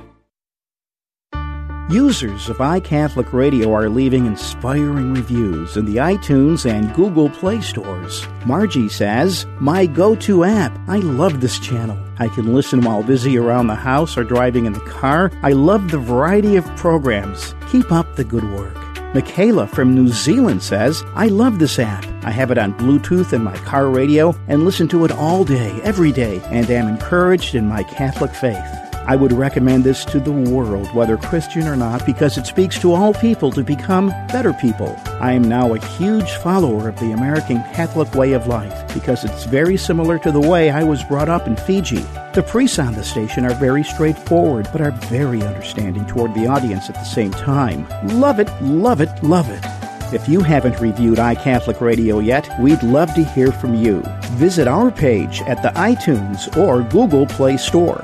Users 1.91 2.47
of 2.47 2.59
iCatholic 2.59 3.33
Radio 3.33 3.73
are 3.73 3.89
leaving 3.89 4.25
inspiring 4.25 5.13
reviews 5.13 5.75
in 5.75 5.83
the 5.83 5.97
iTunes 5.97 6.65
and 6.65 6.93
Google 6.95 7.29
Play 7.29 7.59
stores. 7.59 8.25
Margie 8.45 8.87
says, 8.87 9.45
My 9.59 9.87
go 9.87 10.15
to 10.15 10.45
app. 10.45 10.71
I 10.87 10.99
love 10.99 11.41
this 11.41 11.59
channel. 11.59 12.01
I 12.17 12.29
can 12.29 12.53
listen 12.53 12.79
while 12.79 13.03
busy 13.03 13.37
around 13.37 13.67
the 13.67 13.75
house 13.75 14.17
or 14.17 14.23
driving 14.23 14.67
in 14.67 14.71
the 14.71 14.79
car. 14.79 15.33
I 15.43 15.51
love 15.51 15.91
the 15.91 15.97
variety 15.97 16.55
of 16.55 16.65
programs. 16.77 17.53
Keep 17.69 17.91
up 17.91 18.15
the 18.15 18.23
good 18.23 18.49
work. 18.53 18.77
Michaela 19.13 19.67
from 19.67 19.93
New 19.93 20.07
Zealand 20.07 20.63
says, 20.63 21.03
I 21.15 21.27
love 21.27 21.59
this 21.59 21.77
app. 21.77 22.05
I 22.23 22.31
have 22.31 22.51
it 22.51 22.57
on 22.57 22.73
Bluetooth 22.75 23.33
in 23.33 23.43
my 23.43 23.57
car 23.65 23.89
radio 23.89 24.33
and 24.47 24.63
listen 24.63 24.87
to 24.87 25.03
it 25.03 25.11
all 25.11 25.43
day, 25.43 25.81
every 25.83 26.13
day, 26.13 26.39
and 26.45 26.71
am 26.71 26.87
encouraged 26.87 27.53
in 27.53 27.67
my 27.67 27.83
Catholic 27.83 28.33
faith. 28.33 28.80
I 29.07 29.15
would 29.15 29.31
recommend 29.31 29.83
this 29.83 30.05
to 30.05 30.19
the 30.19 30.31
world, 30.31 30.93
whether 30.93 31.17
Christian 31.17 31.67
or 31.67 31.75
not, 31.75 32.05
because 32.05 32.37
it 32.37 32.45
speaks 32.45 32.79
to 32.79 32.93
all 32.93 33.13
people 33.13 33.51
to 33.51 33.63
become 33.63 34.09
better 34.27 34.53
people. 34.53 34.95
I 35.19 35.33
am 35.33 35.43
now 35.43 35.73
a 35.73 35.85
huge 35.97 36.31
follower 36.37 36.87
of 36.87 36.99
the 36.99 37.11
American 37.11 37.63
Catholic 37.73 38.13
way 38.13 38.33
of 38.33 38.47
life 38.47 38.93
because 38.93 39.23
it's 39.25 39.45
very 39.45 39.75
similar 39.75 40.19
to 40.19 40.31
the 40.31 40.39
way 40.39 40.69
I 40.69 40.83
was 40.83 41.03
brought 41.03 41.29
up 41.29 41.47
in 41.47 41.55
Fiji. 41.55 42.05
The 42.33 42.45
priests 42.47 42.79
on 42.79 42.93
the 42.93 43.03
station 43.03 43.43
are 43.45 43.55
very 43.55 43.83
straightforward, 43.83 44.69
but 44.71 44.81
are 44.81 44.91
very 44.91 45.41
understanding 45.41 46.05
toward 46.05 46.33
the 46.35 46.47
audience 46.47 46.87
at 46.89 46.95
the 46.95 47.03
same 47.03 47.31
time. 47.31 47.87
Love 48.19 48.39
it, 48.39 48.49
love 48.61 49.01
it, 49.01 49.23
love 49.23 49.49
it. 49.49 49.65
If 50.13 50.27
you 50.29 50.41
haven't 50.41 50.79
reviewed 50.79 51.17
iCatholic 51.17 51.81
Radio 51.81 52.19
yet, 52.19 52.49
we'd 52.59 52.83
love 52.83 53.13
to 53.15 53.23
hear 53.23 53.51
from 53.51 53.75
you. 53.75 54.03
Visit 54.33 54.67
our 54.67 54.91
page 54.91 55.41
at 55.43 55.63
the 55.63 55.69
iTunes 55.69 56.55
or 56.57 56.83
Google 56.83 57.25
Play 57.25 57.57
Store. 57.57 58.03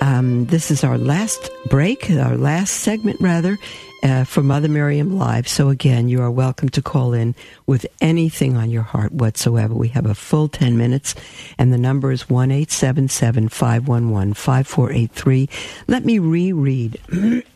Um, 0.00 0.46
this 0.46 0.70
is 0.70 0.84
our 0.84 0.96
last 0.96 1.50
break, 1.68 2.10
our 2.10 2.36
last 2.36 2.74
segment, 2.74 3.20
rather, 3.20 3.58
uh, 4.02 4.24
for 4.24 4.42
Mother 4.42 4.68
Miriam 4.68 5.18
Live. 5.18 5.48
So, 5.48 5.70
again, 5.70 6.08
you 6.08 6.22
are 6.22 6.30
welcome 6.30 6.68
to 6.70 6.82
call 6.82 7.12
in 7.12 7.34
with 7.66 7.84
anything 8.00 8.56
on 8.56 8.70
your 8.70 8.82
heart 8.82 9.12
whatsoever. 9.12 9.74
We 9.74 9.88
have 9.88 10.06
a 10.06 10.14
full 10.14 10.48
10 10.48 10.76
minutes, 10.76 11.14
and 11.58 11.72
the 11.72 11.78
number 11.78 12.12
is 12.12 12.28
1 12.30 12.50
877 12.50 13.48
511 13.48 14.34
5483. 14.34 15.48
Let 15.88 16.04
me 16.04 16.18
reread. 16.18 17.00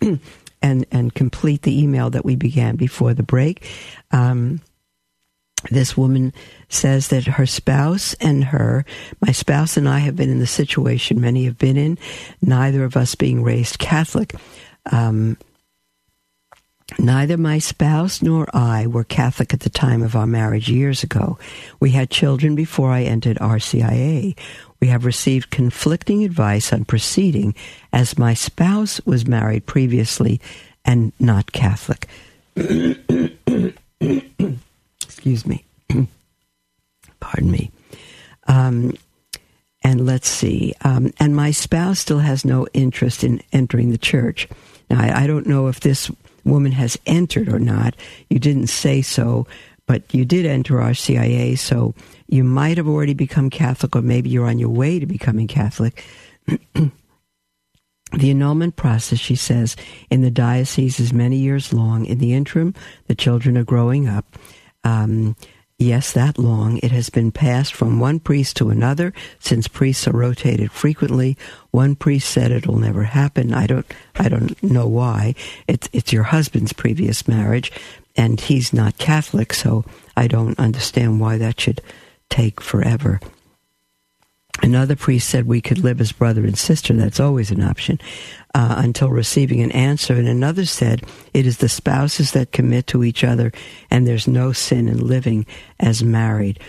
and, 0.62 0.86
and 0.90 1.14
complete 1.14 1.62
the 1.62 1.82
email 1.82 2.10
that 2.10 2.24
we 2.24 2.36
began 2.36 2.76
before 2.76 3.14
the 3.14 3.22
break. 3.22 3.68
Um, 4.12 4.60
this 5.70 5.96
woman 5.96 6.32
says 6.68 7.08
that 7.08 7.24
her 7.24 7.46
spouse 7.46 8.14
and 8.14 8.44
her, 8.44 8.84
my 9.20 9.32
spouse 9.32 9.76
and 9.76 9.88
I 9.88 10.00
have 10.00 10.16
been 10.16 10.30
in 10.30 10.38
the 10.38 10.46
situation 10.46 11.20
many 11.20 11.44
have 11.44 11.58
been 11.58 11.76
in, 11.76 11.98
neither 12.40 12.84
of 12.84 12.96
us 12.96 13.14
being 13.14 13.42
raised 13.42 13.78
Catholic. 13.78 14.34
Um, 14.90 15.36
Neither 16.98 17.36
my 17.36 17.58
spouse 17.58 18.22
nor 18.22 18.48
I 18.54 18.86
were 18.86 19.04
Catholic 19.04 19.54
at 19.54 19.60
the 19.60 19.70
time 19.70 20.02
of 20.02 20.14
our 20.14 20.26
marriage 20.26 20.68
years 20.68 21.02
ago. 21.02 21.38
We 21.80 21.90
had 21.90 22.10
children 22.10 22.54
before 22.54 22.90
I 22.90 23.02
entered 23.02 23.38
RCIA. 23.38 24.38
We 24.80 24.88
have 24.88 25.04
received 25.04 25.50
conflicting 25.50 26.24
advice 26.24 26.72
on 26.72 26.84
proceeding 26.84 27.54
as 27.92 28.18
my 28.18 28.34
spouse 28.34 29.00
was 29.06 29.26
married 29.26 29.66
previously 29.66 30.40
and 30.84 31.12
not 31.18 31.52
Catholic. 31.52 32.08
Excuse 35.12 35.46
me. 35.46 35.62
Pardon 37.20 37.50
me. 37.50 37.70
Um, 38.48 38.96
and 39.84 40.06
let's 40.06 40.28
see. 40.28 40.72
Um, 40.82 41.12
and 41.20 41.36
my 41.36 41.50
spouse 41.50 41.98
still 41.98 42.20
has 42.20 42.46
no 42.46 42.66
interest 42.72 43.22
in 43.22 43.42
entering 43.52 43.90
the 43.90 43.98
church. 43.98 44.48
Now, 44.88 45.02
I, 45.02 45.24
I 45.24 45.26
don't 45.26 45.46
know 45.46 45.68
if 45.68 45.80
this 45.80 46.10
woman 46.44 46.72
has 46.72 46.98
entered 47.04 47.48
or 47.48 47.58
not. 47.58 47.94
You 48.30 48.38
didn't 48.38 48.68
say 48.68 49.02
so, 49.02 49.46
but 49.86 50.02
you 50.14 50.24
did 50.24 50.46
enter 50.46 50.76
RCIA, 50.76 51.58
so 51.58 51.94
you 52.28 52.42
might 52.42 52.78
have 52.78 52.88
already 52.88 53.14
become 53.14 53.50
Catholic, 53.50 53.94
or 53.94 54.00
maybe 54.00 54.30
you're 54.30 54.48
on 54.48 54.58
your 54.58 54.70
way 54.70 54.98
to 54.98 55.04
becoming 55.04 55.46
Catholic. 55.46 56.02
The 58.14 58.30
annulment 58.30 58.76
process, 58.76 59.18
she 59.18 59.36
says, 59.36 59.74
in 60.10 60.20
the 60.20 60.30
diocese 60.30 61.00
is 61.00 61.14
many 61.14 61.38
years 61.38 61.72
long. 61.72 62.04
In 62.04 62.18
the 62.18 62.34
interim, 62.34 62.74
the 63.06 63.14
children 63.14 63.56
are 63.56 63.64
growing 63.64 64.06
up. 64.06 64.36
Um, 64.84 65.36
yes, 65.78 66.12
that 66.12 66.38
long. 66.38 66.78
It 66.82 66.92
has 66.92 67.10
been 67.10 67.32
passed 67.32 67.74
from 67.74 68.00
one 68.00 68.20
priest 68.20 68.56
to 68.58 68.70
another 68.70 69.12
since 69.38 69.68
priests 69.68 70.06
are 70.06 70.12
rotated 70.12 70.70
frequently. 70.72 71.36
One 71.70 71.96
priest 71.96 72.30
said 72.30 72.50
it'll 72.50 72.78
never 72.78 73.04
happen. 73.04 73.52
I 73.52 73.66
don't, 73.66 73.86
I 74.16 74.28
don't 74.28 74.60
know 74.62 74.86
why. 74.86 75.34
It's, 75.66 75.88
it's 75.92 76.12
your 76.12 76.24
husband's 76.24 76.72
previous 76.72 77.26
marriage 77.26 77.72
and 78.16 78.40
he's 78.40 78.72
not 78.72 78.98
Catholic, 78.98 79.52
so 79.54 79.84
I 80.16 80.26
don't 80.26 80.58
understand 80.58 81.20
why 81.20 81.38
that 81.38 81.60
should 81.60 81.80
take 82.28 82.60
forever. 82.60 83.20
Another 84.60 84.96
priest 84.96 85.28
said 85.28 85.46
we 85.46 85.60
could 85.62 85.78
live 85.78 86.00
as 86.00 86.12
brother 86.12 86.44
and 86.44 86.58
sister. 86.58 86.92
That's 86.92 87.20
always 87.20 87.50
an 87.50 87.62
option 87.62 87.98
uh, 88.54 88.74
until 88.78 89.08
receiving 89.08 89.62
an 89.62 89.72
answer. 89.72 90.14
And 90.14 90.28
another 90.28 90.66
said 90.66 91.04
it 91.32 91.46
is 91.46 91.58
the 91.58 91.68
spouses 91.68 92.32
that 92.32 92.52
commit 92.52 92.86
to 92.88 93.02
each 93.02 93.24
other, 93.24 93.50
and 93.90 94.06
there's 94.06 94.28
no 94.28 94.52
sin 94.52 94.88
in 94.88 95.06
living 95.06 95.46
as 95.80 96.04
married. 96.04 96.60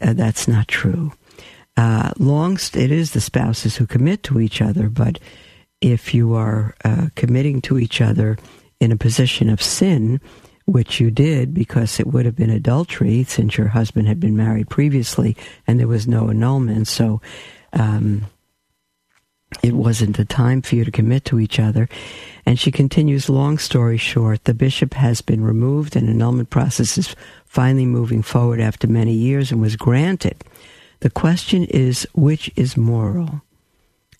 Uh, 0.00 0.12
that's 0.12 0.46
not 0.46 0.68
true. 0.68 1.12
Uh, 1.76 2.12
long, 2.18 2.58
it 2.74 2.92
is 2.92 3.12
the 3.12 3.20
spouses 3.20 3.76
who 3.76 3.86
commit 3.86 4.22
to 4.22 4.40
each 4.40 4.62
other, 4.62 4.88
but 4.88 5.18
if 5.80 6.14
you 6.14 6.34
are 6.34 6.74
uh, 6.84 7.08
committing 7.16 7.60
to 7.62 7.78
each 7.78 8.00
other 8.00 8.38
in 8.78 8.92
a 8.92 8.96
position 8.96 9.48
of 9.48 9.60
sin, 9.60 10.20
which 10.64 11.00
you 11.00 11.10
did 11.10 11.52
because 11.52 11.98
it 11.98 12.06
would 12.06 12.24
have 12.24 12.36
been 12.36 12.50
adultery 12.50 13.24
since 13.24 13.56
your 13.56 13.68
husband 13.68 14.08
had 14.08 14.20
been 14.20 14.36
married 14.36 14.68
previously 14.68 15.36
and 15.66 15.78
there 15.78 15.88
was 15.88 16.06
no 16.06 16.28
annulment. 16.28 16.86
So 16.88 17.20
um, 17.72 18.26
it 19.62 19.74
wasn't 19.74 20.16
the 20.16 20.24
time 20.24 20.62
for 20.62 20.76
you 20.76 20.84
to 20.84 20.90
commit 20.90 21.24
to 21.26 21.40
each 21.40 21.58
other. 21.58 21.88
And 22.46 22.58
she 22.58 22.70
continues, 22.70 23.28
long 23.28 23.58
story 23.58 23.96
short, 23.96 24.44
the 24.44 24.54
bishop 24.54 24.94
has 24.94 25.20
been 25.20 25.42
removed 25.42 25.96
and 25.96 26.08
annulment 26.08 26.50
process 26.50 26.96
is 26.96 27.14
finally 27.44 27.86
moving 27.86 28.22
forward 28.22 28.60
after 28.60 28.86
many 28.86 29.12
years 29.12 29.52
and 29.52 29.60
was 29.60 29.76
granted. 29.76 30.42
The 31.00 31.10
question 31.10 31.64
is 31.64 32.06
which 32.14 32.50
is 32.56 32.76
moral? 32.76 33.42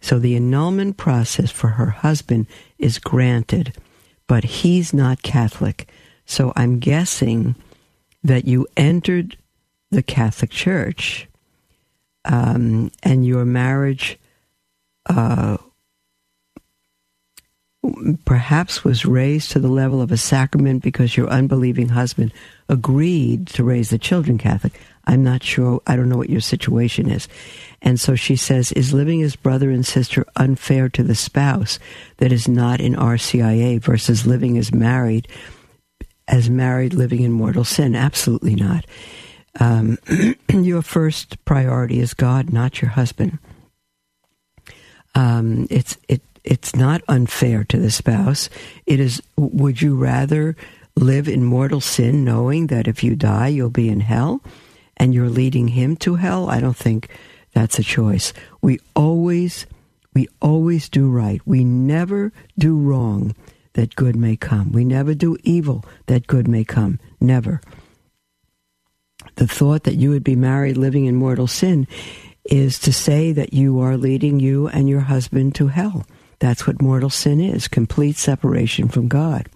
So 0.01 0.19
the 0.19 0.35
annulment 0.35 0.97
process 0.97 1.51
for 1.51 1.69
her 1.69 1.91
husband 1.91 2.49
is 2.79 2.99
granted, 2.99 3.77
but 4.27 4.43
he's 4.43 4.93
not 4.93 5.23
Catholic. 5.23 5.89
So 6.33 6.51
I'm 6.57 6.79
guessing 6.79 7.57
that 8.25 8.47
you 8.47 8.67
entered 8.75 9.37
the 9.91 10.03
Catholic 10.03 10.51
Church 10.51 11.29
um, 12.25 12.91
and 13.03 13.27
your 13.27 13.45
marriage 13.45 14.19
uh, 15.05 15.59
perhaps 18.25 18.83
was 18.83 19.05
raised 19.05 19.51
to 19.51 19.59
the 19.59 19.69
level 19.69 20.01
of 20.01 20.11
a 20.11 20.17
sacrament 20.17 20.83
because 20.83 21.19
your 21.19 21.29
unbelieving 21.29 21.91
husband 21.91 22.33
agreed 22.67 23.47
to 23.49 23.63
raise 23.63 23.91
the 23.91 23.99
children 23.99 24.39
Catholic. 24.39 24.81
I'm 25.05 25.23
not 25.23 25.43
sure. 25.43 25.83
I 25.87 25.97
don't 25.97 26.09
know 26.09 26.17
what 26.17 26.31
your 26.31 26.41
situation 26.41 27.11
is. 27.11 27.29
And 27.83 28.01
so 28.01 28.15
she 28.15 28.37
says, 28.37 28.73
is 28.73 28.95
living 28.95 29.21
as 29.21 29.37
brother 29.37 29.71
and 29.71 29.85
sister 29.85 30.25
unfair 30.37 30.89
to 30.91 31.03
the 31.03 31.15
spouse 31.15 31.79
that 32.17 32.33
is 32.33 32.49
not 32.49 32.81
in 32.81 32.95
RCIA 32.95 33.83
versus 33.83 34.27
living 34.27 34.57
as 34.57 34.73
married, 34.73 35.29
as 36.29 36.51
married 36.51 36.95
living 36.95 37.23
in 37.23 37.33
mortal 37.33 37.65
sin? 37.65 37.95
Absolutely 37.95 38.55
not. 38.55 38.85
Um, 39.61 39.99
your 40.49 40.83
first 40.83 41.45
priority 41.45 42.01
is 42.01 42.15
God, 42.15 42.53
not 42.53 42.81
your 42.81 42.91
husband. 42.91 43.39
Um, 45.15 45.67
it's 45.71 45.99
it 46.09 46.23
it's 46.45 46.75
not 46.75 47.03
unfair 47.09 47.65
to 47.65 47.79
the 47.79 47.91
spouse. 47.91 48.49
It 48.87 48.99
is. 48.99 49.23
Would 49.37 49.83
you 49.83 49.95
rather 49.95 50.57
live 50.97 51.29
in 51.29 51.45
mortal 51.45 51.81
sin, 51.81 52.25
knowing 52.25 52.69
that 52.69 52.89
if 52.89 53.05
you 53.05 53.15
die, 53.15 53.49
you'll 53.49 53.71
be 53.71 53.89
in 53.89 54.01
hell, 54.01 54.43
and 54.97 55.15
you're 55.15 55.29
leading 55.29 55.69
him 55.69 55.97
to 55.97 56.17
hell? 56.17 56.49
I 56.49 56.61
don't 56.61 56.77
think 56.77 57.11
that's 57.53 57.79
a 57.79 57.83
choice. 57.83 58.33
We 58.63 58.81
always, 58.97 59.67
we 60.15 60.29
always 60.41 60.89
do 60.89 61.11
right. 61.11 61.41
We 61.45 61.65
never 61.65 62.33
do 62.59 62.79
wrong 62.79 63.35
that 63.75 63.97
good 63.97 64.17
may 64.17 64.37
come. 64.37 64.73
We 64.73 64.85
never 64.85 65.15
do 65.15 65.37
evil 65.43 65.85
that 66.07 66.27
good 66.27 66.49
may 66.49 66.65
come. 66.65 66.99
Never. 67.21 67.61
The 69.37 69.47
thought 69.47 69.85
that 69.85 69.97
you 69.97 70.11
would 70.11 70.25
be 70.25 70.37
married 70.37 70.77
living 70.77 71.07
in 71.07 71.17
mortal 71.17 71.47
sin 71.47 71.87
is 72.45 72.79
to 72.81 72.93
say 72.93 73.33
that 73.33 73.53
you 73.53 73.81
are 73.81 73.97
leading 73.97 74.41
you 74.41 74.69
and 74.69 74.89
your 74.89 75.01
husband 75.01 75.55
to 75.57 75.69
hell. 75.69 76.07
That's 76.41 76.67
what 76.67 76.83
mortal 76.83 77.11
sin 77.11 77.41
is 77.41 77.69
complete 77.69 78.17
separation 78.17 78.89
from 78.89 79.09
God. 79.09 79.49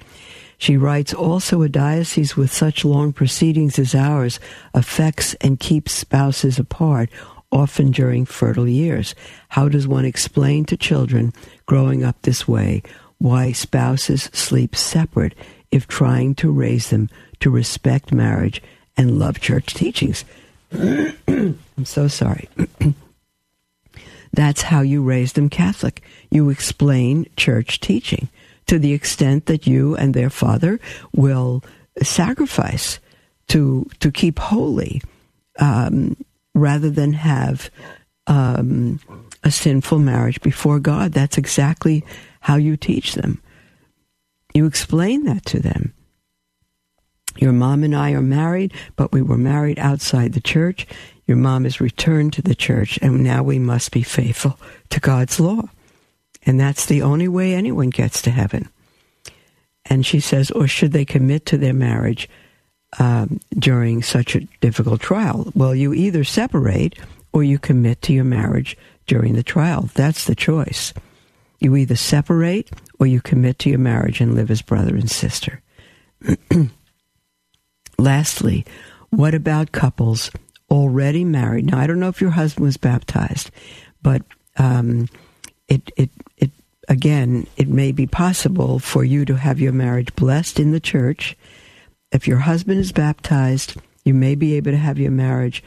She 0.58 0.76
writes 0.76 1.12
also 1.12 1.62
a 1.62 1.68
diocese 1.68 2.36
with 2.36 2.52
such 2.52 2.84
long 2.84 3.12
proceedings 3.12 3.78
as 3.78 3.94
ours 3.94 4.40
affects 4.72 5.34
and 5.34 5.60
keeps 5.60 5.92
spouses 5.92 6.58
apart, 6.58 7.10
often 7.52 7.90
during 7.90 8.24
fertile 8.24 8.68
years. 8.68 9.14
How 9.50 9.68
does 9.68 9.86
one 9.86 10.04
explain 10.04 10.64
to 10.66 10.76
children 10.76 11.32
growing 11.66 12.04
up 12.04 12.22
this 12.22 12.48
way 12.48 12.82
why 13.18 13.52
spouses 13.52 14.24
sleep 14.32 14.76
separate 14.76 15.34
if 15.70 15.86
trying 15.86 16.34
to 16.36 16.52
raise 16.52 16.90
them 16.90 17.08
to 17.40 17.50
respect 17.50 18.12
marriage 18.12 18.62
and 18.96 19.18
love 19.18 19.40
church 19.40 19.74
teachings? 19.74 20.24
I'm 20.72 21.84
so 21.84 22.08
sorry. 22.08 22.48
That's 24.32 24.62
how 24.62 24.82
you 24.82 25.02
raise 25.02 25.32
them 25.32 25.48
Catholic. 25.48 26.02
You 26.30 26.50
explain 26.50 27.26
church 27.36 27.80
teaching 27.80 28.28
to 28.66 28.78
the 28.78 28.92
extent 28.92 29.46
that 29.46 29.66
you 29.66 29.96
and 29.96 30.12
their 30.12 30.30
father 30.30 30.80
will 31.14 31.64
sacrifice 32.02 32.98
to 33.48 33.88
to 34.00 34.10
keep 34.10 34.38
holy, 34.38 35.00
um, 35.58 36.16
rather 36.54 36.90
than 36.90 37.12
have 37.12 37.70
um, 38.26 39.00
a 39.44 39.50
sinful 39.50 40.00
marriage 40.00 40.40
before 40.40 40.80
God. 40.80 41.12
That's 41.12 41.38
exactly 41.38 42.04
how 42.46 42.54
you 42.54 42.76
teach 42.76 43.14
them. 43.14 43.42
You 44.54 44.66
explain 44.66 45.24
that 45.24 45.44
to 45.46 45.58
them. 45.58 45.92
Your 47.38 47.50
mom 47.50 47.82
and 47.82 47.92
I 47.92 48.12
are 48.12 48.22
married, 48.22 48.72
but 48.94 49.10
we 49.10 49.20
were 49.20 49.36
married 49.36 49.80
outside 49.80 50.32
the 50.32 50.40
church. 50.40 50.86
Your 51.26 51.38
mom 51.38 51.64
has 51.64 51.80
returned 51.80 52.34
to 52.34 52.42
the 52.42 52.54
church, 52.54 53.00
and 53.02 53.24
now 53.24 53.42
we 53.42 53.58
must 53.58 53.90
be 53.90 54.04
faithful 54.04 54.60
to 54.90 55.00
God's 55.00 55.40
law. 55.40 55.62
And 56.44 56.60
that's 56.60 56.86
the 56.86 57.02
only 57.02 57.26
way 57.26 57.52
anyone 57.52 57.90
gets 57.90 58.22
to 58.22 58.30
heaven. 58.30 58.68
And 59.84 60.06
she 60.06 60.20
says, 60.20 60.52
or 60.52 60.68
should 60.68 60.92
they 60.92 61.04
commit 61.04 61.46
to 61.46 61.58
their 61.58 61.74
marriage 61.74 62.28
um, 63.00 63.40
during 63.58 64.04
such 64.04 64.36
a 64.36 64.46
difficult 64.60 65.00
trial? 65.00 65.50
Well, 65.56 65.74
you 65.74 65.92
either 65.94 66.22
separate 66.22 66.96
or 67.32 67.42
you 67.42 67.58
commit 67.58 68.02
to 68.02 68.12
your 68.12 68.22
marriage 68.22 68.78
during 69.08 69.34
the 69.34 69.42
trial. 69.42 69.90
That's 69.94 70.26
the 70.26 70.36
choice. 70.36 70.94
You 71.58 71.76
either 71.76 71.96
separate 71.96 72.70
or 72.98 73.06
you 73.06 73.20
commit 73.20 73.58
to 73.60 73.70
your 73.70 73.78
marriage 73.78 74.20
and 74.20 74.34
live 74.34 74.50
as 74.50 74.62
brother 74.62 74.94
and 74.94 75.10
sister. 75.10 75.62
Lastly, 77.98 78.66
what 79.10 79.34
about 79.34 79.72
couples 79.72 80.30
already 80.70 81.24
married. 81.24 81.66
Now, 81.66 81.78
I 81.78 81.86
don't 81.86 82.00
know 82.00 82.08
if 82.08 82.20
your 82.20 82.30
husband 82.30 82.64
was 82.64 82.76
baptized, 82.76 83.50
but 84.02 84.22
um, 84.56 85.08
it, 85.68 85.90
it, 85.96 86.10
it, 86.36 86.50
again, 86.88 87.46
it 87.56 87.68
may 87.68 87.92
be 87.92 88.06
possible 88.06 88.78
for 88.78 89.04
you 89.04 89.24
to 89.26 89.36
have 89.36 89.60
your 89.60 89.72
marriage 89.72 90.14
blessed 90.16 90.58
in 90.58 90.72
the 90.72 90.80
church. 90.80 91.36
If 92.12 92.26
your 92.26 92.38
husband 92.38 92.80
is 92.80 92.92
baptized, 92.92 93.76
you 94.04 94.14
may 94.14 94.34
be 94.34 94.54
able 94.54 94.72
to 94.72 94.76
have 94.76 94.98
your 94.98 95.10
marriage 95.10 95.62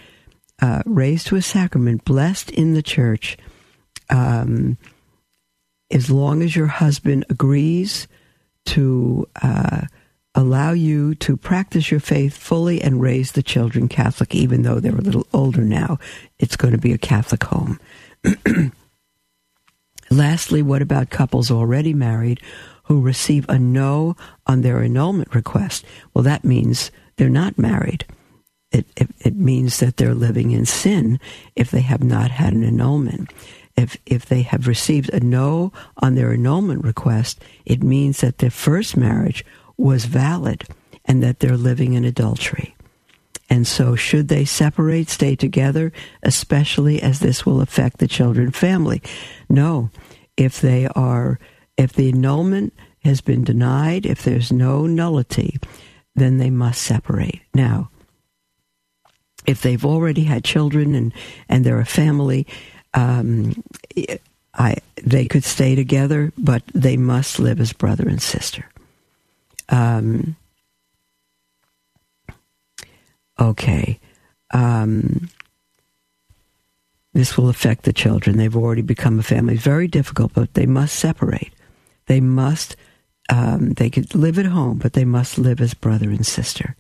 uh, 0.61 0.83
raised 0.85 1.27
to 1.27 1.35
a 1.35 1.41
sacrament, 1.41 2.03
blessed 2.03 2.51
in 2.51 2.73
the 2.73 2.83
church, 2.83 3.37
um, 4.09 4.77
as 5.91 6.09
long 6.09 6.41
as 6.41 6.55
your 6.55 6.67
husband 6.67 7.25
agrees 7.29 8.07
to. 8.65 9.27
Uh, 9.41 9.81
allow 10.35 10.71
you 10.71 11.15
to 11.15 11.35
practice 11.35 11.91
your 11.91 11.99
faith 11.99 12.37
fully 12.37 12.81
and 12.81 13.01
raise 13.01 13.31
the 13.31 13.43
children 13.43 13.87
Catholic, 13.87 14.35
even 14.35 14.61
though 14.61 14.79
they're 14.79 14.95
a 14.95 15.01
little 15.01 15.27
older 15.33 15.61
now. 15.61 15.97
It's 16.37 16.55
going 16.55 16.71
to 16.71 16.77
be 16.77 16.93
a 16.93 16.97
Catholic 16.97 17.43
home. 17.43 17.79
Lastly, 20.11 20.61
what 20.61 20.81
about 20.81 21.09
couples 21.09 21.51
already 21.51 21.93
married 21.93 22.41
who 22.83 23.01
receive 23.01 23.47
a 23.47 23.59
no 23.59 24.15
on 24.47 24.61
their 24.61 24.81
annulment 24.81 25.33
request? 25.35 25.85
Well, 26.13 26.23
that 26.23 26.43
means 26.43 26.91
they're 27.17 27.29
not 27.29 27.57
married. 27.57 28.05
It, 28.71 28.85
it, 28.95 29.09
it 29.19 29.35
means 29.35 29.79
that 29.79 29.97
they're 29.97 30.15
living 30.15 30.51
in 30.51 30.65
sin 30.65 31.19
if 31.55 31.71
they 31.71 31.81
have 31.81 32.03
not 32.03 32.31
had 32.31 32.53
an 32.53 32.63
annulment. 32.63 33.31
If, 33.79 33.95
if 34.05 34.25
they 34.25 34.41
have 34.41 34.67
received 34.67 35.09
a 35.13 35.21
no 35.21 35.71
on 35.95 36.15
their 36.15 36.33
annulment 36.33 36.83
request, 36.83 37.41
it 37.65 37.81
means 37.81 38.19
that 38.19 38.39
their 38.39 38.51
first 38.51 38.97
marriage 38.97 39.45
was 39.77 40.03
valid 40.03 40.65
and 41.05 41.23
that 41.23 41.39
they're 41.39 41.55
living 41.55 41.93
in 41.93 42.03
adultery. 42.03 42.75
And 43.49 43.65
so, 43.65 43.95
should 43.95 44.27
they 44.27 44.43
separate, 44.43 45.09
stay 45.09 45.37
together, 45.37 45.93
especially 46.23 47.01
as 47.01 47.21
this 47.21 47.45
will 47.45 47.61
affect 47.61 47.99
the 47.99 48.07
children 48.07 48.51
family? 48.51 49.01
No. 49.47 49.91
If 50.35 50.59
they 50.59 50.85
are, 50.87 51.39
if 51.77 51.93
the 51.93 52.09
annulment 52.09 52.73
has 53.05 53.21
been 53.21 53.45
denied, 53.45 54.05
if 54.05 54.23
there's 54.23 54.51
no 54.51 54.87
nullity, 54.87 55.57
then 56.15 56.37
they 56.37 56.49
must 56.49 56.81
separate. 56.81 57.39
Now, 57.53 57.91
if 59.47 59.61
they've 59.61 59.85
already 59.85 60.25
had 60.25 60.43
children 60.43 60.95
and, 60.95 61.13
and 61.47 61.65
they're 61.65 61.79
a 61.79 61.85
family, 61.85 62.45
um, 62.93 63.63
I, 64.53 64.75
they 65.03 65.25
could 65.27 65.43
stay 65.43 65.75
together, 65.75 66.31
but 66.37 66.63
they 66.73 66.97
must 66.97 67.39
live 67.39 67.59
as 67.59 67.73
brother 67.73 68.07
and 68.07 68.21
sister. 68.21 68.65
Um, 69.69 70.35
okay. 73.39 73.99
Um, 74.51 75.29
this 77.13 77.37
will 77.37 77.49
affect 77.49 77.83
the 77.83 77.93
children. 77.93 78.37
They've 78.37 78.55
already 78.55 78.81
become 78.81 79.19
a 79.19 79.23
family. 79.23 79.55
Very 79.55 79.87
difficult, 79.87 80.33
but 80.33 80.53
they 80.53 80.65
must 80.65 80.95
separate. 80.95 81.51
They 82.07 82.19
must, 82.19 82.75
um, 83.29 83.71
they 83.73 83.89
could 83.89 84.15
live 84.15 84.39
at 84.39 84.45
home, 84.45 84.77
but 84.77 84.93
they 84.93 85.05
must 85.05 85.37
live 85.37 85.61
as 85.61 85.73
brother 85.73 86.09
and 86.09 86.25
sister. 86.25 86.75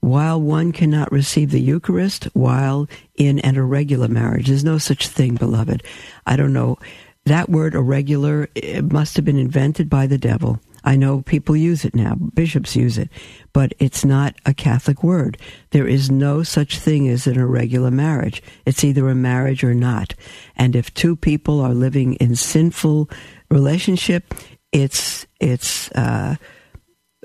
While 0.00 0.40
one 0.40 0.72
cannot 0.72 1.12
receive 1.12 1.50
the 1.50 1.60
Eucharist 1.60 2.24
while 2.32 2.88
in 3.16 3.38
an 3.40 3.56
irregular 3.56 4.08
marriage, 4.08 4.48
there's 4.48 4.64
no 4.64 4.78
such 4.78 5.08
thing, 5.08 5.34
beloved. 5.34 5.82
I 6.26 6.36
don't 6.36 6.52
know. 6.52 6.78
That 7.26 7.50
word 7.50 7.74
irregular 7.74 8.48
must 8.82 9.16
have 9.16 9.24
been 9.24 9.38
invented 9.38 9.90
by 9.90 10.06
the 10.06 10.18
devil 10.18 10.58
I 10.84 10.96
know 10.96 11.22
people 11.22 11.56
use 11.56 11.84
it 11.84 11.94
now, 11.94 12.14
bishops 12.14 12.74
use 12.74 12.96
it, 12.96 13.10
but 13.52 13.74
it's 13.78 14.04
not 14.04 14.34
a 14.46 14.54
Catholic 14.54 15.02
word. 15.02 15.36
There 15.70 15.86
is 15.86 16.10
no 16.10 16.42
such 16.42 16.78
thing 16.78 17.08
as 17.08 17.26
an 17.26 17.38
irregular 17.38 17.90
marriage. 17.90 18.42
It's 18.64 18.84
either 18.84 19.08
a 19.08 19.14
marriage 19.14 19.62
or 19.62 19.74
not. 19.74 20.14
And 20.56 20.74
if 20.74 20.92
two 20.94 21.16
people 21.16 21.60
are 21.60 21.74
living 21.74 22.14
in 22.14 22.36
sinful 22.36 23.10
relationship, 23.50 24.34
it's 24.72 25.26
it's 25.40 25.90
uh, 25.92 26.36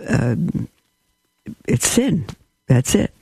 uh, 0.06 0.36
it's 1.68 1.88
sin. 1.88 2.26
That's 2.68 2.96
it. 2.96 3.14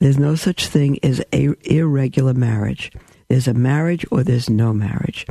There's 0.00 0.18
no 0.18 0.34
such 0.34 0.66
thing 0.66 0.98
as 1.02 1.22
a 1.32 1.54
irregular 1.62 2.34
marriage. 2.34 2.92
There's 3.28 3.48
a 3.48 3.54
marriage 3.54 4.06
or 4.10 4.22
there's 4.22 4.48
no 4.48 4.72
marriage. 4.72 5.26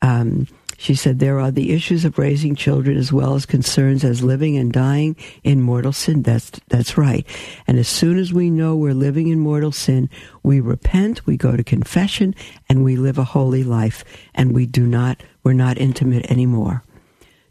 Um, 0.00 0.46
she 0.78 0.94
said 0.94 1.18
there 1.18 1.40
are 1.40 1.50
the 1.50 1.72
issues 1.72 2.04
of 2.04 2.18
raising 2.18 2.54
children 2.54 2.96
as 2.96 3.12
well 3.12 3.34
as 3.34 3.46
concerns 3.46 4.04
as 4.04 4.22
living 4.22 4.56
and 4.56 4.72
dying 4.72 5.16
in 5.42 5.62
mortal 5.62 5.92
sin. 5.92 6.22
That's 6.22 6.50
that's 6.68 6.98
right. 6.98 7.26
And 7.66 7.78
as 7.78 7.88
soon 7.88 8.18
as 8.18 8.32
we 8.32 8.50
know 8.50 8.76
we're 8.76 8.94
living 8.94 9.28
in 9.28 9.38
mortal 9.38 9.72
sin, 9.72 10.10
we 10.42 10.60
repent, 10.60 11.26
we 11.26 11.36
go 11.36 11.56
to 11.56 11.64
confession, 11.64 12.34
and 12.68 12.84
we 12.84 12.96
live 12.96 13.18
a 13.18 13.24
holy 13.24 13.64
life, 13.64 14.04
and 14.34 14.54
we 14.54 14.66
do 14.66 14.86
not 14.86 15.22
we're 15.42 15.54
not 15.54 15.78
intimate 15.78 16.30
anymore. 16.30 16.82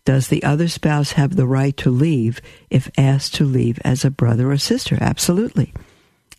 Does 0.06 0.28
the 0.28 0.44
other 0.44 0.68
spouse 0.68 1.14
have 1.14 1.36
the 1.36 1.48
right 1.48 1.76
to 1.78 1.90
leave 1.90 2.40
if 2.70 2.90
asked 2.98 3.36
to 3.36 3.44
leave 3.44 3.80
as 3.84 4.06
a 4.06 4.12
brother 4.12 4.52
or 4.52 4.58
sister? 4.58 4.98
Absolutely. 5.02 5.74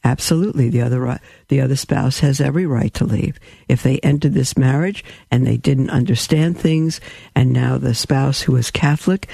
Absolutely, 0.05 0.69
the 0.69 0.83
other 0.83 1.19
the 1.49 1.61
other 1.61 1.75
spouse 1.75 2.21
has 2.21 2.41
every 2.41 2.65
right 2.65 2.95
to 2.95 3.05
leave. 3.05 3.41
If 3.67 3.83
they 3.83 3.99
entered 3.99 4.35
this 4.35 4.57
marriage 4.57 5.05
and 5.33 5.45
they 5.45 5.57
didn't 5.57 5.91
understand 5.91 6.57
things, 6.57 7.01
and 7.35 7.53
now 7.53 7.77
the 7.77 7.93
spouse 7.93 8.43
who 8.43 8.55
is 8.55 8.71
Catholic 8.71 9.29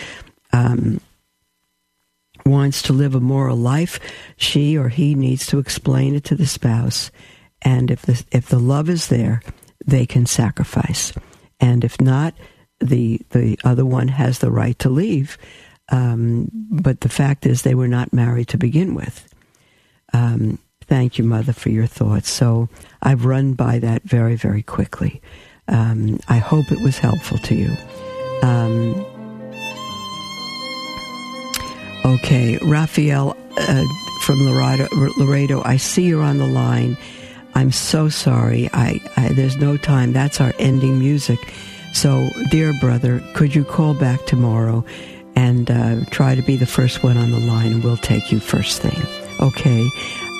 um, 0.50 0.98
wants 2.46 2.80
to 2.82 2.94
live 2.94 3.14
a 3.14 3.20
moral 3.20 3.58
life, 3.58 4.00
she 4.38 4.78
or 4.78 4.88
he 4.88 5.14
needs 5.14 5.46
to 5.48 5.58
explain 5.58 6.14
it 6.14 6.24
to 6.24 6.36
the 6.36 6.46
spouse. 6.46 7.10
And 7.60 7.90
if 7.90 8.00
the 8.02 8.24
if 8.32 8.48
the 8.48 8.58
love 8.58 8.88
is 8.88 9.08
there, 9.08 9.42
they 9.84 10.06
can 10.06 10.24
sacrifice. 10.24 11.12
And 11.60 11.84
if 11.84 12.00
not, 12.00 12.34
the 12.82 13.20
the 13.30 13.58
other 13.64 13.84
one 13.84 14.08
has 14.08 14.38
the 14.38 14.50
right 14.50 14.78
to 14.80 14.88
leave. 14.88 15.38
Um, 15.90 16.48
but 16.70 17.00
the 17.00 17.08
fact 17.08 17.46
is, 17.46 17.62
they 17.62 17.74
were 17.74 17.88
not 17.88 18.12
married 18.12 18.48
to 18.48 18.58
begin 18.58 18.94
with. 18.94 19.28
Um, 20.12 20.58
thank 20.86 21.18
you, 21.18 21.24
Mother, 21.24 21.52
for 21.52 21.70
your 21.70 21.86
thoughts. 21.86 22.30
So 22.30 22.68
I've 23.02 23.24
run 23.24 23.54
by 23.54 23.78
that 23.80 24.02
very, 24.02 24.36
very 24.36 24.62
quickly. 24.62 25.20
Um, 25.68 26.18
I 26.28 26.38
hope 26.38 26.70
it 26.70 26.82
was 26.82 26.98
helpful 26.98 27.38
to 27.38 27.54
you. 27.54 27.76
Um, 28.42 28.94
okay, 32.04 32.58
Raphael 32.62 33.36
uh, 33.56 33.84
from 34.22 34.46
Laredo, 34.46 34.88
Laredo, 35.18 35.62
I 35.64 35.76
see 35.76 36.04
you're 36.04 36.22
on 36.22 36.38
the 36.38 36.46
line. 36.46 36.96
I'm 37.54 37.70
so 37.72 38.08
sorry. 38.08 38.68
I, 38.72 39.00
I, 39.16 39.28
there's 39.28 39.56
no 39.56 39.76
time. 39.76 40.12
That's 40.12 40.40
our 40.40 40.52
ending 40.58 40.98
music. 40.98 41.38
So, 41.92 42.30
dear 42.50 42.72
brother, 42.80 43.22
could 43.34 43.54
you 43.54 43.64
call 43.64 43.94
back 43.94 44.24
tomorrow 44.26 44.84
and 45.36 45.70
uh, 45.70 46.04
try 46.10 46.34
to 46.34 46.42
be 46.42 46.56
the 46.56 46.66
first 46.66 47.02
one 47.02 47.16
on 47.16 47.30
the 47.30 47.40
line, 47.40 47.82
we'll 47.82 47.96
take 47.96 48.30
you 48.30 48.40
first 48.40 48.82
thing 48.82 49.00
okay. 49.42 49.90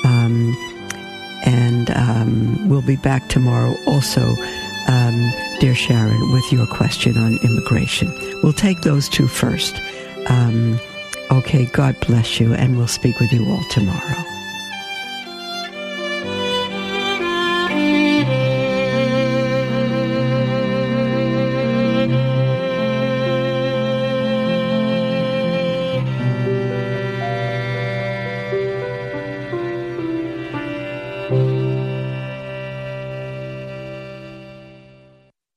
Um, 0.05 0.57
and 1.45 1.91
um, 1.91 2.69
we'll 2.69 2.87
be 2.87 2.97
back 2.97 3.29
tomorrow 3.29 3.75
also, 3.87 4.23
um, 4.89 5.33
dear 5.59 5.75
Sharon, 5.75 6.33
with 6.33 6.51
your 6.53 6.67
question 6.67 7.19
on 7.19 7.39
immigration. 7.43 8.13
We'll 8.43 8.53
take 8.53 8.83
those 8.83 9.09
two 9.09 9.27
first. 9.27 9.81
Um, 10.29 10.79
okay, 11.31 11.67
God 11.67 11.97
bless 12.07 12.39
you, 12.39 12.55
and 12.55 12.77
we'll 12.77 12.87
speak 12.87 13.19
with 13.19 13.33
you 13.33 13.45
all 13.51 13.65
tomorrow. 13.71 14.32